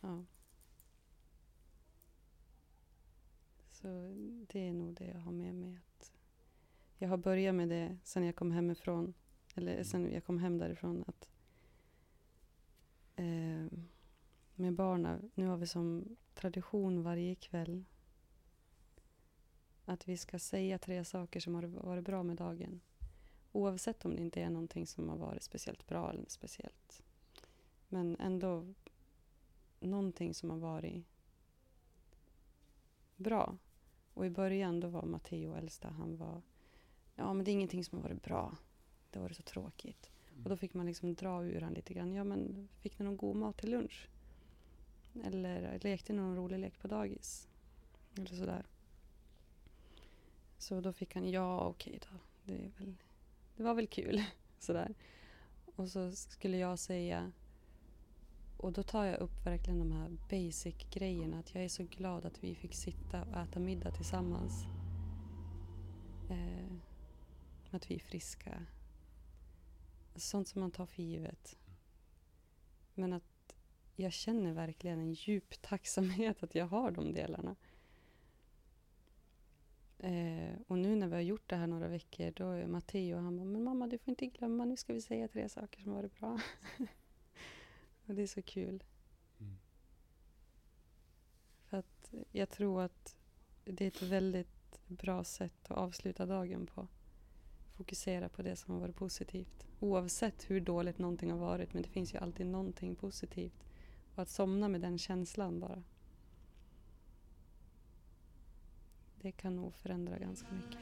Ja. 0.00 0.24
Så 3.70 3.88
det 4.48 4.68
är 4.68 4.72
nog 4.72 4.94
det 4.94 5.04
jag 5.04 5.20
har 5.20 5.32
med 5.32 5.54
mig. 5.54 5.76
Att 5.76 6.12
jag 6.98 7.08
har 7.08 7.16
börjat 7.16 7.54
med 7.54 7.68
det 7.68 7.98
sen 8.04 8.24
jag 8.24 8.36
kom 8.36 8.52
hemifrån. 8.52 9.14
Eller 9.54 9.84
sen 9.84 10.12
jag 10.12 10.24
kom 10.24 10.38
hem 10.38 10.58
därifrån. 10.58 11.04
Att 11.06 11.28
eh, 13.16 13.78
med 14.54 14.74
barnen, 14.74 15.30
nu 15.34 15.46
har 15.46 15.56
vi 15.56 15.66
som 15.66 16.16
tradition 16.34 17.02
varje 17.02 17.34
kväll 17.34 17.84
att 19.84 20.08
vi 20.08 20.16
ska 20.16 20.38
säga 20.38 20.78
tre 20.78 21.04
saker 21.04 21.40
som 21.40 21.54
har 21.54 21.62
varit 21.62 22.04
bra 22.04 22.22
med 22.22 22.36
dagen. 22.36 22.80
Oavsett 23.52 24.04
om 24.04 24.16
det 24.16 24.22
inte 24.22 24.42
är 24.42 24.50
någonting 24.50 24.86
som 24.86 25.08
har 25.08 25.16
varit 25.16 25.42
speciellt 25.42 25.86
bra 25.86 26.10
eller 26.10 26.24
speciellt 26.28 27.02
men 27.90 28.16
ändå 28.20 28.74
någonting 29.80 30.34
som 30.34 30.50
har 30.50 30.58
varit 30.58 31.04
bra. 33.16 33.56
Och 34.14 34.26
i 34.26 34.30
början 34.30 34.80
då 34.80 34.88
var 34.88 35.02
Matteo 35.02 35.54
äldsta, 35.54 35.88
han 35.88 36.16
var 36.16 36.42
ja 37.14 37.32
men 37.34 37.44
det 37.44 37.50
är 37.50 37.52
ingenting 37.52 37.84
som 37.84 37.98
har 37.98 38.02
varit 38.02 38.22
bra. 38.22 38.56
Det 39.10 39.18
har 39.18 39.22
varit 39.22 39.36
så 39.36 39.42
tråkigt. 39.42 40.10
Och 40.44 40.50
då 40.50 40.56
fick 40.56 40.74
man 40.74 40.86
liksom 40.86 41.14
dra 41.14 41.44
ur 41.44 41.60
han 41.60 41.74
lite 41.74 41.94
grann. 41.94 42.12
Ja 42.12 42.24
men 42.24 42.68
fick 42.80 42.98
ni 42.98 43.04
någon 43.04 43.16
god 43.16 43.36
mat 43.36 43.56
till 43.56 43.70
lunch? 43.70 44.08
Eller 45.24 45.78
lekte 45.82 46.12
ni 46.12 46.18
någon 46.18 46.36
rolig 46.36 46.58
lek 46.58 46.78
på 46.78 46.88
dagis? 46.88 47.48
Eller 48.16 48.36
sådär. 48.36 48.66
Så 50.58 50.80
då 50.80 50.92
fick 50.92 51.14
han, 51.14 51.30
ja 51.30 51.68
okej 51.68 51.98
då. 52.10 52.18
Det, 52.44 52.64
är 52.64 52.70
väl, 52.78 52.94
det 53.56 53.62
var 53.62 53.74
väl 53.74 53.86
kul. 53.86 54.24
Sådär. 54.58 54.94
Och 55.76 55.88
så 55.88 56.12
skulle 56.12 56.56
jag 56.56 56.78
säga 56.78 57.32
och 58.60 58.72
då 58.72 58.82
tar 58.82 59.04
jag 59.04 59.20
upp 59.20 59.46
verkligen 59.46 59.78
de 59.78 59.92
här 59.92 60.10
basic-grejerna. 60.30 61.38
Att 61.38 61.54
jag 61.54 61.64
är 61.64 61.68
så 61.68 61.84
glad 61.84 62.24
att 62.24 62.44
vi 62.44 62.54
fick 62.54 62.74
sitta 62.74 63.22
och 63.24 63.36
äta 63.36 63.60
middag 63.60 63.90
tillsammans. 63.90 64.64
Eh, 66.30 66.74
att 67.70 67.90
vi 67.90 67.94
är 67.94 67.98
friska. 67.98 68.66
Sånt 70.16 70.48
som 70.48 70.60
man 70.60 70.70
tar 70.70 70.86
för 70.86 71.02
givet. 71.02 71.58
Men 72.94 73.12
att 73.12 73.54
jag 73.96 74.12
känner 74.12 74.52
verkligen 74.52 74.98
en 74.98 75.12
djup 75.12 75.62
tacksamhet 75.62 76.42
att 76.42 76.54
jag 76.54 76.66
har 76.66 76.90
de 76.90 77.12
delarna. 77.12 77.56
Eh, 79.98 80.54
och 80.66 80.78
nu 80.78 80.96
när 80.96 81.06
vi 81.06 81.14
har 81.14 81.22
gjort 81.22 81.48
det 81.48 81.56
här 81.56 81.66
några 81.66 81.88
veckor, 81.88 82.32
då 82.36 82.50
är 82.50 82.66
Matteo 82.66 83.16
han 83.16 83.36
bara, 83.36 83.44
men 83.44 83.64
mamma 83.64 83.86
du 83.86 83.98
får 83.98 84.08
inte 84.08 84.26
glömma, 84.26 84.64
nu 84.64 84.76
ska 84.76 84.92
vi 84.92 85.00
säga 85.00 85.28
tre 85.28 85.48
saker 85.48 85.80
som 85.80 85.92
har 85.92 85.98
varit 85.98 86.18
bra. 86.18 86.40
Och 88.10 88.16
det 88.16 88.22
är 88.22 88.26
så 88.26 88.42
kul. 88.42 88.84
Mm. 89.40 89.58
För 91.64 91.76
att 91.76 92.14
jag 92.32 92.50
tror 92.50 92.82
att 92.82 93.16
det 93.64 93.84
är 93.84 93.88
ett 93.88 94.02
väldigt 94.02 94.80
bra 94.86 95.24
sätt 95.24 95.70
att 95.70 95.76
avsluta 95.76 96.26
dagen 96.26 96.66
på. 96.66 96.88
fokusera 97.76 98.28
på 98.28 98.42
det 98.42 98.56
som 98.56 98.74
har 98.74 98.80
varit 98.80 98.96
positivt. 98.96 99.66
Oavsett 99.80 100.50
hur 100.50 100.60
dåligt 100.60 100.98
någonting 100.98 101.30
har 101.30 101.38
varit, 101.38 101.74
men 101.74 101.82
det 101.82 101.88
finns 101.88 102.14
ju 102.14 102.18
alltid 102.18 102.46
någonting 102.46 102.94
positivt. 102.94 103.64
Och 104.14 104.22
att 104.22 104.28
somna 104.28 104.68
med 104.68 104.80
den 104.80 104.98
känslan 104.98 105.60
bara. 105.60 105.82
Det 109.20 109.32
kan 109.32 109.56
nog 109.56 109.74
förändra 109.74 110.18
ganska 110.18 110.48
mycket. 110.52 110.78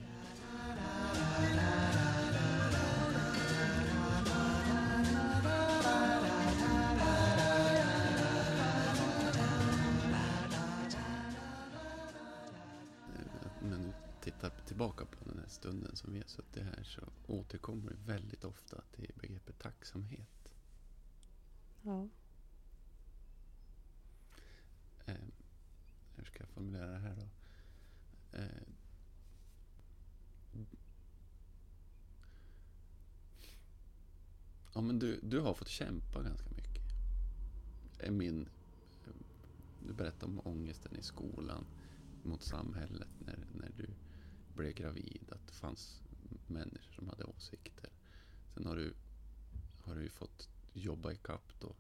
Stunden 15.48 15.96
som 15.96 16.12
vi 16.12 16.18
har 16.18 16.26
suttit 16.26 16.62
här 16.62 16.82
så 16.82 17.00
återkommer 17.26 17.90
du 17.90 17.96
väldigt 17.96 18.44
ofta 18.44 18.82
till 18.92 19.12
begreppet 19.20 19.58
tacksamhet. 19.58 20.52
Ja. 21.82 22.08
Eh, 25.06 25.14
hur 26.16 26.24
ska 26.24 26.38
jag 26.38 26.48
formulera 26.48 26.90
det 26.90 26.98
här 26.98 27.16
då? 27.16 27.28
Eh, 28.38 28.68
ja, 34.74 34.80
men 34.80 34.98
du, 34.98 35.20
du 35.22 35.40
har 35.40 35.54
fått 35.54 35.68
kämpa 35.68 36.22
ganska 36.22 36.50
mycket. 36.50 36.84
Är 37.98 38.10
min, 38.10 38.48
du 39.86 39.92
berättar 39.92 40.26
om 40.26 40.40
ångesten 40.44 40.96
i 40.96 41.02
skolan 41.02 41.64
mot 42.22 42.42
samhället 42.42 43.08
när, 43.18 43.46
när 43.54 43.70
du 43.76 43.86
blev 44.58 44.72
gravid. 44.72 45.28
Att 45.32 45.46
det 45.46 45.52
fanns 45.52 46.02
människor 46.46 46.92
som 46.92 47.08
hade 47.08 47.24
åsikter. 47.24 47.90
Sen 48.54 48.66
har 48.66 48.76
du, 48.76 48.94
har 49.80 49.94
du 49.94 50.02
ju 50.02 50.10
fått 50.10 50.48
jobba 50.72 51.12
ikapp 51.12 51.60
då 51.60 51.76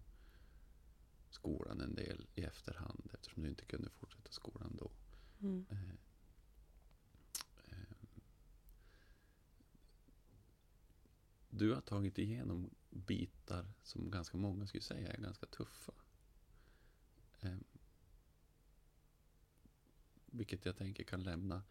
skolan 1.30 1.80
en 1.80 1.94
del 1.94 2.26
i 2.34 2.42
efterhand 2.42 3.10
eftersom 3.14 3.42
du 3.42 3.48
inte 3.48 3.64
kunde 3.64 3.90
fortsätta 3.90 4.32
skolan 4.32 4.76
då. 4.76 4.90
Mm. 5.40 5.66
Eh, 5.70 5.90
eh, 7.64 7.96
Du 11.50 11.72
har 11.72 11.80
tagit 11.80 12.18
igenom 12.18 12.70
bitar 12.90 13.72
som 13.82 14.10
ganska 14.10 14.36
många 14.36 14.66
skulle 14.66 14.82
säga 14.82 15.12
är 15.12 15.20
ganska 15.20 15.46
tuffa. 15.46 15.92
Eh, 17.40 17.56
vilket 20.26 20.64
jag 20.64 20.76
tänker 20.76 21.04
kan 21.04 21.22
lämna 21.22 21.62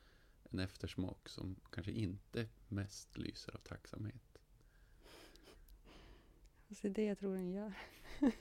en 0.49 0.59
eftersmak 0.59 1.29
som 1.29 1.55
kanske 1.71 1.91
inte 1.91 2.49
mest 2.67 3.17
lyser 3.17 3.55
av 3.55 3.59
tacksamhet. 3.59 4.37
Alltså 6.69 6.89
det 6.89 6.89
är 6.89 6.93
det 6.93 7.03
jag 7.03 7.17
tror 7.17 7.35
den 7.35 7.51
gör. 7.51 7.73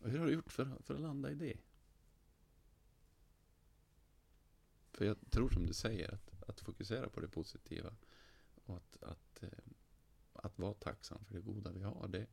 Och 0.00 0.10
hur 0.10 0.18
har 0.18 0.26
du 0.26 0.32
gjort 0.32 0.52
för, 0.52 0.76
för 0.82 0.94
att 0.94 1.00
landa 1.00 1.30
i 1.30 1.34
det? 1.34 1.56
För 4.92 5.04
jag 5.04 5.16
tror 5.30 5.50
som 5.50 5.66
du 5.66 5.72
säger, 5.74 6.14
att, 6.14 6.42
att 6.48 6.60
fokusera 6.60 7.08
på 7.08 7.20
det 7.20 7.28
positiva 7.28 7.96
och 8.64 8.76
att, 8.76 9.02
att, 9.02 9.42
eh, 9.42 9.48
att 10.32 10.58
vara 10.58 10.74
tacksam 10.74 11.24
för 11.24 11.34
det 11.34 11.40
goda 11.40 11.72
vi 11.72 11.82
har, 11.82 12.08
det, 12.08 12.26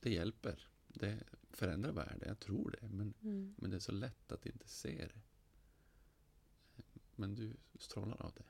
det 0.00 0.10
hjälper. 0.10 0.68
Det 0.94 1.18
förändrar 1.50 1.92
världen, 1.92 2.22
jag 2.26 2.40
tror 2.40 2.70
det. 2.80 2.88
Men, 2.88 3.14
Mm. 3.22 3.54
men 3.58 3.70
det 3.70 3.76
är 3.76 3.80
så 3.80 3.92
lätt 3.92 4.32
att 4.32 4.46
inte 4.46 4.68
se 4.68 5.06
det. 5.14 5.20
Men 7.16 7.34
du 7.34 7.56
strålar 7.78 8.22
av 8.22 8.32
det. 8.34 8.44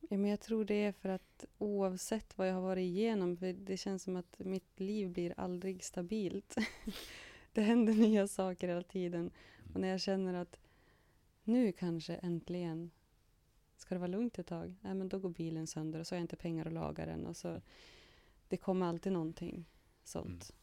Ja, 0.00 0.18
men 0.18 0.30
jag 0.30 0.40
tror 0.40 0.64
det 0.64 0.74
är 0.74 0.92
för 0.92 1.08
att 1.08 1.44
oavsett 1.58 2.38
vad 2.38 2.48
jag 2.48 2.54
har 2.54 2.60
varit 2.60 2.82
igenom, 2.82 3.36
för 3.36 3.52
det 3.52 3.76
känns 3.76 4.02
som 4.02 4.16
att 4.16 4.38
mitt 4.38 4.80
liv 4.80 5.10
blir 5.10 5.34
aldrig 5.40 5.84
stabilt. 5.84 6.56
det 7.52 7.62
händer 7.62 7.94
nya 7.94 8.28
saker 8.28 8.68
hela 8.68 8.82
tiden. 8.82 9.30
Och 9.74 9.80
när 9.80 9.88
jag 9.88 10.00
känner 10.00 10.34
att 10.34 10.60
nu 11.44 11.72
kanske 11.72 12.14
äntligen 12.14 12.90
ska 13.76 13.94
det 13.94 13.98
vara 13.98 14.08
lugnt 14.08 14.38
ett 14.38 14.46
tag, 14.46 14.74
nej, 14.80 14.94
men 14.94 15.08
då 15.08 15.18
går 15.18 15.30
bilen 15.30 15.66
sönder 15.66 16.00
och 16.00 16.06
så 16.06 16.14
har 16.14 16.18
jag 16.18 16.24
inte 16.24 16.36
pengar 16.36 16.66
att 16.66 16.72
laga 16.72 17.06
den. 17.06 17.26
Och 17.26 17.36
så, 17.36 17.60
det 18.48 18.56
kommer 18.56 18.86
alltid 18.86 19.12
någonting 19.12 19.64
sånt. 20.10 20.50
Mm. 20.50 20.60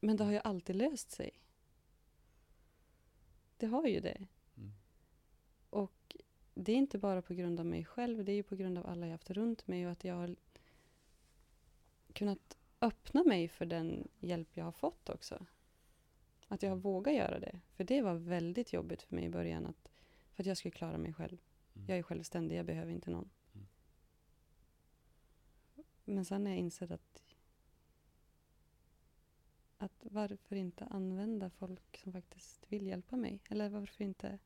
Men 0.00 0.16
det 0.16 0.24
har 0.24 0.32
ju 0.32 0.40
alltid 0.44 0.76
löst 0.76 1.10
sig. 1.10 1.30
Det 3.56 3.66
har 3.66 3.86
ju 3.86 4.00
det. 4.00 4.26
Mm. 4.56 4.72
Och 5.70 6.16
det 6.54 6.72
är 6.72 6.76
inte 6.76 6.98
bara 6.98 7.22
på 7.22 7.34
grund 7.34 7.60
av 7.60 7.66
mig 7.66 7.84
själv, 7.84 8.24
det 8.24 8.32
är 8.32 8.36
ju 8.36 8.42
på 8.42 8.56
grund 8.56 8.78
av 8.78 8.86
alla 8.86 9.06
jag 9.06 9.12
haft 9.12 9.30
runt 9.30 9.66
mig 9.66 9.86
och 9.86 9.92
att 9.92 10.04
jag 10.04 10.14
har 10.14 10.36
kunnat 12.12 12.56
öppna 12.80 13.24
mig 13.24 13.48
för 13.48 13.66
den 13.66 14.08
hjälp 14.18 14.48
jag 14.56 14.64
har 14.64 14.72
fått 14.72 15.08
också. 15.08 15.46
Att 16.48 16.62
jag 16.62 16.70
har 16.70 16.76
vågat 16.76 17.14
göra 17.14 17.38
det. 17.38 17.60
För 17.72 17.84
det 17.84 18.02
var 18.02 18.14
väldigt 18.14 18.72
jobbigt 18.72 19.02
för 19.02 19.14
mig 19.14 19.24
i 19.24 19.30
början 19.30 19.66
att, 19.66 19.88
för 20.32 20.42
att 20.42 20.46
jag 20.46 20.56
skulle 20.56 20.72
klara 20.72 20.98
mig 20.98 21.12
själv. 21.14 21.38
Mm. 21.74 21.88
Jag 21.88 21.98
är 21.98 22.02
självständig, 22.02 22.56
jag 22.56 22.66
behöver 22.66 22.92
inte 22.92 23.10
någon. 23.10 23.30
Mm. 23.54 23.66
Men 26.04 26.24
sen 26.24 26.46
har 26.46 26.52
jag 26.52 26.58
insett 26.58 26.90
att 26.90 27.22
att 29.82 30.06
varför 30.10 30.56
inte 30.56 30.84
använda 30.84 31.50
folk 31.50 31.98
som 31.98 32.12
faktiskt 32.12 32.66
vill 32.68 32.86
hjälpa 32.86 33.16
mig? 33.16 33.40
Eller 33.50 33.68
varför 33.68 34.04
inte, 34.04 34.38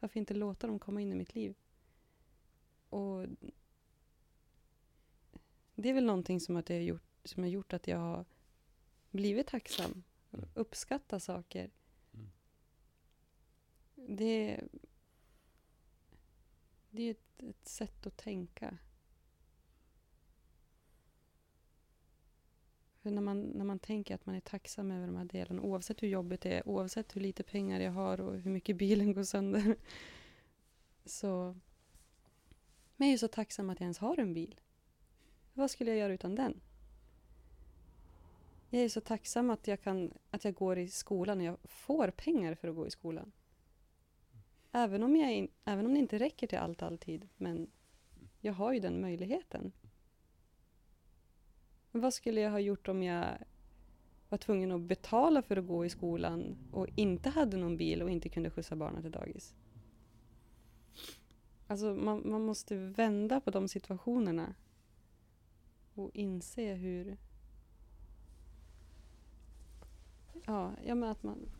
varför 0.00 0.20
inte 0.20 0.34
låta 0.34 0.66
dem 0.66 0.78
komma 0.78 1.00
in 1.00 1.12
i 1.12 1.14
mitt 1.14 1.34
liv? 1.34 1.54
Och 2.88 3.26
det 5.74 5.88
är 5.88 5.94
väl 5.94 6.04
någonting 6.04 6.40
som, 6.40 6.56
att 6.56 6.70
jag 6.70 6.76
har 6.76 6.82
gjort, 6.82 7.02
som 7.24 7.42
har 7.42 7.50
gjort 7.50 7.72
att 7.72 7.88
jag 7.88 7.98
har 7.98 8.24
blivit 9.10 9.46
tacksam. 9.46 10.02
Mm. 10.32 10.48
Uppskatta 10.54 11.20
saker. 11.20 11.70
Mm. 12.12 12.30
Det, 14.16 14.60
det 16.90 17.02
är 17.02 17.10
ett, 17.10 17.42
ett 17.42 17.68
sätt 17.68 18.06
att 18.06 18.16
tänka. 18.16 18.78
För 23.04 23.10
när 23.10 23.22
man, 23.22 23.42
när 23.42 23.64
man 23.64 23.78
tänker 23.78 24.14
att 24.14 24.26
man 24.26 24.34
är 24.34 24.40
tacksam 24.40 24.90
över 24.90 25.06
de 25.06 25.16
här 25.16 25.24
delarna, 25.24 25.62
oavsett 25.62 26.02
hur 26.02 26.08
jobbigt 26.08 26.40
det 26.40 26.52
är, 26.58 26.68
oavsett 26.68 27.16
hur 27.16 27.20
lite 27.20 27.42
pengar 27.42 27.80
jag 27.80 27.92
har 27.92 28.20
och 28.20 28.38
hur 28.38 28.50
mycket 28.50 28.76
bilen 28.76 29.12
går 29.12 29.22
sönder. 29.22 29.76
Så... 31.04 31.56
Men 32.96 33.08
jag 33.08 33.14
är 33.14 33.18
så 33.18 33.28
tacksam 33.28 33.70
att 33.70 33.80
jag 33.80 33.84
ens 33.84 33.98
har 33.98 34.20
en 34.20 34.34
bil. 34.34 34.60
Vad 35.54 35.70
skulle 35.70 35.90
jag 35.90 35.98
göra 35.98 36.12
utan 36.12 36.34
den? 36.34 36.60
Jag 38.70 38.82
är 38.82 38.88
så 38.88 39.00
tacksam 39.00 39.50
att 39.50 39.66
jag, 39.66 39.82
kan, 39.82 40.12
att 40.30 40.44
jag 40.44 40.54
går 40.54 40.78
i 40.78 40.88
skolan 40.88 41.38
och 41.38 41.44
jag 41.44 41.58
får 41.64 42.10
pengar 42.10 42.54
för 42.54 42.68
att 42.68 42.76
gå 42.76 42.86
i 42.86 42.90
skolan. 42.90 43.32
Även 44.72 45.02
om, 45.02 45.16
jag 45.16 45.32
in, 45.32 45.48
även 45.64 45.86
om 45.86 45.94
det 45.94 46.00
inte 46.00 46.18
räcker 46.18 46.46
till 46.46 46.58
allt 46.58 46.82
alltid, 46.82 47.28
men 47.36 47.70
jag 48.40 48.52
har 48.52 48.72
ju 48.72 48.80
den 48.80 49.00
möjligheten. 49.00 49.72
Men 51.94 52.00
vad 52.00 52.14
skulle 52.14 52.40
jag 52.40 52.50
ha 52.50 52.58
gjort 52.58 52.88
om 52.88 53.02
jag 53.02 53.38
var 54.28 54.38
tvungen 54.38 54.72
att 54.72 54.80
betala 54.80 55.42
för 55.42 55.56
att 55.56 55.66
gå 55.66 55.84
i 55.84 55.90
skolan 55.90 56.56
och 56.72 56.88
inte 56.94 57.30
hade 57.30 57.56
någon 57.56 57.76
bil 57.76 58.02
och 58.02 58.10
inte 58.10 58.28
kunde 58.28 58.50
skjutsa 58.50 58.76
barnen 58.76 59.02
till 59.02 59.10
dagis? 59.10 59.54
Alltså 61.66 61.94
man, 61.94 62.30
man 62.30 62.42
måste 62.42 62.76
vända 62.76 63.40
på 63.40 63.50
de 63.50 63.68
situationerna 63.68 64.54
och 65.94 66.10
inse 66.14 66.74
hur... 66.74 67.16
Ja, 70.46 70.72
ja 70.86 70.94
men 70.94 71.10
att 71.10 71.22
man 71.22 71.50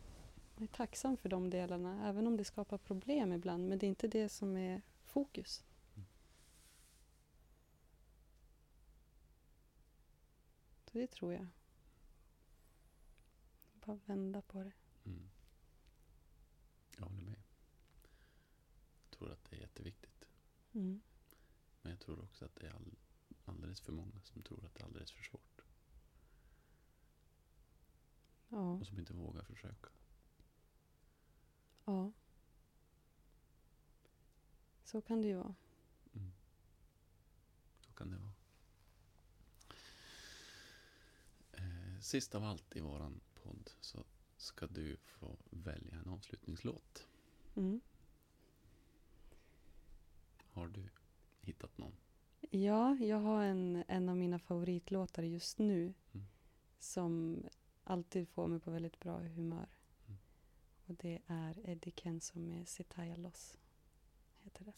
är 0.61 0.67
tacksam 0.67 1.17
för 1.17 1.29
de 1.29 1.51
delarna, 1.51 2.09
även 2.09 2.27
om 2.27 2.37
det 2.37 2.45
skapar 2.45 2.79
problem 2.79 3.33
ibland. 3.33 3.69
Men 3.69 3.79
det 3.79 3.87
är 3.87 3.89
inte 3.89 4.09
det 4.09 4.29
som 4.29 4.57
är 4.57 4.83
fokus. 5.05 5.65
Så 10.95 10.99
det 11.01 11.07
tror 11.07 11.33
jag. 11.33 11.47
Bara 13.73 13.99
vända 14.07 14.43
på 14.43 14.63
det. 14.63 14.73
Mm. 15.05 15.31
Jag 16.97 17.05
håller 17.07 17.23
med. 17.23 17.43
Jag 19.03 19.19
tror 19.19 19.33
att 19.33 19.45
det 19.45 19.57
är 19.57 19.61
jätteviktigt. 19.61 20.29
Mm. 20.73 21.01
Men 21.83 21.91
jag 21.91 22.01
tror 22.01 22.23
också 22.23 22.45
att 22.45 22.57
det 22.57 22.67
är 22.67 22.71
all, 22.75 22.97
alldeles 23.45 23.81
för 23.81 23.93
många 23.93 24.21
som 24.23 24.43
tror 24.43 24.65
att 24.67 24.75
det 24.75 24.81
är 24.81 24.85
alldeles 24.85 25.13
för 25.13 25.23
svårt. 25.23 25.61
Ja, 28.49 28.73
Och 28.73 28.87
som 28.87 28.99
inte 28.99 29.13
vågar 29.13 29.43
försöka. 29.45 29.89
ja. 31.85 32.13
Så 34.85 35.01
kan 35.01 35.23
det 35.23 35.29
ju 35.29 35.37
vara. 35.37 35.55
Mm. 36.15 36.33
Så 37.81 37.93
kan 37.93 38.11
det 38.11 38.17
vara. 38.17 38.34
Sist 42.05 42.35
av 42.35 42.45
allt 42.45 42.77
i 42.77 42.81
våran 42.81 43.21
podd 43.35 43.71
så 43.81 44.05
ska 44.37 44.67
du 44.67 44.97
få 44.97 45.37
välja 45.51 45.95
en 45.95 46.09
avslutningslåt. 46.09 47.09
Mm. 47.57 47.81
Har 50.51 50.69
du 50.69 50.89
hittat 51.41 51.79
någon? 51.79 51.97
Ja, 52.51 52.97
jag 52.97 53.17
har 53.21 53.43
en, 53.43 53.85
en 53.89 54.09
av 54.09 54.17
mina 54.17 54.39
favoritlåtar 54.39 55.23
just 55.23 55.59
nu 55.59 55.95
Mm. 56.13 56.27
som 56.79 57.43
alltid 57.85 58.29
får 58.29 58.47
mig 58.49 58.61
på 58.61 58.71
väldigt 58.71 59.01
bra 59.01 59.19
humör. 59.19 59.69
Mm. 60.07 60.19
Och 60.87 60.95
det 60.95 61.23
är 61.27 61.69
Eddie 61.71 61.93
Kenzo 61.97 62.39
med 62.39 62.69
Sitaya 62.69 63.17
Loss. 63.17 63.59
Heter 64.43 64.65
det. 64.65 64.73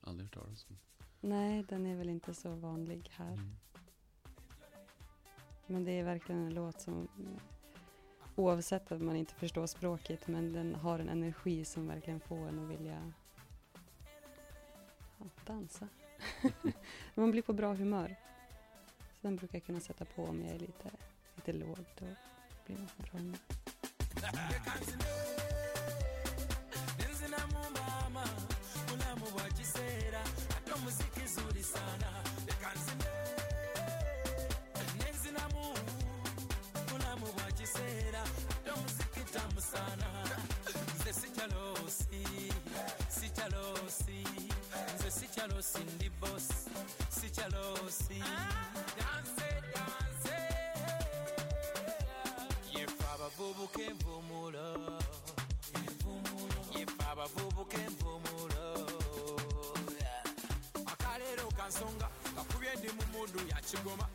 Aldrig 0.00 0.26
hört 0.26 0.34
talas 0.34 0.66
om. 0.68 0.78
Nej, 1.20 1.62
den 1.68 1.86
är 1.86 1.96
väl 1.96 2.08
inte 2.08 2.34
så 2.34 2.54
vanlig 2.54 3.08
här. 3.12 3.36
Men 5.70 5.84
det 5.84 5.98
är 5.98 6.04
verkligen 6.04 6.46
en 6.46 6.54
låt 6.54 6.80
som 6.80 7.08
oavsett 8.36 8.92
att 8.92 9.00
man 9.00 9.16
inte 9.16 9.34
förstår 9.34 9.66
språket 9.66 10.28
men 10.28 10.52
den 10.52 10.74
har 10.74 10.98
en 10.98 11.08
energi 11.08 11.64
som 11.64 11.86
verkligen 11.86 12.20
får 12.20 12.48
en 12.48 12.58
att 12.58 12.70
vilja 12.70 13.12
ja, 15.18 15.24
dansa. 15.46 15.88
man 17.14 17.30
blir 17.30 17.42
på 17.42 17.52
bra 17.52 17.74
humör. 17.74 18.16
Så 18.98 19.18
den 19.20 19.36
brukar 19.36 19.58
jag 19.58 19.64
kunna 19.64 19.80
sätta 19.80 20.04
på 20.04 20.24
om 20.24 20.42
jag 20.42 20.54
är 20.54 20.58
lite, 20.58 20.90
lite 21.34 21.52
låg. 21.52 21.78
Då 21.98 22.06
blir 22.66 22.76
man 22.76 22.86
på 22.96 23.02
bra 23.02 23.20
humör. 23.20 23.38
nzinamumama 27.12 28.24
sana 31.62 32.29
kiseera 37.60 38.22
ate 38.22 38.70
omuziki 38.70 39.20
tamu 39.32 39.60
sana. 39.60 40.06
Nze 41.00 41.12
sikyalosi 41.12 42.22
sikyalosi 43.08 44.24
nze 44.94 45.10
sikyalosi 45.10 45.78
ndi 45.94 46.10
bosi 46.20 46.70
danse 48.96 49.48
yefe 52.74 53.04
abavubuka 53.14 53.82
envumulo 53.82 54.66
yefe 56.74 57.04
abavubuka 57.12 57.76
envumulo 57.86 58.64
akaleero 60.92 61.48
kansonga 61.58 62.08
kakubye 62.36 62.72
ndi 62.78 62.88
mu 62.96 63.04
mundu 63.12 63.38
yakigoma 63.52 64.06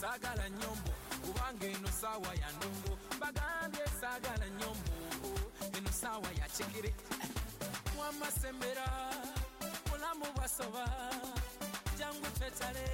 saagala 0.00 0.50
nyombo 0.50 0.92
kubanga 1.26 1.66
eno 1.66 1.88
saawa 2.00 2.34
ya 2.34 2.48
ndongo 2.56 2.98
bagambye 3.20 3.84
saagala 4.00 4.46
nyombo 4.58 4.92
eno 5.76 5.90
saawa 6.00 6.28
ya 6.40 6.46
kigere 6.48 6.94
wamasembera 7.98 8.86
mulamu 9.90 10.24
bwasoba. 10.34 10.84
Jangu 11.98 12.26
twetale 12.38 12.86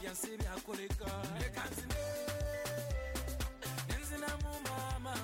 byansi 0.00 0.36
byakoleka. 0.36 1.10
Leka 1.40 1.62
nzine 1.70 1.94
nenzinamu 3.88 4.50
maama. 4.66 5.14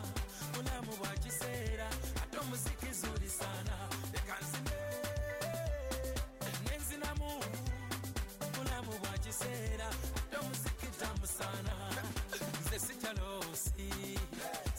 Mulamu 0.55 0.97
bwa 0.97 1.09
kiseera 1.09 1.89
ate 2.23 2.39
omuziki 2.39 2.93
zuli 3.01 3.29
sana. 3.31 3.75
Leka 4.13 4.37
nzine 4.43 4.77
nenzinamu 6.65 7.31
mulamu 8.57 8.93
bwa 9.01 9.19
kiseera 9.25 9.89
ate 9.89 10.37
omuziki 10.37 10.76
tamu 10.99 11.27
sana 11.27 11.75
nze 12.67 12.79
sikyalosi 12.79 13.89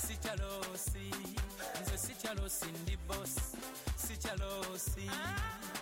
sikyalosi 0.08 1.12
nze 1.82 1.98
sikyalosi 1.98 2.66
ndi 2.82 2.98
bosi 3.08 3.58
sikyalosi 4.08 5.06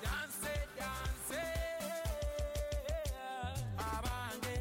danse 0.03 0.53
danse 0.77 1.41
abange. 3.77 4.57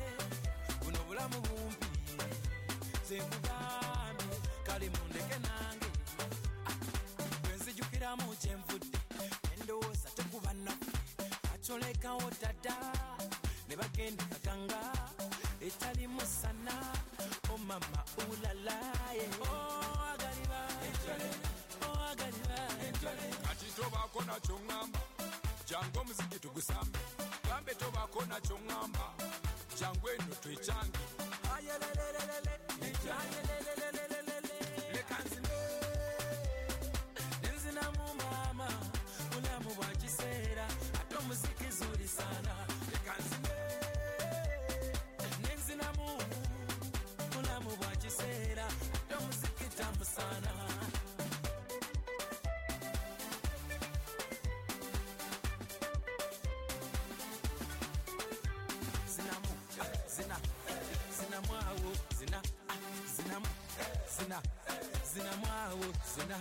Buno 0.84 0.98
bulamu 1.08 1.40
bumpi. 1.40 1.86
Zenkugambye 3.08 4.36
kale 4.66 4.90
mundeke 4.90 5.38
nange. 5.46 5.88
Bwenzijukiramu 7.42 8.36
kyenvudde 8.42 8.98
endowooza 9.60 10.08
tekuba 10.16 10.52
naffe. 10.52 11.26
Acolekawo 11.54 12.30
dada 12.42 12.76
ne 13.68 13.76
bagenda 13.76 14.24
etali 15.74 16.06
musana 16.06 16.74
omama 17.54 18.00
oh, 18.18 18.32
ulalaye 18.32 19.26
oh, 19.42 20.12
agaliba 20.12 20.60
oh, 21.82 21.98
agaliba 22.10 22.58
kati 23.48 23.66
tobaako 23.76 24.20
nakyo 24.28 24.56
ŋŋamba 24.66 25.00
jangu 25.68 25.98
omuziki 26.00 26.38
tugusambe. 26.38 26.98
Gambe 27.48 27.74
tobaako 27.74 28.20
nakyo 28.30 28.56
ŋŋamba 28.66 29.06
jangu 29.78 30.06
eno 30.14 30.34
twekyange 30.42 31.02
ayelelelelele. 31.54 32.54
Nenzinamu 37.42 38.04
maama 38.20 38.68
mulamu 39.32 39.70
bwa 39.76 39.86
kiseera 40.00 40.66
ate 41.00 41.14
omuziki 41.16 41.68
zuli 41.78 42.08
sana 42.08 42.53
sana 50.14 50.52
zina 59.14 59.34
mu 59.44 59.52
zina 60.14 60.36
zina 61.16 61.38
mwawo 61.46 61.90
zina 62.18 62.38
zina 63.16 63.36
zina 64.16 64.38
zina 65.12 65.32
zina 66.14 66.38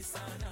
mbali 0.00 0.04
sana. 0.04 0.49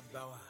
Yabawa. 0.00 0.40